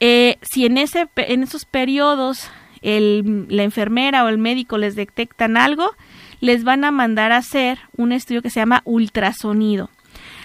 Eh, 0.00 0.38
si 0.42 0.66
en, 0.66 0.78
ese, 0.78 1.08
en 1.16 1.42
esos 1.42 1.64
periodos 1.64 2.48
la 2.82 3.62
enfermera 3.62 4.24
o 4.24 4.28
el 4.28 4.38
médico 4.38 4.76
les 4.76 4.96
detectan 4.96 5.56
algo, 5.56 5.92
les 6.40 6.64
van 6.64 6.84
a 6.84 6.90
mandar 6.90 7.30
a 7.30 7.36
hacer 7.36 7.78
un 7.96 8.10
estudio 8.10 8.42
que 8.42 8.50
se 8.50 8.58
llama 8.58 8.82
ultrasonido. 8.84 9.90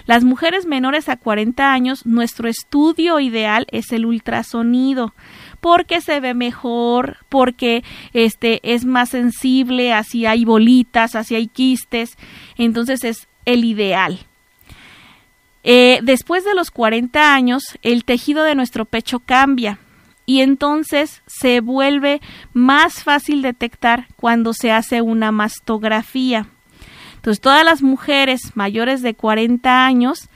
Las 0.08 0.24
mujeres 0.24 0.64
menores 0.64 1.10
a 1.10 1.18
40 1.18 1.70
años, 1.70 2.06
nuestro 2.06 2.48
estudio 2.48 3.20
ideal 3.20 3.66
es 3.70 3.92
el 3.92 4.06
ultrasonido 4.06 5.12
porque 5.60 6.00
se 6.00 6.18
ve 6.18 6.32
mejor, 6.32 7.18
porque 7.28 7.84
este 8.14 8.60
es 8.62 8.86
más 8.86 9.10
sensible, 9.10 9.92
así 9.92 10.24
hay 10.24 10.46
bolitas, 10.46 11.14
así 11.14 11.34
hay 11.34 11.46
quistes, 11.46 12.16
entonces 12.56 13.04
es 13.04 13.28
el 13.44 13.66
ideal. 13.66 14.20
Eh, 15.62 15.98
después 16.02 16.42
de 16.42 16.54
los 16.54 16.70
40 16.70 17.34
años, 17.34 17.62
el 17.82 18.06
tejido 18.06 18.44
de 18.44 18.54
nuestro 18.54 18.86
pecho 18.86 19.20
cambia 19.20 19.78
y 20.24 20.40
entonces 20.40 21.20
se 21.26 21.60
vuelve 21.60 22.22
más 22.54 23.04
fácil 23.04 23.42
detectar 23.42 24.06
cuando 24.16 24.54
se 24.54 24.72
hace 24.72 25.02
una 25.02 25.32
mastografía. 25.32 26.46
Entonces, 27.18 27.40
todas 27.40 27.64
las 27.64 27.82
mujeres 27.82 28.40
mayores 28.54 29.02
de 29.02 29.14
40 29.14 29.84
años 29.84 30.28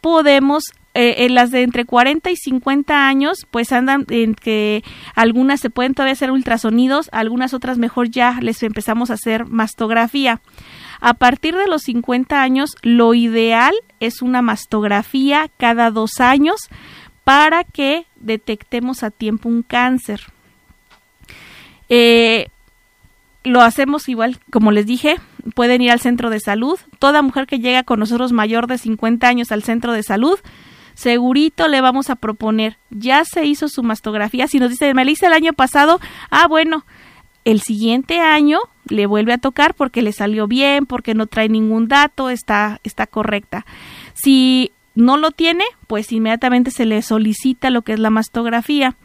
podemos 0.00 0.64
eh, 0.96 1.24
en 1.24 1.34
las 1.34 1.50
de 1.50 1.62
entre 1.62 1.84
40 1.84 2.30
y 2.30 2.36
50 2.36 3.08
años, 3.08 3.46
pues 3.50 3.72
andan 3.72 4.06
en 4.10 4.36
que 4.36 4.84
algunas 5.16 5.58
se 5.60 5.68
pueden 5.68 5.92
todavía 5.92 6.12
hacer 6.12 6.30
ultrasonidos, 6.30 7.08
algunas 7.10 7.52
otras 7.52 7.78
mejor 7.78 8.10
ya 8.10 8.38
les 8.40 8.62
empezamos 8.62 9.10
a 9.10 9.14
hacer 9.14 9.44
mastografía. 9.46 10.40
A 11.00 11.14
partir 11.14 11.56
de 11.56 11.66
los 11.66 11.82
50 11.82 12.40
años, 12.40 12.76
lo 12.82 13.12
ideal 13.12 13.74
es 13.98 14.22
una 14.22 14.40
mastografía 14.40 15.50
cada 15.56 15.90
dos 15.90 16.20
años 16.20 16.68
para 17.24 17.64
que 17.64 18.06
detectemos 18.14 19.02
a 19.02 19.10
tiempo 19.10 19.48
un 19.48 19.62
cáncer. 19.62 20.20
Eh, 21.88 22.50
lo 23.42 23.62
hacemos 23.62 24.08
igual, 24.08 24.38
como 24.50 24.70
les 24.70 24.86
dije, 24.86 25.16
pueden 25.54 25.82
ir 25.82 25.90
al 25.90 26.00
centro 26.00 26.30
de 26.30 26.40
salud. 26.40 26.78
Toda 26.98 27.22
mujer 27.22 27.46
que 27.46 27.58
llega 27.58 27.82
con 27.82 28.00
nosotros 28.00 28.32
mayor 28.32 28.66
de 28.66 28.78
50 28.78 29.26
años 29.26 29.52
al 29.52 29.62
centro 29.62 29.92
de 29.92 30.02
salud, 30.02 30.38
segurito 30.94 31.68
le 31.68 31.80
vamos 31.80 32.10
a 32.10 32.16
proponer, 32.16 32.78
ya 32.90 33.24
se 33.24 33.44
hizo 33.44 33.68
su 33.68 33.82
mastografía. 33.82 34.46
Si 34.48 34.58
nos 34.58 34.70
dice, 34.70 34.94
me 34.94 35.04
la 35.04 35.10
hice 35.10 35.26
el 35.26 35.32
año 35.32 35.52
pasado, 35.52 36.00
ah, 36.30 36.46
bueno, 36.48 36.86
el 37.44 37.60
siguiente 37.60 38.20
año 38.20 38.58
le 38.88 39.06
vuelve 39.06 39.32
a 39.32 39.38
tocar 39.38 39.74
porque 39.74 40.02
le 40.02 40.12
salió 40.12 40.46
bien, 40.46 40.86
porque 40.86 41.14
no 41.14 41.26
trae 41.26 41.48
ningún 41.48 41.88
dato, 41.88 42.30
está, 42.30 42.80
está 42.84 43.06
correcta. 43.06 43.66
Si 44.14 44.72
no 44.94 45.16
lo 45.16 45.30
tiene, 45.30 45.64
pues 45.86 46.12
inmediatamente 46.12 46.70
se 46.70 46.86
le 46.86 47.02
solicita 47.02 47.70
lo 47.70 47.82
que 47.82 47.94
es 47.94 47.98
la 47.98 48.10
mastografía. 48.10 48.96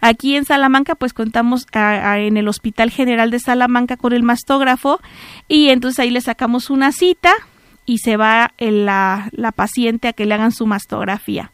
Aquí 0.00 0.36
en 0.36 0.44
Salamanca, 0.44 0.94
pues 0.94 1.12
contamos 1.12 1.66
en 1.72 2.36
el 2.36 2.48
Hospital 2.48 2.90
General 2.90 3.30
de 3.30 3.40
Salamanca 3.40 3.96
con 3.96 4.12
el 4.12 4.22
mastógrafo 4.22 5.00
y 5.48 5.70
entonces 5.70 5.98
ahí 5.98 6.10
le 6.10 6.20
sacamos 6.20 6.70
una 6.70 6.92
cita 6.92 7.32
y 7.84 7.98
se 7.98 8.16
va 8.16 8.52
la, 8.58 9.28
la 9.32 9.52
paciente 9.52 10.08
a 10.08 10.12
que 10.12 10.26
le 10.26 10.34
hagan 10.34 10.52
su 10.52 10.66
mastografía. 10.66 11.52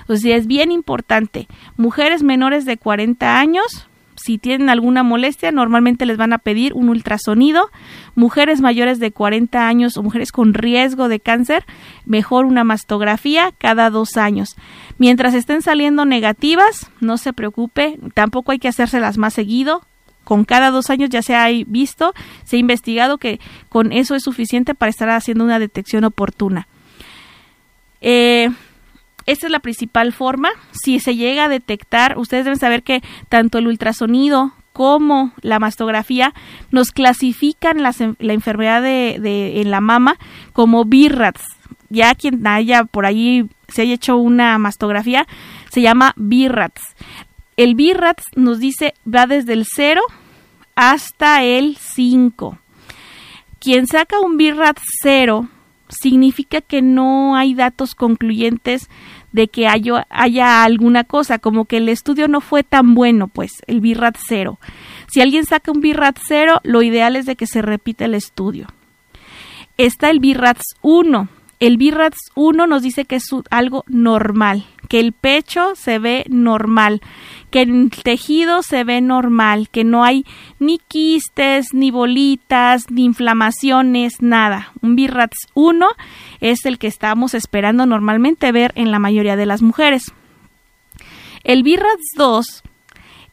Entonces 0.00 0.32
es 0.32 0.46
bien 0.46 0.72
importante. 0.72 1.48
Mujeres 1.76 2.22
menores 2.22 2.64
de 2.64 2.76
40 2.76 3.38
años, 3.38 3.88
si 4.16 4.38
tienen 4.38 4.68
alguna 4.68 5.02
molestia, 5.02 5.52
normalmente 5.52 6.06
les 6.06 6.16
van 6.16 6.32
a 6.32 6.38
pedir 6.38 6.74
un 6.74 6.88
ultrasonido. 6.88 7.70
Mujeres 8.14 8.60
mayores 8.60 8.98
de 8.98 9.10
40 9.10 9.66
años 9.66 9.96
o 9.96 10.02
mujeres 10.02 10.32
con 10.32 10.54
riesgo 10.54 11.08
de 11.08 11.20
cáncer, 11.20 11.64
mejor 12.04 12.44
una 12.44 12.64
mastografía 12.64 13.52
cada 13.58 13.90
dos 13.90 14.16
años. 14.16 14.56
Mientras 14.98 15.34
estén 15.34 15.62
saliendo 15.62 16.04
negativas, 16.04 16.90
no 17.00 17.16
se 17.16 17.32
preocupe, 17.32 17.98
tampoco 18.14 18.52
hay 18.52 18.58
que 18.58 18.68
hacérselas 18.68 19.18
más 19.18 19.34
seguido. 19.34 19.82
Con 20.24 20.44
cada 20.44 20.70
dos 20.70 20.88
años 20.88 21.10
ya 21.10 21.20
se 21.20 21.34
ha 21.34 21.48
visto, 21.66 22.14
se 22.44 22.56
ha 22.56 22.60
investigado 22.60 23.18
que 23.18 23.40
con 23.68 23.92
eso 23.92 24.14
es 24.14 24.22
suficiente 24.22 24.74
para 24.74 24.90
estar 24.90 25.10
haciendo 25.10 25.42
una 25.42 25.58
detección 25.58 26.04
oportuna. 26.04 26.68
Eh, 28.00 28.50
esta 29.26 29.46
es 29.46 29.52
la 29.52 29.60
principal 29.60 30.12
forma. 30.12 30.50
Si 30.72 31.00
se 31.00 31.16
llega 31.16 31.44
a 31.44 31.48
detectar, 31.48 32.18
ustedes 32.18 32.44
deben 32.44 32.58
saber 32.58 32.82
que 32.82 33.02
tanto 33.28 33.58
el 33.58 33.66
ultrasonido 33.66 34.52
como 34.72 35.32
la 35.42 35.58
mastografía 35.58 36.32
nos 36.70 36.92
clasifican 36.92 37.82
la 37.82 38.32
enfermedad 38.32 38.82
de, 38.82 39.60
en 39.60 39.70
la 39.70 39.80
mama 39.80 40.16
como 40.52 40.84
BIRATS. 40.84 41.42
Ya 41.90 42.14
quien 42.14 42.46
haya 42.46 42.84
por 42.84 43.04
ahí 43.04 43.48
se 43.68 43.82
haya 43.82 43.94
hecho 43.94 44.16
una 44.16 44.56
mastografía 44.58 45.26
se 45.70 45.82
llama 45.82 46.14
BIRATS. 46.16 46.80
El 47.56 47.74
BIRATS 47.74 48.24
nos 48.34 48.58
dice 48.60 48.94
va 49.06 49.26
desde 49.26 49.52
el 49.52 49.66
0 49.66 50.00
hasta 50.74 51.42
el 51.42 51.76
5. 51.76 52.58
Quien 53.60 53.86
saca 53.86 54.20
un 54.20 54.38
BIRATS 54.38 54.82
0 55.02 55.48
significa 56.00 56.60
que 56.60 56.82
no 56.82 57.36
hay 57.36 57.54
datos 57.54 57.94
concluyentes 57.94 58.88
de 59.32 59.48
que 59.48 59.66
haya, 59.66 60.06
haya, 60.10 60.64
alguna 60.64 61.04
cosa, 61.04 61.38
como 61.38 61.64
que 61.64 61.78
el 61.78 61.88
estudio 61.88 62.28
no 62.28 62.40
fue 62.40 62.62
tan 62.62 62.94
bueno, 62.94 63.28
pues, 63.28 63.52
el 63.66 63.80
BIRAT 63.80 64.16
0. 64.28 64.58
Si 65.08 65.20
alguien 65.20 65.44
saca 65.44 65.72
un 65.72 65.80
BIRAT 65.80 66.18
0, 66.26 66.60
lo 66.64 66.82
ideal 66.82 67.16
es 67.16 67.26
de 67.26 67.36
que 67.36 67.46
se 67.46 67.62
repita 67.62 68.04
el 68.04 68.14
estudio. 68.14 68.66
Está 69.78 70.10
el 70.10 70.20
BIRATS 70.20 70.76
1. 70.82 71.28
El 71.62 71.76
BIRATS 71.76 72.32
1 72.34 72.66
nos 72.66 72.82
dice 72.82 73.04
que 73.04 73.14
es 73.14 73.28
algo 73.50 73.84
normal, 73.86 74.64
que 74.88 74.98
el 74.98 75.12
pecho 75.12 75.76
se 75.76 76.00
ve 76.00 76.24
normal, 76.28 77.00
que 77.52 77.62
el 77.62 77.88
tejido 78.02 78.64
se 78.64 78.82
ve 78.82 79.00
normal, 79.00 79.68
que 79.68 79.84
no 79.84 80.02
hay 80.02 80.26
ni 80.58 80.78
quistes, 80.78 81.68
ni 81.72 81.92
bolitas, 81.92 82.90
ni 82.90 83.04
inflamaciones, 83.04 84.20
nada. 84.20 84.72
Un 84.80 84.96
BIRATS 84.96 85.36
1 85.54 85.86
es 86.40 86.66
el 86.66 86.80
que 86.80 86.88
estamos 86.88 87.32
esperando 87.32 87.86
normalmente 87.86 88.50
ver 88.50 88.72
en 88.74 88.90
la 88.90 88.98
mayoría 88.98 89.36
de 89.36 89.46
las 89.46 89.62
mujeres. 89.62 90.10
El 91.44 91.62
BIRATS 91.62 92.02
2 92.16 92.62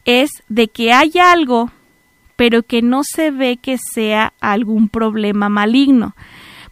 es 0.04 0.30
de 0.48 0.68
que 0.68 0.92
hay 0.92 1.14
algo, 1.20 1.72
pero 2.36 2.62
que 2.62 2.80
no 2.80 3.02
se 3.02 3.32
ve 3.32 3.56
que 3.56 3.76
sea 3.76 4.34
algún 4.40 4.88
problema 4.88 5.48
maligno. 5.48 6.14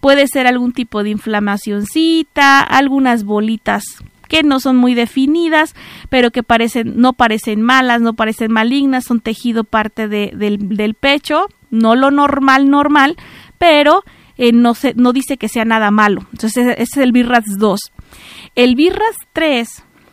Puede 0.00 0.26
ser 0.28 0.46
algún 0.46 0.72
tipo 0.72 1.02
de 1.02 1.10
inflamacióncita, 1.10 2.60
algunas 2.60 3.24
bolitas 3.24 3.84
que 4.28 4.42
no 4.42 4.60
son 4.60 4.76
muy 4.76 4.94
definidas, 4.94 5.74
pero 6.10 6.30
que 6.30 6.42
parecen, 6.42 7.00
no 7.00 7.14
parecen 7.14 7.62
malas, 7.62 8.00
no 8.00 8.14
parecen 8.14 8.52
malignas, 8.52 9.04
son 9.04 9.20
tejido 9.20 9.64
parte 9.64 10.06
del, 10.06 10.94
pecho, 10.94 11.48
no 11.70 11.96
lo 11.96 12.10
normal, 12.10 12.70
normal, 12.70 13.16
pero 13.56 14.04
eh, 14.36 14.52
no, 14.52 14.74
se, 14.74 14.92
no 14.94 15.12
dice 15.12 15.38
que 15.38 15.48
sea 15.48 15.64
nada 15.64 15.90
malo. 15.90 16.26
Entonces, 16.32 16.74
ese 16.76 16.82
es 16.82 16.96
el 16.98 17.12
BIRRAS 17.12 17.44
2. 17.58 17.80
El 18.54 18.74
BIRRAS 18.76 19.16
3 19.32 19.68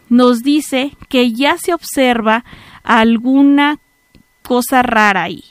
nos 0.09 0.41
dice 0.41 0.95
que 1.09 1.33
ya 1.33 1.57
se 1.57 1.73
observa 1.73 2.45
alguna 2.83 3.79
cosa 4.41 4.81
rara 4.81 5.23
ahí 5.23 5.43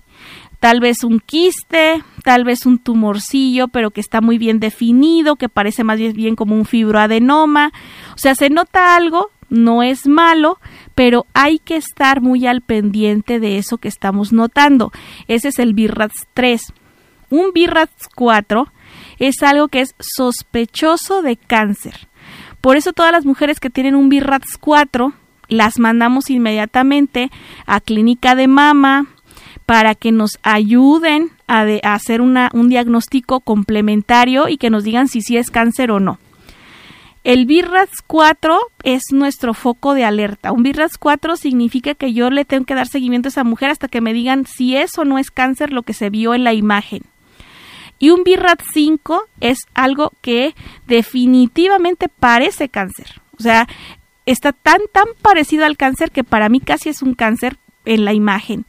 tal 0.65 0.81
vez 0.81 1.05
un 1.05 1.21
quiste, 1.21 2.03
tal 2.23 2.45
vez 2.45 2.65
un 2.65 2.79
tumorcillo, 2.79 3.69
pero 3.69 3.91
que 3.91 4.01
está 4.01 4.23
muy 4.23 4.39
bien 4.39 4.61
definido, 4.61 5.37
que 5.37 5.51
parece 5.51 5.85
más 5.85 5.99
bien 5.99 6.37
como 6.37 6.57
un 6.57 6.65
fibroadenoma. 6.65 7.71
O 8.15 8.17
sea, 8.17 8.35
se 8.35 8.49
nota 8.49 8.97
algo, 8.97 9.31
no 9.51 9.83
es 9.83 10.07
malo, 10.07 10.59
pero 10.95 11.27
hay 11.35 11.59
que 11.59 11.77
estar 11.77 12.23
muy 12.23 12.47
al 12.47 12.63
pendiente 12.63 13.41
de 13.41 13.59
eso 13.59 13.77
que 13.77 13.89
estamos 13.89 14.33
notando. 14.33 14.91
Ese 15.29 15.49
es 15.49 15.59
el 15.59 15.75
BIRATS 15.75 16.29
3. 16.33 16.73
Un 17.29 17.53
BIRATS 17.53 18.09
4 18.15 18.73
es 19.19 19.43
algo 19.43 19.69
que 19.69 19.83
es 19.83 19.95
sospechoso 19.99 21.21
de 21.21 21.37
cáncer. 21.37 22.09
Por 22.63 22.79
eso 22.79 22.95
todas 22.95 23.13
las 23.13 23.27
mujeres 23.27 23.61
que 23.61 23.69
tienen 23.69 23.95
un 23.95 24.09
BIRATS 24.09 24.57
4 24.57 25.13
las 25.49 25.79
mandamos 25.79 26.31
inmediatamente 26.31 27.31
a 27.67 27.81
clínica 27.81 28.35
de 28.35 28.49
mama, 28.49 29.09
para 29.67 29.95
que 29.95 30.13
nos 30.13 30.39
ayuden 30.43 31.31
a, 31.47 31.63
hacer 31.83 32.21
un 32.21 32.69
diagnóstico 32.69 33.41
complementario 33.41 34.49
y 34.49 34.57
que 34.57 34.71
nos 34.71 34.85
digan 34.85 35.09
si 35.09 35.23
sí 35.23 35.37
es 35.37 35.51
cáncer 35.51 35.91
o 35.91 36.01
no. 36.01 36.19
El 37.25 37.47
BIRAS 37.47 37.89
4 38.07 38.59
es 38.83 39.05
nuestro 39.11 39.55
foco 39.55 39.95
de 39.95 40.05
alerta. 40.05 40.53
Un 40.53 40.63
BIRAS 40.63 40.99
4 40.99 41.37
significa 41.37 41.95
que 41.95 42.13
yo 42.13 42.29
le 42.29 42.45
tengo 42.45 42.67
que 42.67 42.75
dar 42.75 42.87
seguimiento 42.87 43.29
a 43.29 43.31
esa 43.31 43.45
mujer 43.45 43.71
hasta 43.71 43.89
que 43.89 44.03
me 44.03 44.13
digan 44.13 44.45
si 44.47 44.77
es 44.77 44.99
o 44.99 45.07
no 45.07 45.19
es 45.19 45.31
cáncer 45.31 45.73
lo 45.73 45.85
que 45.85 45.95
se 45.95 46.11
vio 46.11 46.35
en 46.35 46.45
la 46.45 46.53
imagen. 46.53 47.03
Y 47.99 48.11
un 48.11 48.25
BIRAT 48.25 48.61
5 48.75 49.23
es 49.41 49.61
algo 49.73 50.13
que 50.21 50.55
definitivamente 50.87 52.11
parece 52.11 52.69
cáncer. 52.69 53.23
O 53.39 53.43
sea, 53.43 53.69
está 54.27 54.53
tan, 54.53 54.81
tan 54.93 55.07
parecido 55.23 55.65
al 55.65 55.79
cáncer 55.79 56.11
que 56.11 56.25
para 56.25 56.51
mí 56.51 56.61
casi 56.61 56.91
es 56.91 57.01
un 57.01 57.15
cáncer 57.15 57.57
en 57.87 58.05
la 58.05 58.13
imagen. 58.13 58.67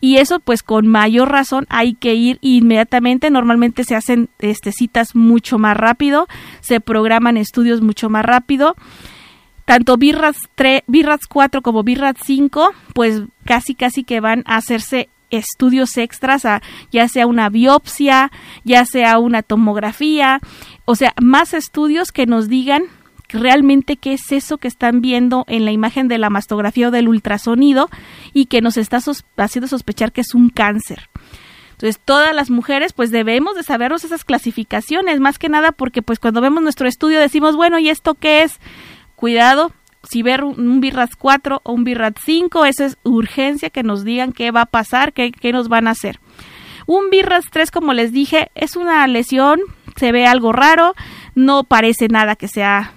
Y 0.00 0.16
eso 0.18 0.40
pues 0.40 0.62
con 0.62 0.86
mayor 0.86 1.30
razón 1.30 1.66
hay 1.68 1.94
que 1.94 2.14
ir 2.14 2.38
inmediatamente. 2.40 3.30
Normalmente 3.30 3.84
se 3.84 3.94
hacen 3.94 4.28
este, 4.38 4.72
citas 4.72 5.14
mucho 5.14 5.58
más 5.58 5.76
rápido, 5.76 6.28
se 6.60 6.80
programan 6.80 7.36
estudios 7.36 7.80
mucho 7.80 8.10
más 8.10 8.24
rápido. 8.24 8.76
Tanto 9.64 9.98
BIRATS, 9.98 10.48
3, 10.54 10.82
4 11.28 11.62
como 11.62 11.82
BIRATS 11.82 12.22
5 12.24 12.70
pues 12.94 13.22
casi 13.44 13.74
casi 13.74 14.02
que 14.02 14.20
van 14.20 14.42
a 14.46 14.56
hacerse 14.56 15.10
estudios 15.30 15.96
extras, 15.96 16.44
a, 16.44 16.62
ya 16.90 17.08
sea 17.08 17.26
una 17.26 17.48
biopsia, 17.50 18.30
ya 18.64 18.84
sea 18.84 19.18
una 19.18 19.42
tomografía, 19.42 20.40
o 20.84 20.94
sea, 20.94 21.12
más 21.20 21.54
estudios 21.54 22.12
que 22.12 22.26
nos 22.26 22.48
digan 22.48 22.84
realmente 23.28 23.96
qué 23.96 24.14
es 24.14 24.32
eso 24.32 24.58
que 24.58 24.68
están 24.68 25.00
viendo 25.00 25.44
en 25.48 25.64
la 25.64 25.72
imagen 25.72 26.08
de 26.08 26.18
la 26.18 26.30
mastografía 26.30 26.88
o 26.88 26.90
del 26.90 27.08
ultrasonido 27.08 27.90
y 28.32 28.46
que 28.46 28.60
nos 28.60 28.76
está 28.76 28.98
haciendo 29.36 29.68
sospechar 29.68 30.12
que 30.12 30.22
es 30.22 30.34
un 30.34 30.50
cáncer. 30.50 31.08
Entonces, 31.72 32.00
todas 32.04 32.34
las 32.34 32.50
mujeres 32.50 32.92
pues 32.92 33.10
debemos 33.10 33.54
de 33.54 33.62
sabernos 33.62 34.02
esas 34.02 34.24
clasificaciones, 34.24 35.20
más 35.20 35.38
que 35.38 35.48
nada 35.48 35.70
porque 35.72 36.02
pues 36.02 36.18
cuando 36.18 36.40
vemos 36.40 36.62
nuestro 36.62 36.88
estudio 36.88 37.20
decimos, 37.20 37.54
bueno, 37.54 37.78
¿y 37.78 37.88
esto 37.88 38.14
qué 38.14 38.42
es? 38.42 38.58
Cuidado, 39.14 39.72
si 40.02 40.22
ver 40.22 40.42
un 40.42 40.80
BIRAT 40.80 41.10
4 41.16 41.60
o 41.62 41.72
un 41.72 41.84
BIRAT 41.84 42.18
5, 42.24 42.64
esa 42.64 42.86
es 42.86 42.98
urgencia 43.04 43.70
que 43.70 43.82
nos 43.82 44.04
digan 44.04 44.32
qué 44.32 44.50
va 44.50 44.62
a 44.62 44.66
pasar, 44.66 45.12
qué, 45.12 45.30
qué 45.30 45.52
nos 45.52 45.68
van 45.68 45.86
a 45.86 45.92
hacer. 45.92 46.18
Un 46.86 47.10
BIRAT 47.10 47.44
3, 47.50 47.70
como 47.70 47.92
les 47.92 48.10
dije, 48.10 48.50
es 48.54 48.74
una 48.74 49.06
lesión, 49.06 49.60
se 49.96 50.10
ve 50.10 50.26
algo 50.26 50.52
raro, 50.52 50.94
no 51.34 51.62
parece 51.62 52.08
nada 52.08 52.34
que 52.34 52.48
sea 52.48 52.92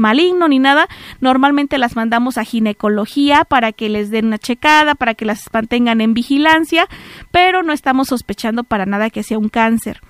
maligno 0.00 0.48
ni 0.48 0.58
nada, 0.58 0.88
normalmente 1.20 1.78
las 1.78 1.94
mandamos 1.94 2.38
a 2.38 2.44
ginecología 2.44 3.44
para 3.44 3.72
que 3.72 3.88
les 3.88 4.10
den 4.10 4.26
una 4.26 4.38
checada, 4.38 4.96
para 4.96 5.14
que 5.14 5.24
las 5.24 5.44
mantengan 5.52 6.00
en 6.00 6.14
vigilancia, 6.14 6.88
pero 7.30 7.62
no 7.62 7.72
estamos 7.72 8.08
sospechando 8.08 8.64
para 8.64 8.86
nada 8.86 9.10
que 9.10 9.22
sea 9.22 9.38
un 9.38 9.48
cáncer. 9.48 10.00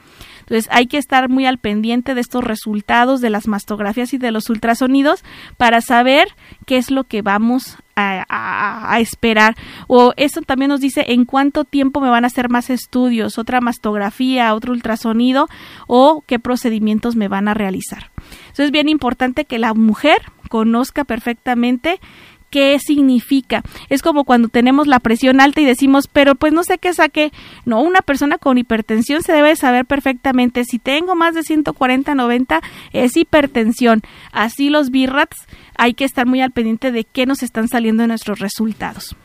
Entonces 0.50 0.68
hay 0.72 0.86
que 0.88 0.98
estar 0.98 1.28
muy 1.28 1.46
al 1.46 1.58
pendiente 1.58 2.16
de 2.16 2.20
estos 2.20 2.42
resultados 2.42 3.20
de 3.20 3.30
las 3.30 3.46
mastografías 3.46 4.12
y 4.14 4.18
de 4.18 4.32
los 4.32 4.50
ultrasonidos 4.50 5.22
para 5.56 5.80
saber 5.80 6.26
qué 6.66 6.76
es 6.76 6.90
lo 6.90 7.04
que 7.04 7.22
vamos 7.22 7.76
a, 7.94 8.98
esperar. 8.98 9.54
O 9.86 10.12
eso 10.16 10.40
también 10.42 10.70
nos 10.70 10.80
dice 10.80 11.04
en 11.08 11.24
cuánto 11.24 11.64
tiempo 11.64 12.00
me 12.00 12.10
van 12.10 12.24
a 12.24 12.26
hacer 12.26 12.48
más 12.48 12.68
estudios, 12.68 13.38
otra 13.38 13.60
mastografía, 13.60 14.52
otro 14.54 14.72
ultrasonido 14.72 15.48
o 15.86 16.24
qué 16.26 16.38
procedimientos 16.40 17.14
me 17.14 17.28
van 17.28 17.46
a 17.46 17.54
realizar. 17.54 18.09
Entonces 18.60 18.68
es 18.68 18.72
bien 18.72 18.90
importante 18.90 19.46
que 19.46 19.58
la 19.58 19.72
mujer 19.72 20.20
conozca 20.50 21.04
perfectamente 21.04 21.98
qué 22.50 22.78
significa. 22.78 23.62
Es 23.88 24.02
como 24.02 24.24
cuando 24.24 24.48
tenemos 24.48 24.86
la 24.86 25.00
presión 25.00 25.40
alta 25.40 25.62
y 25.62 25.64
decimos, 25.64 26.08
pero 26.08 26.34
pues 26.34 26.52
no 26.52 26.62
sé 26.62 26.76
qué 26.76 26.92
saqué. 26.92 27.32
No, 27.64 27.80
una 27.80 28.02
persona 28.02 28.36
con 28.36 28.58
hipertensión 28.58 29.22
se 29.22 29.32
debe 29.32 29.56
saber 29.56 29.86
perfectamente. 29.86 30.64
Si 30.64 30.78
tengo 30.78 31.14
más 31.14 31.34
de 31.34 31.42
140, 31.42 32.14
90, 32.14 32.60
es 32.92 33.16
hipertensión. 33.16 34.02
Así 34.30 34.68
los 34.68 34.90
BIRATs 34.90 35.46
hay 35.78 35.94
que 35.94 36.04
estar 36.04 36.26
muy 36.26 36.42
al 36.42 36.50
pendiente 36.50 36.92
de 36.92 37.04
qué 37.04 37.24
nos 37.24 37.42
están 37.42 37.66
saliendo 37.68 38.02
en 38.02 38.08
nuestros 38.08 38.40
resultados. 38.40 39.16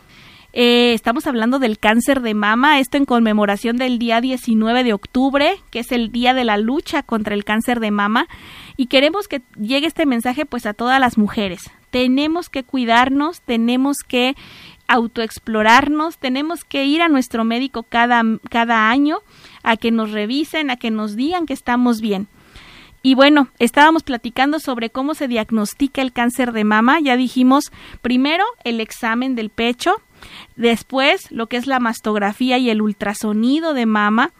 Eh, 0.58 0.94
estamos 0.94 1.28
hablando 1.28 1.60
del 1.60 1.78
cáncer 1.78 2.22
de 2.22 2.34
mama, 2.34 2.80
esto 2.80 2.96
en 2.96 3.04
conmemoración 3.04 3.76
del 3.76 4.00
día 4.00 4.22
19 4.22 4.86
de 4.86 4.94
octubre, 4.94 5.58
que 5.70 5.80
es 5.80 5.92
el 5.92 6.14
día 6.14 6.34
de 6.34 6.46
la 6.46 6.56
lucha 6.58 7.04
contra 7.04 7.36
el 7.36 7.44
cáncer 7.44 7.82
de 7.82 7.92
mama, 7.92 8.30
y 8.78 8.86
queremos 8.86 9.28
que 9.28 9.42
llegue 9.60 9.86
este 9.86 10.06
mensaje 10.06 10.46
pues 10.46 10.66
a 10.66 10.74
todas 10.74 10.98
las 11.02 11.18
mujeres. 11.18 11.70
Tenemos 11.90 12.48
que 12.48 12.64
cuidarnos, 12.64 13.42
tenemos 13.42 13.98
que 13.98 14.38
autoexplorarnos, 14.88 16.20
tenemos 16.20 16.64
que 16.64 16.86
ir 16.86 17.02
a 17.02 17.10
nuestro 17.10 17.44
médico 17.44 17.84
cada, 17.84 18.24
cada 18.50 18.90
año 18.90 19.18
a 19.62 19.76
que 19.76 19.92
nos 19.92 20.12
revisen, 20.12 20.70
a 20.70 20.78
que 20.78 20.90
nos 20.90 21.18
digan 21.18 21.48
que 21.48 21.54
estamos 21.54 22.00
bien. 22.00 22.30
Y 23.06 23.14
bueno, 23.14 23.50
estábamos 23.60 24.02
platicando 24.02 24.60
sobre 24.60 24.90
cómo 24.90 25.14
se 25.14 25.28
diagnostica 25.28 26.02
el 26.02 26.12
cáncer 26.12 26.54
de 26.54 26.64
mama. 26.64 27.00
Ya 27.00 27.16
dijimos 27.16 27.66
primero 28.02 28.44
el 28.64 28.82
examen 28.82 29.36
del 29.36 29.52
pecho, 29.52 30.02
Después, 30.56 31.32
lo 31.32 31.48
que 31.48 31.58
es 31.58 31.68
la 31.68 31.80
mastografía 31.80 32.58
y 32.58 32.70
el 32.70 32.82
ultrasonido 32.82 33.74
de 33.74 33.86
mama. 33.86 34.32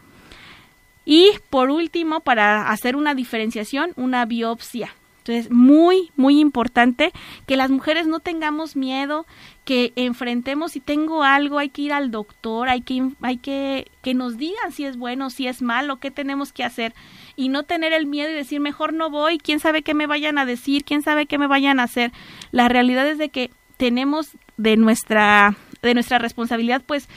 Y 1.04 1.30
por 1.50 1.70
último, 1.70 2.20
para 2.20 2.70
hacer 2.70 2.96
una 2.96 3.14
diferenciación, 3.14 3.92
una 3.96 4.24
biopsia. 4.24 4.94
Entonces, 5.26 5.50
muy, 5.50 6.12
muy 6.14 6.38
importante 6.38 7.12
que 7.46 7.56
las 7.56 7.68
mujeres 7.68 8.06
no 8.06 8.20
tengamos 8.20 8.76
miedo, 8.76 9.26
que 9.64 9.92
enfrentemos 9.96 10.72
si 10.72 10.80
tengo 10.80 11.24
algo, 11.24 11.58
hay 11.58 11.68
que 11.68 11.82
ir 11.82 11.92
al 11.92 12.12
doctor, 12.12 12.68
hay 12.68 12.82
que, 12.82 13.10
hay 13.22 13.38
que, 13.38 13.90
que 14.02 14.14
nos 14.14 14.36
digan 14.36 14.70
si 14.70 14.84
es 14.84 14.96
bueno, 14.96 15.30
si 15.30 15.48
es 15.48 15.62
malo, 15.62 15.96
qué 15.96 16.12
tenemos 16.12 16.52
que 16.52 16.62
hacer 16.62 16.94
y 17.34 17.48
no 17.48 17.64
tener 17.64 17.92
el 17.92 18.06
miedo 18.06 18.30
y 18.30 18.34
decir 18.34 18.60
mejor 18.60 18.92
no 18.92 19.10
voy, 19.10 19.38
quién 19.38 19.58
sabe 19.58 19.82
qué 19.82 19.94
me 19.94 20.06
vayan 20.06 20.38
a 20.38 20.46
decir, 20.46 20.84
quién 20.84 21.02
sabe 21.02 21.26
qué 21.26 21.38
me 21.38 21.48
vayan 21.48 21.80
a 21.80 21.84
hacer. 21.84 22.12
La 22.52 22.68
realidad 22.68 23.08
es 23.08 23.18
de 23.18 23.28
que 23.28 23.50
tenemos 23.78 24.36
de 24.56 24.76
nuestra 24.76 25.56
de 25.86 25.94
nuestra 25.94 26.18
responsabilidad, 26.18 26.82
pues 26.84 27.08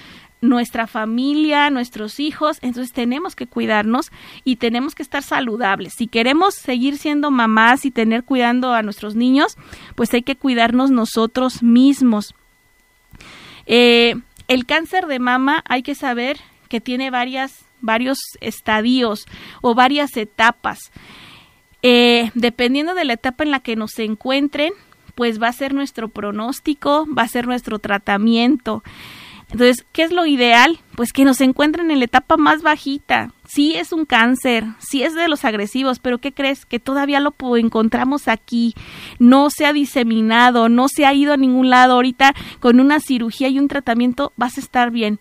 nuestra 0.42 0.88
familia, 0.88 1.70
nuestros 1.70 2.20
hijos, 2.20 2.60
entonces 2.62 2.94
tenemos 2.94 3.36
que 3.36 3.48
cuidarnos 3.48 4.12
y 4.46 4.56
tenemos 4.56 4.96
que 4.96 5.04
estar 5.04 5.22
saludables. 5.22 5.94
Si 5.94 6.08
queremos 6.08 6.56
seguir 6.56 6.98
siendo 6.98 7.30
mamás 7.30 7.86
y 7.86 7.92
tener 7.92 8.24
cuidando 8.24 8.74
a 8.74 8.82
nuestros 8.82 9.16
niños, 9.16 9.58
pues 9.96 10.14
hay 10.14 10.22
que 10.22 10.38
cuidarnos 10.38 10.92
nosotros 10.92 11.62
mismos. 11.62 12.36
Eh, 13.66 14.16
el 14.48 14.66
cáncer 14.66 15.08
de 15.08 15.20
mama 15.20 15.64
hay 15.68 15.84
que 15.84 15.96
saber 15.96 16.40
que 16.70 16.80
tiene 16.80 17.12
varias, 17.12 17.66
varios 17.82 18.20
estadios 18.40 19.26
o 19.62 19.76
varias 19.76 20.16
etapas. 20.16 20.92
Eh, 21.82 22.32
dependiendo 22.34 22.94
de 22.94 23.06
la 23.06 23.14
etapa 23.14 23.44
en 23.44 23.52
la 23.52 23.60
que 23.60 23.76
nos 23.76 23.98
encuentren, 24.00 24.74
pues 25.16 25.42
va 25.42 25.48
a 25.48 25.54
ser 25.54 25.74
nuestro 25.74 26.10
pronóstico, 26.10 27.08
va 27.16 27.24
a 27.24 27.28
ser 27.28 27.48
nuestro 27.48 27.80
tratamiento. 27.80 28.84
Entonces, 29.52 29.86
¿qué 29.92 30.04
es 30.04 30.12
lo 30.12 30.28
ideal? 30.28 30.80
Pues 30.96 31.12
que 31.12 31.26
nos 31.26 31.42
encuentren 31.42 31.90
en 31.90 32.00
la 32.00 32.06
etapa 32.06 32.38
más 32.38 32.62
bajita. 32.62 33.34
Sí 33.48 33.76
es 33.76 33.92
un 33.92 34.06
cáncer, 34.06 34.66
sí 34.78 35.02
es 35.02 35.16
de 35.16 35.28
los 35.28 35.44
agresivos, 35.44 35.98
pero 35.98 36.20
¿qué 36.20 36.32
crees? 36.32 36.68
Que 36.68 36.80
todavía 36.80 37.20
lo 37.20 37.34
encontramos 37.58 38.28
aquí, 38.28 38.76
no 39.18 39.50
se 39.50 39.66
ha 39.66 39.74
diseminado, 39.74 40.70
no 40.70 40.88
se 40.88 41.08
ha 41.08 41.14
ido 41.16 41.34
a 41.34 41.38
ningún 41.38 41.72
lado. 41.72 41.94
Ahorita 41.94 42.36
con 42.60 42.80
una 42.80 43.00
cirugía 43.00 43.48
y 43.48 43.58
un 43.58 43.68
tratamiento 43.68 44.34
vas 44.36 44.58
a 44.58 44.62
estar 44.62 44.92
bien. 44.92 45.20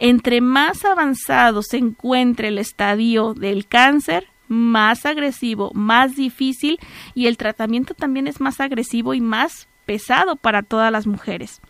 Entre 0.00 0.40
más 0.40 0.84
avanzado 0.84 1.62
se 1.62 1.76
encuentre 1.76 2.48
el 2.48 2.58
estadio 2.58 3.34
del 3.34 3.68
cáncer, 3.68 4.26
más 4.50 5.06
agresivo, 5.06 5.70
más 5.74 6.16
difícil 6.16 6.78
y 7.14 7.28
el 7.28 7.36
tratamiento 7.36 7.94
también 7.94 8.26
es 8.26 8.40
más 8.40 8.60
agresivo 8.60 9.14
y 9.14 9.20
más 9.20 9.68
pesado 9.86 10.34
para 10.34 10.62
todas 10.62 10.90
las 10.90 11.06
mujeres. 11.06 11.60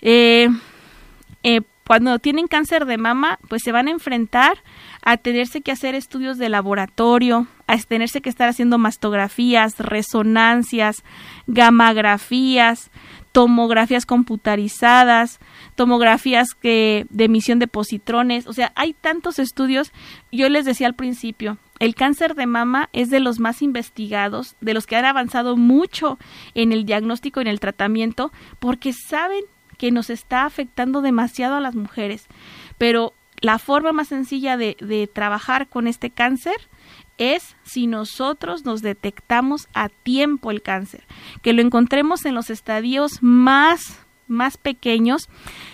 Eh, 0.00 0.48
eh, 1.42 1.60
cuando 1.86 2.18
tienen 2.18 2.46
cáncer 2.46 2.86
de 2.86 2.96
mama, 2.96 3.38
pues 3.48 3.62
se 3.62 3.72
van 3.72 3.88
a 3.88 3.90
enfrentar 3.90 4.62
a 5.02 5.18
tenerse 5.18 5.60
que 5.60 5.70
hacer 5.70 5.94
estudios 5.94 6.38
de 6.38 6.48
laboratorio, 6.48 7.46
a 7.66 7.76
tenerse 7.76 8.22
que 8.22 8.30
estar 8.30 8.48
haciendo 8.48 8.78
mastografías, 8.78 9.78
resonancias, 9.78 11.04
gamografías, 11.46 12.90
tomografías 13.32 14.06
computarizadas, 14.06 15.40
tomografías 15.74 16.54
que, 16.54 17.06
de 17.10 17.24
emisión 17.24 17.58
de 17.58 17.68
positrones, 17.68 18.46
o 18.46 18.52
sea, 18.52 18.72
hay 18.76 18.92
tantos 18.92 19.38
estudios. 19.38 19.92
Yo 20.32 20.48
les 20.48 20.64
decía 20.64 20.86
al 20.86 20.94
principio, 20.94 21.58
el 21.80 21.94
cáncer 21.94 22.34
de 22.34 22.46
mama 22.46 22.88
es 22.92 23.10
de 23.10 23.20
los 23.20 23.40
más 23.40 23.62
investigados, 23.62 24.56
de 24.60 24.74
los 24.74 24.86
que 24.86 24.96
han 24.96 25.04
avanzado 25.04 25.56
mucho 25.56 26.18
en 26.54 26.72
el 26.72 26.84
diagnóstico 26.84 27.40
y 27.40 27.42
en 27.42 27.48
el 27.48 27.60
tratamiento, 27.60 28.32
porque 28.60 28.92
saben 28.92 29.44
que 29.76 29.90
nos 29.90 30.10
está 30.10 30.44
afectando 30.44 31.02
demasiado 31.02 31.56
a 31.56 31.60
las 31.60 31.74
mujeres. 31.74 32.26
Pero 32.78 33.12
la 33.40 33.58
forma 33.58 33.92
más 33.92 34.08
sencilla 34.08 34.56
de, 34.56 34.76
de 34.80 35.06
trabajar 35.06 35.68
con 35.68 35.88
este 35.88 36.10
cáncer 36.10 36.56
es 37.18 37.56
si 37.64 37.86
nosotros 37.86 38.64
nos 38.64 38.82
detectamos 38.82 39.68
a 39.74 39.88
tiempo 39.88 40.50
el 40.50 40.62
cáncer, 40.62 41.04
que 41.42 41.52
lo 41.52 41.62
encontremos 41.62 42.24
en 42.24 42.34
los 42.34 42.50
estadios 42.50 43.22
más 43.22 44.03
más 44.26 44.56
pequeños 44.56 45.28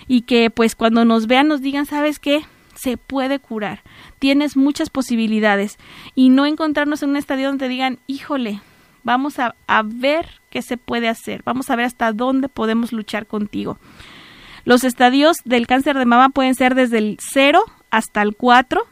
y 0.07 0.23
que 0.23 0.51
pues 0.51 0.75
cuando 0.75 1.05
nos 1.05 1.27
vean 1.27 1.49
nos 1.49 1.61
digan, 1.61 1.87
¿sabes 1.87 2.19
qué? 2.19 2.43
Se 2.75 2.97
puede 2.97 3.39
curar. 3.39 3.83
Tienes 4.19 4.57
muchas 4.57 4.91
posibilidades 4.91 5.79
y 6.15 6.31
no 6.31 6.47
encontrarnos 6.47 7.03
en 7.03 7.11
un 7.11 7.17
estadio 7.17 7.49
donde 7.49 7.69
digan, 7.69 7.99
híjole, 8.07 8.61
vamos 9.03 9.39
a, 9.39 9.55
a 9.67 9.83
ver 9.83 10.41
qué 10.51 10.63
se 10.63 10.77
puede 10.77 11.09
hacer, 11.09 11.43
vamos 11.45 11.71
a 11.71 11.77
ver 11.77 11.87
hasta 11.87 12.13
dónde 12.13 12.49
podemos 12.49 12.93
luchar 12.93 13.27
contigo. 13.27 13.79
Los 14.65 14.85
estadios 14.85 15.37
del 15.45 15.67
cáncer 15.67 15.97
de 15.97 16.05
mama 16.05 16.29
pueden 16.31 16.55
ser 16.55 16.75
desde 16.75 16.99
el 16.99 17.19
0 17.21 17.63
hasta 17.91 18.23
el 18.23 18.37
4 18.37 18.87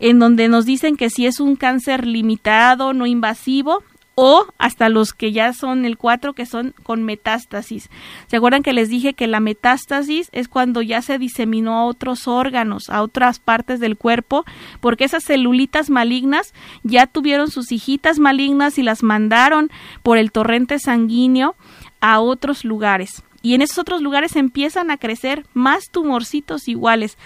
en 0.00 0.18
donde 0.18 0.48
nos 0.48 0.64
dicen 0.64 0.96
que 0.96 1.10
si 1.10 1.26
es 1.26 1.40
un 1.40 1.56
cáncer 1.56 2.06
limitado, 2.06 2.94
no 2.94 3.06
invasivo, 3.06 3.84
o 4.14 4.46
hasta 4.58 4.88
los 4.88 5.12
que 5.12 5.32
ya 5.32 5.52
son 5.52 5.84
el 5.84 5.96
4 5.96 6.34
que 6.34 6.46
son 6.46 6.74
con 6.82 7.04
metástasis. 7.04 7.88
¿Se 8.26 8.36
acuerdan 8.36 8.62
que 8.62 8.72
les 8.72 8.88
dije 8.88 9.14
que 9.14 9.26
la 9.26 9.40
metástasis 9.40 10.28
es 10.32 10.48
cuando 10.48 10.82
ya 10.82 11.00
se 11.02 11.18
diseminó 11.18 11.78
a 11.78 11.84
otros 11.84 12.28
órganos, 12.28 12.90
a 12.90 13.02
otras 13.02 13.38
partes 13.38 13.80
del 13.80 13.96
cuerpo, 13.96 14.44
porque 14.80 15.04
esas 15.04 15.24
celulitas 15.24 15.90
malignas 15.90 16.52
ya 16.82 17.06
tuvieron 17.06 17.50
sus 17.50 17.72
hijitas 17.72 18.18
malignas 18.18 18.78
y 18.78 18.82
las 18.82 19.02
mandaron 19.02 19.70
por 20.02 20.18
el 20.18 20.32
torrente 20.32 20.78
sanguíneo 20.78 21.54
a 22.00 22.20
otros 22.20 22.64
lugares. 22.64 23.22
Y 23.42 23.54
en 23.54 23.62
esos 23.62 23.78
otros 23.78 24.02
lugares 24.02 24.36
empiezan 24.36 24.90
a 24.90 24.98
crecer 24.98 25.46
más 25.54 25.88
tumorcitos 25.90 26.68
iguales. 26.68 27.16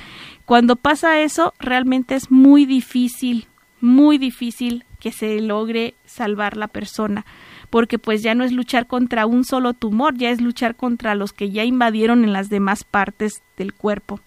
Cuando 0.45 0.77
pasa 0.77 1.21
eso, 1.21 1.55
realmente 1.59 2.15
es 2.15 2.31
muy 2.31 2.67
difícil, 2.67 3.49
muy 3.81 4.19
difícil 4.19 4.85
que 5.05 5.13
se 5.13 5.39
logre 5.43 5.93
salvar 6.07 6.57
la 6.57 6.67
persona, 6.67 7.27
porque 7.69 7.99
pues 7.99 8.23
ya 8.23 8.35
no 8.35 8.43
es 8.43 8.53
luchar 8.53 8.87
contra 8.87 9.27
un 9.27 9.45
solo 9.45 9.75
tumor, 9.75 10.17
ya 10.17 10.31
es 10.31 10.41
luchar 10.41 10.77
contra 10.77 11.15
los 11.15 11.35
que 11.35 11.51
ya 11.51 11.63
invadieron 11.63 12.25
en 12.25 12.33
las 12.33 12.49
demás 12.49 12.85
partes 12.85 13.43
del 13.59 13.75
cuerpo. 13.75 14.19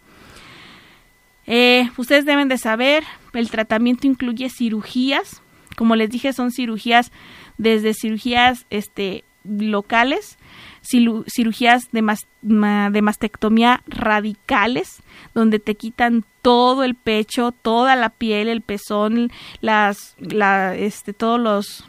Eh, 1.48 1.90
ustedes 1.98 2.26
deben 2.26 2.48
de 2.48 2.60
saber, 2.60 3.04
el 3.34 3.50
tratamiento 3.50 4.06
incluye 4.06 4.52
cirugías, 4.52 5.42
como 5.76 5.96
les 5.96 6.12
dije, 6.12 6.32
son 6.32 6.52
cirugías 6.52 7.12
desde 7.58 7.96
cirugías 7.96 8.68
este, 8.70 9.24
locales, 9.44 10.38
cirugías 10.84 11.86
de, 11.92 12.04
de 12.44 13.02
mastectomía 13.02 13.82
radicales, 13.88 15.02
donde 15.34 15.58
te 15.58 15.74
quitan 15.74 16.24
todo 16.48 16.86
el 16.86 16.96
pecho, 16.96 17.52
toda 17.52 17.98
la 17.98 18.08
piel, 18.08 18.48
el 18.48 18.62
pezón, 18.62 19.34
las, 19.60 20.16
la, 20.18 20.76
este, 20.78 21.12
todos 21.12 21.42
los, 21.42 21.84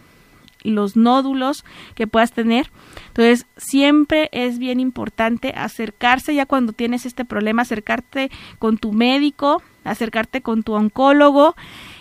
los 0.65 0.97
nódulos 0.97 1.65
que 1.95 2.09
puedas 2.09 2.33
tener. 2.33 2.69
Entonces, 3.07 3.47
siempre 3.57 4.29
es 4.33 4.59
bien 4.59 4.81
importante 4.81 5.53
acercarse 5.57 6.35
ya 6.35 6.45
cuando 6.45 6.73
tienes 6.73 7.07
este 7.07 7.25
problema, 7.25 7.63
acercarte 7.63 8.33
con 8.59 8.79
tu 8.79 8.93
médico, 8.93 9.63
acercarte 9.85 10.41
con 10.43 10.65
tu 10.65 10.73
oncólogo 10.73 11.55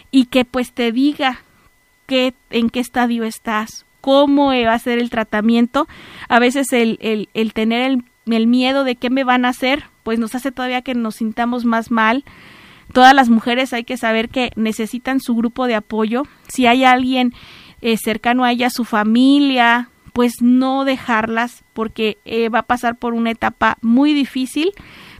y 0.09 0.25
que 0.25 0.43
pues 0.43 0.71
te 0.71 0.91
diga 0.91 1.41
qué, 2.07 2.33
en 2.49 2.71
qué 2.71 2.79
estadio 2.79 3.23
estás, 3.23 3.85
cómo 4.01 4.47
va 4.47 4.73
a 4.73 4.79
ser 4.79 4.97
el 4.97 5.11
tratamiento. 5.11 5.87
A 6.27 6.39
veces 6.39 6.73
el, 6.73 6.97
el, 7.01 7.29
el 7.35 7.53
tener 7.53 7.83
el, 7.83 8.03
el 8.33 8.47
miedo 8.47 8.83
de 8.83 8.95
qué 8.95 9.09
me 9.09 9.23
van 9.23 9.45
a 9.45 9.49
hacer, 9.49 9.85
pues 10.03 10.19
nos 10.19 10.35
hace 10.35 10.51
todavía 10.51 10.81
que 10.81 10.93
nos 10.93 11.15
sintamos 11.15 11.65
más 11.65 11.91
mal. 11.91 12.23
Todas 12.93 13.13
las 13.13 13.29
mujeres 13.29 13.73
hay 13.73 13.83
que 13.83 13.97
saber 13.97 14.29
que 14.29 14.51
necesitan 14.55 15.19
su 15.19 15.35
grupo 15.35 15.67
de 15.67 15.75
apoyo. 15.75 16.23
Si 16.47 16.65
hay 16.65 16.83
alguien 16.83 17.33
eh, 17.81 17.97
cercano 17.97 18.43
a 18.43 18.51
ella, 18.51 18.69
su 18.69 18.85
familia, 18.85 19.89
pues 20.13 20.41
no 20.41 20.83
dejarlas 20.83 21.63
porque 21.73 22.17
eh, 22.25 22.49
va 22.49 22.59
a 22.59 22.63
pasar 22.63 22.97
por 22.97 23.13
una 23.13 23.31
etapa 23.31 23.77
muy 23.81 24.13
difícil, 24.13 24.71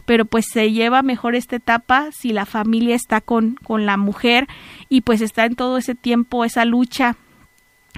pero 0.06 0.24
pues 0.24 0.46
se 0.52 0.72
lleva 0.72 1.02
mejor 1.02 1.34
esta 1.36 1.54
etapa 1.56 2.08
si 2.10 2.32
la 2.32 2.46
familia 2.46 2.96
está 2.96 3.20
con, 3.20 3.54
con 3.62 3.86
la 3.86 3.96
mujer 3.96 4.48
y 4.88 5.02
pues 5.02 5.20
está 5.20 5.44
en 5.44 5.54
todo 5.54 5.78
ese 5.78 5.94
tiempo 5.94 6.44
esa 6.44 6.64
lucha 6.64 7.16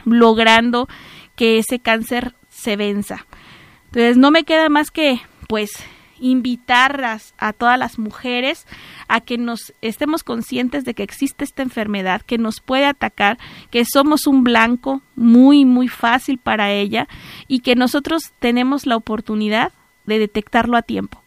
logrando 0.04 0.88
que 1.36 1.58
ese 1.58 1.78
cáncer 1.78 2.34
se 2.50 2.76
venza. 2.76 3.26
Entonces 3.90 4.16
no 4.16 4.30
me 4.30 4.44
queda 4.44 4.68
más 4.68 4.90
que 4.90 5.20
pues 5.48 5.72
invitarlas 6.20 7.34
a 7.38 7.52
todas 7.52 7.78
las 7.78 7.98
mujeres 7.98 8.66
a 9.08 9.20
que 9.20 9.38
nos 9.38 9.74
estemos 9.80 10.22
conscientes 10.22 10.84
de 10.84 10.94
que 10.94 11.02
existe 11.02 11.44
esta 11.44 11.62
enfermedad, 11.62 12.22
que 12.22 12.38
nos 12.38 12.60
puede 12.60 12.84
atacar, 12.84 13.38
que 13.70 13.84
somos 13.84 14.26
un 14.26 14.44
blanco 14.44 15.02
muy, 15.16 15.64
muy 15.64 15.88
fácil 15.88 16.38
para 16.38 16.70
ella 16.70 17.08
y 17.48 17.60
que 17.60 17.74
nosotros 17.74 18.32
tenemos 18.38 18.86
la 18.86 18.96
oportunidad 18.96 19.72
de 20.06 20.18
detectarlo 20.18 20.76
a 20.76 20.82
tiempo. 20.82 21.19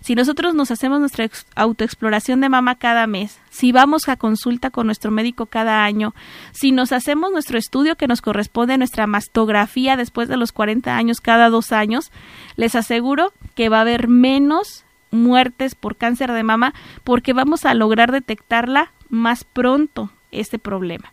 Si 0.00 0.14
nosotros 0.14 0.54
nos 0.54 0.70
hacemos 0.70 1.00
nuestra 1.00 1.28
autoexploración 1.56 2.40
de 2.40 2.48
mama 2.48 2.76
cada 2.76 3.06
mes, 3.06 3.38
si 3.50 3.72
vamos 3.72 4.08
a 4.08 4.16
consulta 4.16 4.70
con 4.70 4.86
nuestro 4.86 5.10
médico 5.10 5.46
cada 5.46 5.84
año, 5.84 6.14
si 6.52 6.72
nos 6.72 6.92
hacemos 6.92 7.30
nuestro 7.32 7.58
estudio 7.58 7.96
que 7.96 8.08
nos 8.08 8.22
corresponde 8.22 8.78
nuestra 8.78 9.06
mastografía 9.06 9.96
después 9.96 10.28
de 10.28 10.36
los 10.36 10.52
40 10.52 10.96
años 10.96 11.20
cada 11.20 11.50
dos 11.50 11.72
años, 11.72 12.10
les 12.56 12.74
aseguro 12.74 13.32
que 13.54 13.68
va 13.68 13.78
a 13.78 13.82
haber 13.82 14.08
menos 14.08 14.84
muertes 15.10 15.74
por 15.74 15.96
cáncer 15.96 16.32
de 16.32 16.42
mama 16.42 16.74
porque 17.04 17.32
vamos 17.32 17.64
a 17.64 17.74
lograr 17.74 18.12
detectarla 18.12 18.92
más 19.08 19.44
pronto 19.44 20.10
este 20.30 20.58
problema. 20.58 21.12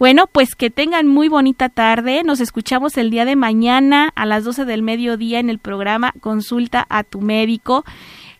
Bueno, 0.00 0.26
pues 0.32 0.54
que 0.54 0.70
tengan 0.70 1.06
muy 1.06 1.28
bonita 1.28 1.68
tarde. 1.68 2.22
Nos 2.24 2.40
escuchamos 2.40 2.96
el 2.96 3.10
día 3.10 3.26
de 3.26 3.36
mañana 3.36 4.10
a 4.16 4.24
las 4.24 4.44
12 4.44 4.64
del 4.64 4.80
mediodía 4.80 5.40
en 5.40 5.50
el 5.50 5.58
programa 5.58 6.14
Consulta 6.20 6.86
a 6.88 7.04
tu 7.04 7.20
médico. 7.20 7.84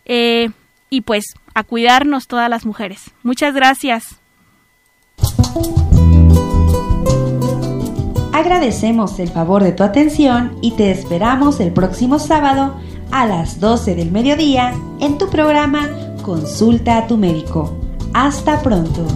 Eh, 0.07 0.49
y 0.89 1.03
pues 1.03 1.35
a 1.53 1.63
cuidarnos 1.63 2.29
todas 2.29 2.49
las 2.49 2.65
mujeres. 2.65 3.11
Muchas 3.23 3.55
gracias. 3.55 4.19
Agradecemos 8.33 9.19
el 9.19 9.29
favor 9.29 9.63
de 9.63 9.73
tu 9.73 9.83
atención 9.83 10.57
y 10.63 10.71
te 10.77 10.91
esperamos 10.91 11.61
el 11.61 11.75
próximo 11.75 12.19
sábado 12.19 12.81
a 13.13 13.27
las 13.27 13.61
12 13.61 13.97
del 13.97 14.11
mediodía 14.11 14.73
en 14.99 15.19
tu 15.19 15.29
programa 15.29 15.91
Consulta 16.23 16.97
a 16.97 17.07
tu 17.07 17.19
médico. 17.19 17.79
Hasta 18.15 18.63
pronto. 18.63 19.07